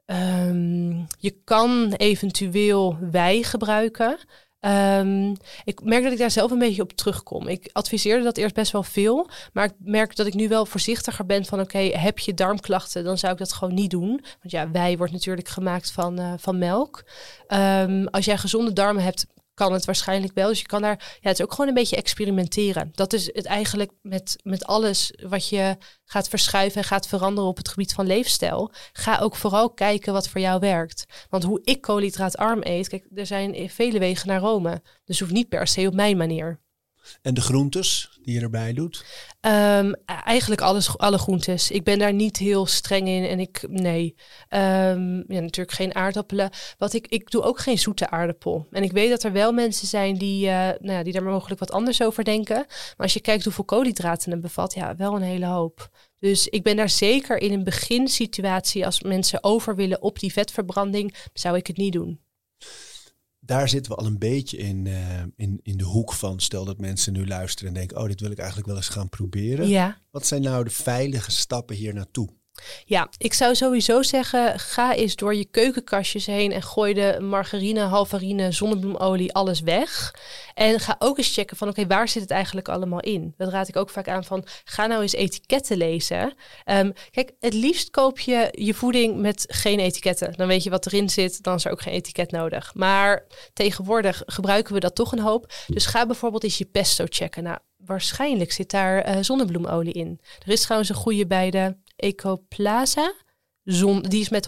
[0.07, 0.89] Ehm,
[1.19, 4.17] je kan eventueel wei gebruiken.
[4.59, 7.47] Ehm, ik merk dat ik daar zelf een beetje op terugkom.
[7.47, 9.29] Ik adviseerde dat eerst best wel veel.
[9.53, 11.59] Maar ik merk dat ik nu wel voorzichtiger ben van...
[11.59, 14.09] oké, heb je darmklachten, dan zou ik dat gewoon niet doen.
[14.09, 17.03] Want ja, wei wordt natuurlijk gemaakt van, eh, van melk.
[17.47, 19.25] Ehm, als jij gezonde darmen hebt,
[19.57, 20.47] kan het waarschijnlijk wel.
[20.47, 21.17] Dus je kan daar...
[21.21, 22.89] Ja, het is ook gewoon een beetje experimenteren.
[22.93, 26.81] Dat is het eigenlijk met, met alles wat je gaat verschuiven...
[26.81, 28.71] en gaat veranderen op het gebied van leefstijl.
[28.93, 31.05] Ga ook vooral kijken wat voor jou werkt.
[31.29, 32.87] Want hoe ik koolhydraatarm eet...
[32.87, 34.81] Kijk, er zijn vele wegen naar Rome.
[35.05, 36.59] Dus hoeft niet per se op mijn manier.
[37.21, 39.05] En de groentes die je erbij doet.
[39.39, 41.71] Ehm, eigenlijk alles, alle groentes.
[41.71, 43.25] Ik ben daar niet heel streng in.
[43.25, 44.15] En ik, nee.
[44.49, 46.49] Ehm, ja, natuurlijk geen aardappelen.
[46.77, 48.67] Wat ik, ik doe ook geen zoete aardappel.
[48.71, 51.59] En ik weet dat er wel mensen zijn die, eh, nou ja, die daar mogelijk
[51.59, 52.55] wat anders over denken.
[52.55, 55.89] Maar als je kijkt hoeveel koolhydraten het bevat, ja, wel een hele hoop.
[56.19, 61.15] Dus ik ben daar zeker in een beginsituatie, als mensen over willen op die vetverbranding,
[61.33, 62.19] zou ik het niet doen.
[63.47, 66.39] Daar zitten we al een beetje in, eh, in, in de hoek van.
[66.39, 69.09] Stel dat mensen nu luisteren en denken: Oh, dit wil ik eigenlijk wel eens gaan
[69.09, 69.67] proberen.
[69.67, 69.97] Ja.
[70.11, 72.29] Wat zijn nou de veilige stappen hier naartoe?
[72.85, 77.81] Ja, ik zou sowieso zeggen, ga eens door je keukenkastjes heen en gooi de margarine,
[77.81, 80.15] halvarine, zonnebloemolie, alles weg.
[80.53, 83.33] En ga ook eens checken van, oké, waar zit het eigenlijk allemaal in?
[83.37, 86.33] Dat raad ik ook vaak aan van, ga nou eens etiketten lezen.
[86.63, 90.33] Ehm, kijk, het liefst koop je je voeding met geen etiketten.
[90.35, 92.73] Dan weet je wat erin zit, dan is er ook geen etiket nodig.
[92.73, 95.53] Maar tegenwoordig gebruiken we dat toch een hoop.
[95.67, 97.43] Dus ga bijvoorbeeld eens je pesto checken.
[97.43, 100.19] Nou, waarschijnlijk zit daar uh, zonnebloemolie in.
[100.45, 103.13] Er is trouwens een goede bij de Ecoplaza.
[103.63, 104.47] Zon, die is met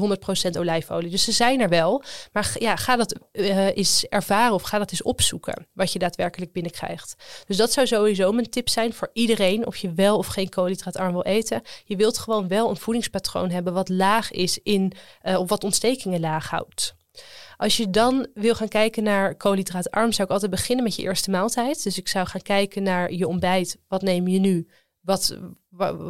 [0.56, 1.10] 100% olijfolie.
[1.10, 2.04] Dus ze zijn er wel.
[2.32, 5.68] Maar ja, ga dat uh, eens ervaren of ga dat eens opzoeken.
[5.74, 7.16] Wat je daadwerkelijk binnenkrijgt.
[7.48, 9.68] Dus dat zou sowieso mijn tip zijn voor iedereen.
[9.68, 11.62] Of je wel of geen koolhydraatarm wil eten.
[11.84, 14.94] Je wilt gewoon wel een voedingspatroon hebben wat laag is in.
[15.24, 16.96] Uh, of wat ontstekingen laag houdt.
[17.58, 21.30] Als je dan wil gaan kijken naar koolhydraatarm, zou ik altijd beginnen met je eerste
[21.30, 21.84] maaltijd.
[21.84, 23.78] Dus ik zou gaan kijken naar je ontbijt.
[23.88, 24.68] Wat neem je nu?
[25.02, 25.38] Wat,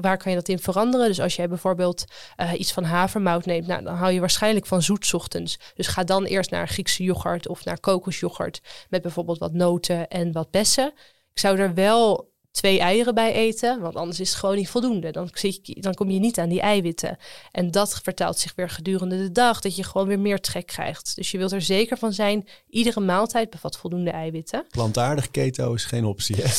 [0.02, 1.08] waar, kan je dat in veranderen?
[1.08, 2.06] Dus als jij bijvoorbeeld
[2.38, 5.60] uh, iets van havermout neemt, nou, dan hou je waarschijnlijk van zoet ochtends.
[5.76, 10.32] Dus ga dan eerst naar Griekse yoghurt of naar kokosyoghurt met bijvoorbeeld wat noten en
[10.32, 10.94] wat bessen.
[11.32, 15.12] Ik zou er wel twee eieren bij eten, want anders is het gewoon niet voldoende.
[15.12, 15.30] Dan,
[15.64, 17.18] dan kom je niet aan die eiwitten.
[17.52, 21.16] En dat vertaalt zich weer gedurende de dag, dat je gewoon weer meer trek krijgt.
[21.16, 24.66] Dus je wilt er zeker van zijn, iedere maaltijd bevat voldoende eiwitten.
[24.70, 26.48] Plantaardig keto is geen optie, hè?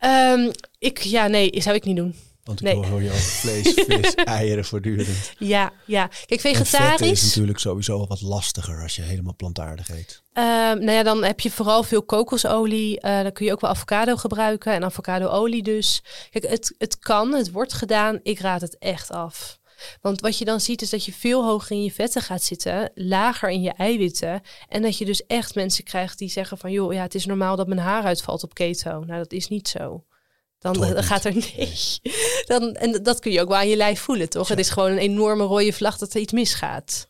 [0.00, 2.14] Um, ik, ja, nee, zou ik niet doen.
[2.46, 5.32] Want ik hoor je over vlees, vis, eieren voortdurend.
[5.38, 6.10] Ja, ja.
[6.26, 7.10] Kijk, vegetarisch...
[7.10, 10.22] is natuurlijk sowieso wat lastiger als je helemaal plantaardig eet.
[10.34, 13.00] Uh, nou ja, dan heb je vooral veel kokosolie.
[13.04, 16.02] Uh, dan kun je ook wel avocado gebruiken en avocadoolie dus.
[16.30, 18.20] Kijk, het, het kan, het wordt gedaan.
[18.22, 19.58] Ik raad het echt af.
[20.00, 22.90] Want wat je dan ziet is dat je veel hoger in je vetten gaat zitten,
[22.94, 24.40] lager in je eiwitten.
[24.68, 27.56] En dat je dus echt mensen krijgt die zeggen van joh, ja, het is normaal
[27.56, 29.04] dat mijn haar uitvalt op keto.
[29.04, 30.04] Nou, dat is niet zo.
[30.58, 31.78] Dan, dan gaat er nee.
[32.44, 34.48] Dan, en dat kun je ook wel aan je lijf voelen, toch?
[34.48, 37.08] Het is gewoon een enorme rode vlag dat er iets misgaat.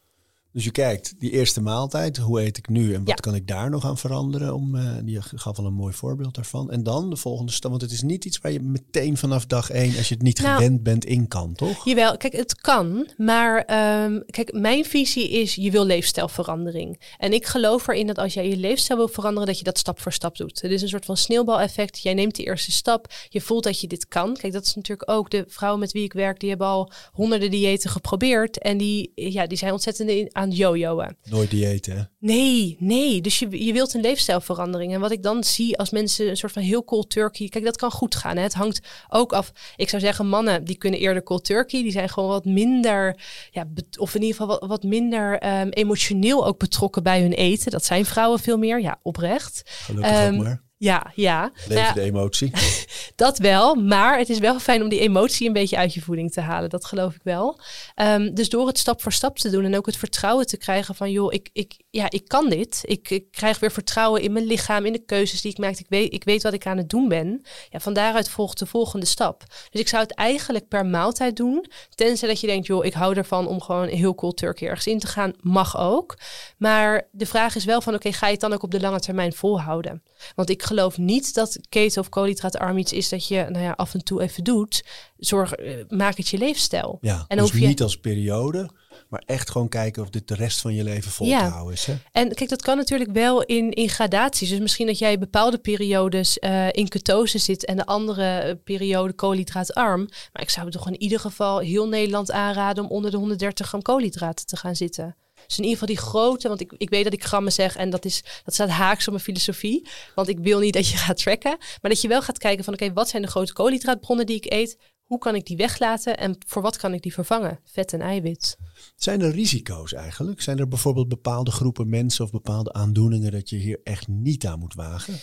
[0.56, 3.70] Dus je kijkt, die eerste maaltijd, hoe eet ik nu en wat kan ik daar
[3.70, 4.54] nog aan veranderen?
[4.54, 6.70] Om, uh, je gaf al een mooi voorbeeld daarvan.
[6.70, 9.70] En dan de volgende stap, want het is niet iets waar je meteen vanaf dag
[9.70, 11.84] één, als je het niet nou, gewend bent, in kan, toch?
[11.84, 13.08] Jawel, kijk, het kan.
[13.16, 13.56] Maar
[14.04, 17.14] um, kijk, mijn visie is, je wil leefstijlverandering.
[17.18, 20.00] En ik geloof erin dat als jij je leefstijl wil veranderen, dat je dat stap
[20.00, 20.62] voor stap doet.
[20.62, 21.98] Het is een soort van sneeuwbaleffect.
[21.98, 24.36] Jij neemt die eerste stap, je voelt dat je dit kan.
[24.36, 27.50] Kijk, dat is natuurlijk ook de vrouwen met wie ik werk, die hebben al honderden
[27.50, 28.58] diëten geprobeerd.
[28.58, 31.16] En die, ja, die zijn ontzettend aan aan jojoen.
[31.24, 32.02] Nooit diëten, hè?
[32.18, 33.20] Nee, nee.
[33.20, 34.94] Dus je, je wilt een leefstijlverandering.
[34.94, 37.48] En wat ik dan zie als mensen een soort van heel cold turkey...
[37.48, 38.36] Kijk, dat kan goed gaan.
[38.36, 38.42] Hè?
[38.42, 39.52] Het hangt ook af...
[39.76, 41.82] Ik zou zeggen, mannen die kunnen eerder cold turkey.
[41.82, 43.20] Die zijn gewoon wat minder...
[43.50, 43.64] Ja,
[43.98, 47.70] of in ieder geval wat, wat minder um, emotioneel ook betrokken bij hun eten.
[47.70, 48.80] Dat zijn vrouwen veel meer.
[48.80, 49.62] Ja, oprecht.
[49.64, 50.64] Gelukkig um, ook maar.
[50.78, 51.50] Ja, ja.
[51.54, 52.50] Leven nou, de emotie.
[53.16, 56.32] dat wel, maar het is wel fijn om die emotie een beetje uit je voeding
[56.32, 56.70] te halen.
[56.70, 57.60] Dat geloof ik wel.
[58.02, 60.94] Um, dus door het stap voor stap te doen en ook het vertrouwen te krijgen
[60.94, 62.80] van, joh, ik, ik, ja, ik kan dit.
[62.82, 65.76] Ik, ik krijg weer vertrouwen in mijn lichaam, in de keuzes die ik maak.
[65.76, 67.42] Ik weet, ik weet wat ik aan het doen ben.
[67.70, 69.44] Ja, van daaruit volgt de volgende stap.
[69.70, 71.66] Dus ik zou het eigenlijk per maaltijd doen.
[71.94, 74.98] Tenzij dat je denkt, joh, ik hou ervan om gewoon heel cool turkey ergens in
[74.98, 75.32] te gaan.
[75.40, 76.18] Mag ook.
[76.58, 79.00] Maar de vraag is wel van, oké, ga je het dan ook op de lange
[79.00, 80.02] termijn volhouden?
[80.34, 83.94] Want ik geloof niet dat keto of koolhydraatarm iets is dat je nou ja, af
[83.94, 84.84] en toe even doet.
[85.16, 86.98] Zorg, eh, maak het je leefstijl.
[87.00, 87.66] Ja, en dus je...
[87.66, 88.70] niet als periode,
[89.08, 91.44] maar echt gewoon kijken of dit de rest van je leven vol ja.
[91.44, 91.86] te houden is.
[91.86, 91.94] Hè?
[92.12, 94.48] En kijk, dat kan natuurlijk wel in, in gradaties.
[94.48, 99.12] Dus misschien dat jij bepaalde periodes uh, in ketose zit en de andere uh, periode
[99.12, 100.08] koolhydraatarm.
[100.32, 103.66] Maar ik zou het toch in ieder geval heel Nederland aanraden om onder de 130
[103.66, 105.16] gram koolhydraten te gaan zitten.
[105.46, 107.90] Dus in ieder geval die grote, want ik, ik weet dat ik grammen zeg en
[107.90, 109.88] dat, is, dat staat haaks op mijn filosofie.
[110.14, 112.74] Want ik wil niet dat je gaat tracken, maar dat je wel gaat kijken van
[112.74, 114.78] oké, wat zijn de grote koolhydraatbronnen die ik eet?
[115.06, 117.60] Hoe kan ik die weglaten en voor wat kan ik die vervangen?
[117.64, 118.56] Vet en eiwit.
[118.96, 120.40] Zijn er risico's eigenlijk?
[120.40, 124.58] Zijn er bijvoorbeeld bepaalde groepen mensen of bepaalde aandoeningen dat je hier echt niet aan
[124.58, 125.14] moet wagen?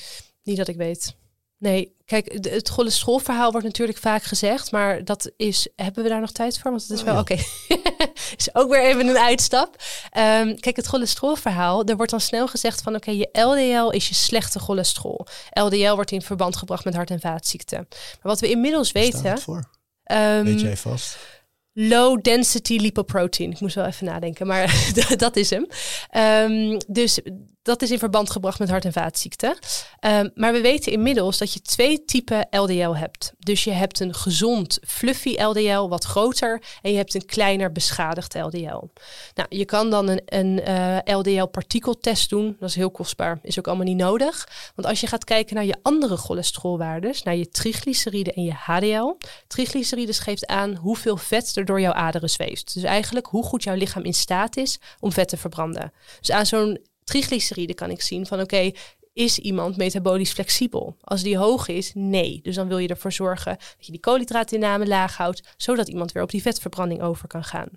[0.44, 1.16] Niet dat ik weet.
[1.64, 6.32] Nee, kijk, het cholesterolverhaal wordt natuurlijk vaak gezegd, maar dat is, hebben we daar nog
[6.32, 6.72] tijd voor?
[6.72, 7.34] Want het is oh, wel, oké,
[8.38, 9.76] is ook weer even een uitstap.
[10.18, 14.16] Um, kijk, het cholesterolverhaal, er wordt dan snel gezegd van, oké, je LDL is je
[14.16, 15.26] slechte cholesterol.
[15.54, 17.88] LDL wordt in verband gebracht met hart- en vaatziekten.
[17.90, 19.40] Maar wat we inmiddels weten...
[19.40, 19.70] voor?
[20.12, 21.18] Um, Weet jij vast?
[21.74, 23.52] Low density lipoprotein.
[23.52, 25.68] Ik moest wel even nadenken, maar dat is hem.
[26.52, 27.20] Um, dus
[27.64, 29.58] dat is in verband gebracht met hart- en vaatziekten.
[30.02, 33.34] Um, maar we weten inmiddels dat je twee typen LDL hebt.
[33.40, 36.62] Dus je hebt een gezond, fluffy LDL, wat groter.
[36.82, 38.88] En je hebt een kleiner, beschadigd LDL.
[39.34, 42.56] Nou, je kan dan een, een uh, eh, LDL-partikeltest doen.
[42.60, 43.40] Dat is heel kostbaar.
[43.42, 44.48] Is ook allemaal niet nodig.
[44.76, 49.18] Want als je gaat kijken naar je andere cholesterolwaardes, naar je triglyceride en je HDL.
[49.48, 52.74] Triglycerides geeft aan hoeveel vet er door jouw aderen zweeft.
[52.74, 55.94] Dus eigenlijk hoe goed jouw lichaam in staat is om vet te verbranden.
[56.20, 58.72] Dus aan zo'n triglyceride kan ik zien van oké,
[59.14, 60.98] is iemand metabolisch flexibel?
[61.02, 62.40] Als die hoog is, nee.
[62.44, 66.24] Dus dan wil je ervoor zorgen dat je die koolhydraatinname laag houdt, zodat iemand weer
[66.24, 67.70] op die vetverbranding over kan gaan.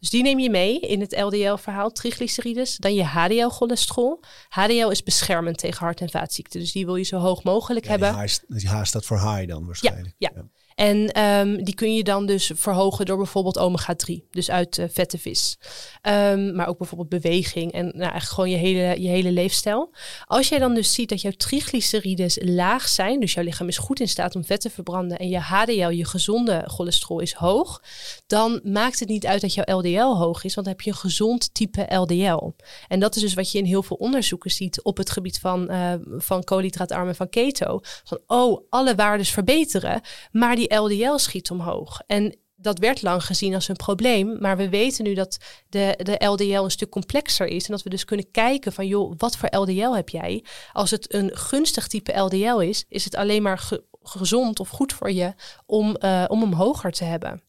[0.00, 2.76] Dus die neem je mee in het LDL-verhaal, triglycerides.
[2.76, 4.20] Dan je HDL-cholesterol.
[4.48, 6.60] HDL is beschermend tegen hart- en vaatziekten.
[6.60, 8.30] Dus die wil je zo hoog mogelijk hebben.
[8.46, 10.14] Die H staat voor high dan waarschijnlijk.
[10.18, 10.30] ja.
[10.34, 10.42] ja.
[10.74, 15.18] En um, die kun je dan dus verhogen door bijvoorbeeld omega-3, dus uit uh, vette
[15.18, 15.58] vis.
[16.02, 19.90] Um, maar ook bijvoorbeeld beweging en nou, eigenlijk gewoon je hele, je hele leefstijl.
[20.24, 24.00] Als jij dan dus ziet dat jouw triglycerides laag zijn, dus jouw lichaam is goed
[24.00, 27.82] in staat om vet te verbranden en je HDL, je gezonde cholesterol, is hoog,
[28.26, 30.96] dan maakt het niet uit dat jouw LDL hoog is, want dan heb je een
[30.96, 32.52] gezond type LDL.
[32.88, 35.70] En dat is dus wat je in heel veel onderzoeken ziet op het gebied van,
[35.70, 37.80] uh, van koolhydraatarm van keto.
[38.04, 40.00] Van, oh, alle waardes verbeteren,
[40.32, 42.00] maar die LDL schiet omhoog.
[42.06, 44.36] En dat werd lang gezien als een probleem.
[44.40, 47.64] Maar we weten nu dat de, de LDL een stuk complexer is.
[47.64, 50.44] En dat we dus kunnen kijken van, joh, wat voor LDL heb jij?
[50.72, 53.68] Als het een gunstig type LDL is, is het alleen maar
[54.02, 55.34] gezond of goed voor je
[55.66, 57.42] om, uh, om hem hoger te hebben.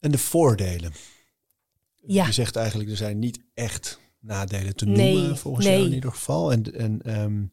[0.00, 0.92] En de voordelen?
[2.06, 2.26] Ja.
[2.26, 5.74] Je zegt eigenlijk, er zijn niet echt nadelen te noemen, volgens nee.
[5.74, 6.52] jou in ieder geval.
[6.52, 7.52] En, en um,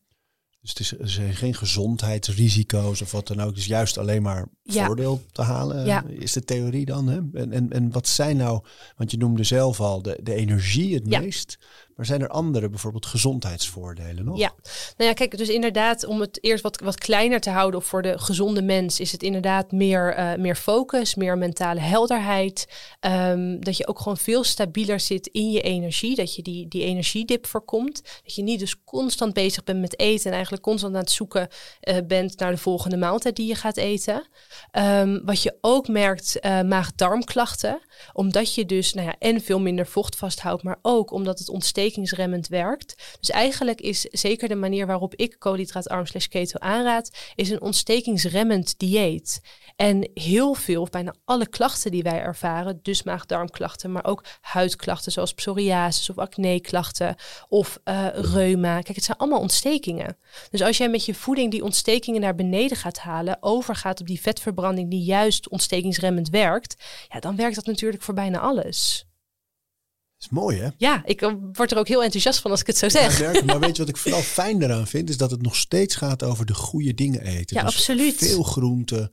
[0.62, 3.50] dus het is, er zijn geen gezondheidsrisico's of wat dan ook.
[3.50, 6.04] Het is juist alleen maar voordeel te halen, ja.
[6.08, 7.08] is de theorie dan.
[7.08, 7.20] Hè?
[7.34, 8.64] En, en, en wat zijn nou,
[8.96, 11.60] want je noemde zelf al de, de energie het meest.
[12.00, 14.38] Maar zijn er andere, bijvoorbeeld gezondheidsvoordelen nog?
[14.38, 14.54] Ja,
[14.98, 18.20] nou ja, kijk, dus inderdaad, om het eerst wat, wat kleiner te houden voor de
[18.20, 22.68] gezonde mens, is het inderdaad meer, uh, meer focus, meer mentale helderheid.
[23.02, 26.84] Um, dat je ook gewoon veel stabieler zit in je energie, dat je die, die
[26.84, 28.02] energiedip voorkomt.
[28.24, 31.48] Dat je niet dus constant bezig bent met eten en eigenlijk constant aan het zoeken
[31.82, 34.28] uh, bent naar de volgende maaltijd die je gaat eten.
[34.72, 37.80] Um, wat je ook merkt, uh, maag-darmklachten,
[38.14, 41.88] omdat je dus nou ja, en veel minder vocht vasthoudt, maar ook omdat het ontsteekt
[41.90, 43.18] ontstekingsremmend werkt.
[43.20, 48.80] Dus eigenlijk is zeker de manier waarop ik koolhydraatarm slash keto aanraad, is een ontstekingsremmend
[48.80, 49.42] dieet.
[49.76, 55.12] En heel veel, of bijna alle klachten die wij ervaren, dus maag-darmklachten, maar ook huidklachten
[55.12, 57.16] zoals psoriasis of acne-klachten
[57.48, 58.82] of uh, reuma.
[58.82, 60.18] Kijk, het zijn allemaal ontstekingen.
[60.50, 64.22] Dus als jij met je voeding die ontstekingen naar beneden gaat halen, overgaat op die
[64.22, 66.76] vetverbranding die juist ontstekingsremmend werkt,
[67.08, 69.09] ja, dan werkt dat natuurlijk voor bijna alles
[70.20, 70.70] is mooi, hè?
[70.78, 73.20] Ja, ik eh, word er ook heel enthousiast van als ik het zo zeg.
[73.20, 75.10] Ja, maar weet je wat ik vooral fijn daaraan vind?
[75.10, 77.58] Is dat het nog steeds gaat over de goede dingen eten.
[77.58, 78.16] Ja, dus absoluut.
[78.18, 79.12] Veel groenten,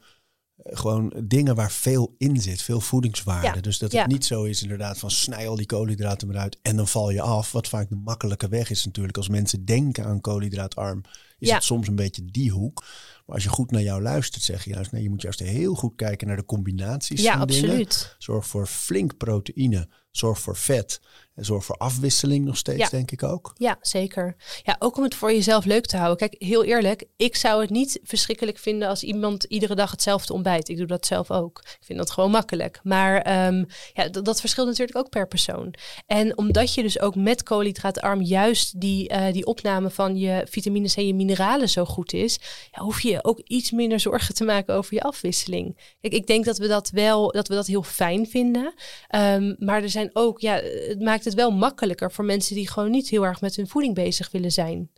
[0.57, 3.47] eh, gewoon dingen waar veel in zit, veel voedingswaarde.
[3.47, 6.77] Ja, dus dat het niet zo is inderdaad van snij al die koolhydraten eruit en
[6.77, 7.53] dan val je af.
[7.53, 9.17] Wat vaak de makkelijke weg is natuurlijk.
[9.17, 11.03] Als mensen denken aan koolhydraatarm,
[11.39, 12.85] is het soms een beetje die hoek.
[13.27, 15.75] Maar als je goed naar jou luistert, zeg je juist, nee, je moet juist heel
[15.75, 17.99] goed kijken naar de combinaties ja, van absoluut.
[17.99, 18.15] dingen.
[18.19, 21.01] Zorg voor flink proteïne, zorg voor vet
[21.37, 23.53] zorg voor afwisseling nog steeds, denk ik ook.
[23.57, 24.37] Ja, zeker.
[24.63, 26.17] Ja, ook om het voor jezelf leuk te houden.
[26.17, 30.69] Kijk, heel eerlijk, ik zou het niet verschrikkelijk vinden als iemand iedere dag hetzelfde ontbijt.
[30.69, 31.59] Ik doe dat zelf ook.
[31.59, 32.81] Ik vind dat gewoon makkelijk.
[32.83, 35.75] Maar um, ja, dat, dat, verschilt natuurlijk ook per persoon.
[36.07, 40.95] En omdat je dus ook met koolhydraatarm juist die, uh, die opname van je vitamines
[40.95, 42.39] en je mineralen zo goed is,
[42.71, 45.95] ja, hoef je ook iets minder zorgen te maken over je afwisseling.
[46.01, 48.75] Kijk, ik denk dat we dat wel, dat we dat heel fijn vinden.
[49.15, 50.55] Um, maar er zijn ook, ja,
[50.89, 53.95] het maakt het wel makkelijker voor mensen die gewoon niet heel erg met hun voeding
[53.95, 54.91] bezig willen zijn.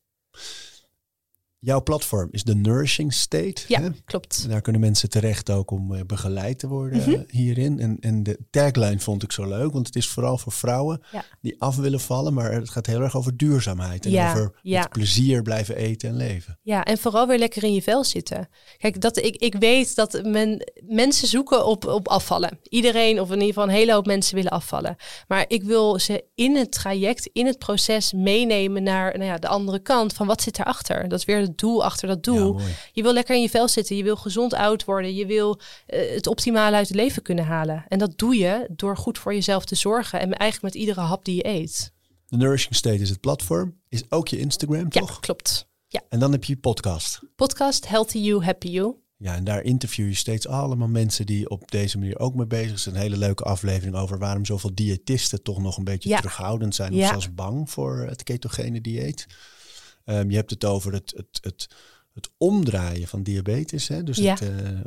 [1.60, 3.62] Jouw platform is de Nourishing State.
[3.68, 3.89] Ja, hè?
[4.05, 4.40] klopt.
[4.43, 7.24] En daar kunnen mensen terecht ook om uh, begeleid te worden mm -hmm.
[7.28, 7.80] hierin.
[7.80, 11.24] En, en de tagline vond ik zo leuk, want het is vooral voor vrouwen ja.
[11.40, 12.35] die af willen vallen.
[12.35, 14.80] Maar het gaat heel erg over duurzaamheid en ja, over ja.
[14.80, 16.59] met plezier blijven eten en leven.
[16.62, 18.48] Ja, en vooral weer lekker in je vel zitten.
[18.76, 22.59] Kijk, dat, ik, ik weet dat men, mensen zoeken op, op afvallen.
[22.62, 24.97] Iedereen, of in ieder geval een hele hoop mensen willen afvallen.
[25.28, 29.48] Maar ik wil ze in het traject, in het proces meenemen naar nou ja, de
[29.48, 31.09] andere kant van wat zit erachter.
[31.09, 32.58] Dat is weer het doel achter dat doel.
[32.58, 33.96] Ja, je wil lekker in je vel zitten.
[33.96, 35.14] Je wil gezond oud worden.
[35.14, 37.84] Je wil uh, het optimale uit het leven kunnen halen.
[37.88, 40.20] En dat doe je door goed voor jezelf te zorgen.
[40.20, 41.92] En eigenlijk met iedere hap die je eet.
[42.26, 43.76] De Nourishing State is het platform.
[43.88, 45.10] Is ook je Instagram, toch?
[45.10, 45.68] Ja, klopt.
[45.88, 46.02] Ja.
[46.08, 47.20] En dan heb je je podcast.
[47.36, 48.94] Podcast Healthy You, Happy You.
[49.16, 52.78] Ja, en daar interview je steeds allemaal mensen die op deze manier ook mee bezig
[52.78, 52.94] zijn.
[52.94, 56.16] Een hele leuke aflevering over waarom zoveel diëtisten toch nog een beetje Ja.
[56.16, 56.92] terughoudend zijn.
[56.92, 57.08] Of Ja.
[57.08, 59.26] zelfs bang voor het ketogene dieet.
[60.09, 61.68] Ehm, je hebt het over het, het, het,
[62.14, 63.89] het omdraaien van diabetes.
[63.89, 64.02] Hè?
[64.02, 64.30] Dus Ja.
[64.32, 64.80] het, eh,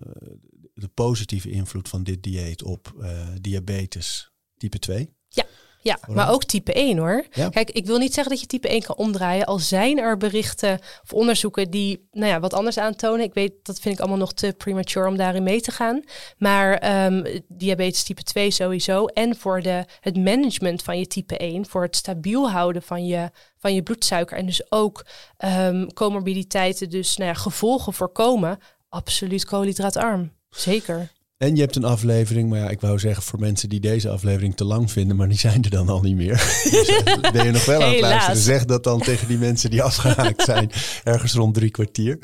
[0.74, 5.14] de positieve invloed van dit dieet op eh, diabetes type 2.
[5.30, 5.46] Ja,
[5.82, 6.16] Vooral.
[6.16, 7.26] maar ook type 1 hoor.
[7.32, 7.50] Ja.
[7.50, 9.46] Kijk, ik wil niet zeggen dat je type 1 kan omdraaien.
[9.46, 13.26] Al zijn er berichten of onderzoeken die nou ja, wat anders aantonen.
[13.26, 16.04] Ik weet, dat vind ik allemaal nog te premature om daarin mee te gaan.
[16.38, 19.06] Maar ehm, diabetes type 2 sowieso.
[19.06, 21.66] En voor de, het management van je type 1.
[21.66, 24.38] Voor het stabiel houden van je, van je bloedsuiker.
[24.38, 25.06] En dus ook
[25.38, 28.60] ehm, comorbiditeiten, dus nou ja, gevolgen voorkomen.
[28.90, 30.32] Absoluut koolhydraatarm.
[30.50, 31.12] Zeker.
[31.42, 34.56] En je hebt een aflevering, maar ja, ik wou zeggen voor mensen die deze aflevering
[34.56, 36.62] te lang vinden, maar die zijn er dan al niet meer.
[36.72, 37.02] Dus,
[37.34, 38.12] ben je nog wel aan het Helaas.
[38.12, 38.42] luisteren?
[38.42, 40.72] Zeg dat dan tegen die mensen die afgehaakt zijn,
[41.04, 42.20] ergens rond drie kwartier.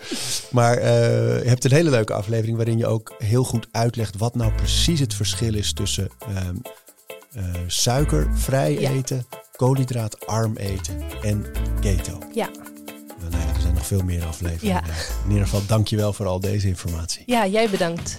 [0.52, 4.36] Maar eh, je hebt een hele leuke aflevering waarin je ook heel goed uitlegt wat
[4.36, 6.56] nou precies het verschil is tussen ehm,
[7.34, 8.92] eh, suikervrij Ja.
[8.92, 9.26] eten,
[9.56, 11.46] koolhydraatarm eten en
[11.80, 12.18] keto.
[12.34, 12.50] Ja.
[13.30, 14.84] Nou, ja, er zijn nog veel meer afleveringen.
[14.86, 14.94] Ja.
[15.26, 17.24] In ieder geval, dankjewel voor al deze informatie.
[17.26, 18.16] Ja, jij bedankt.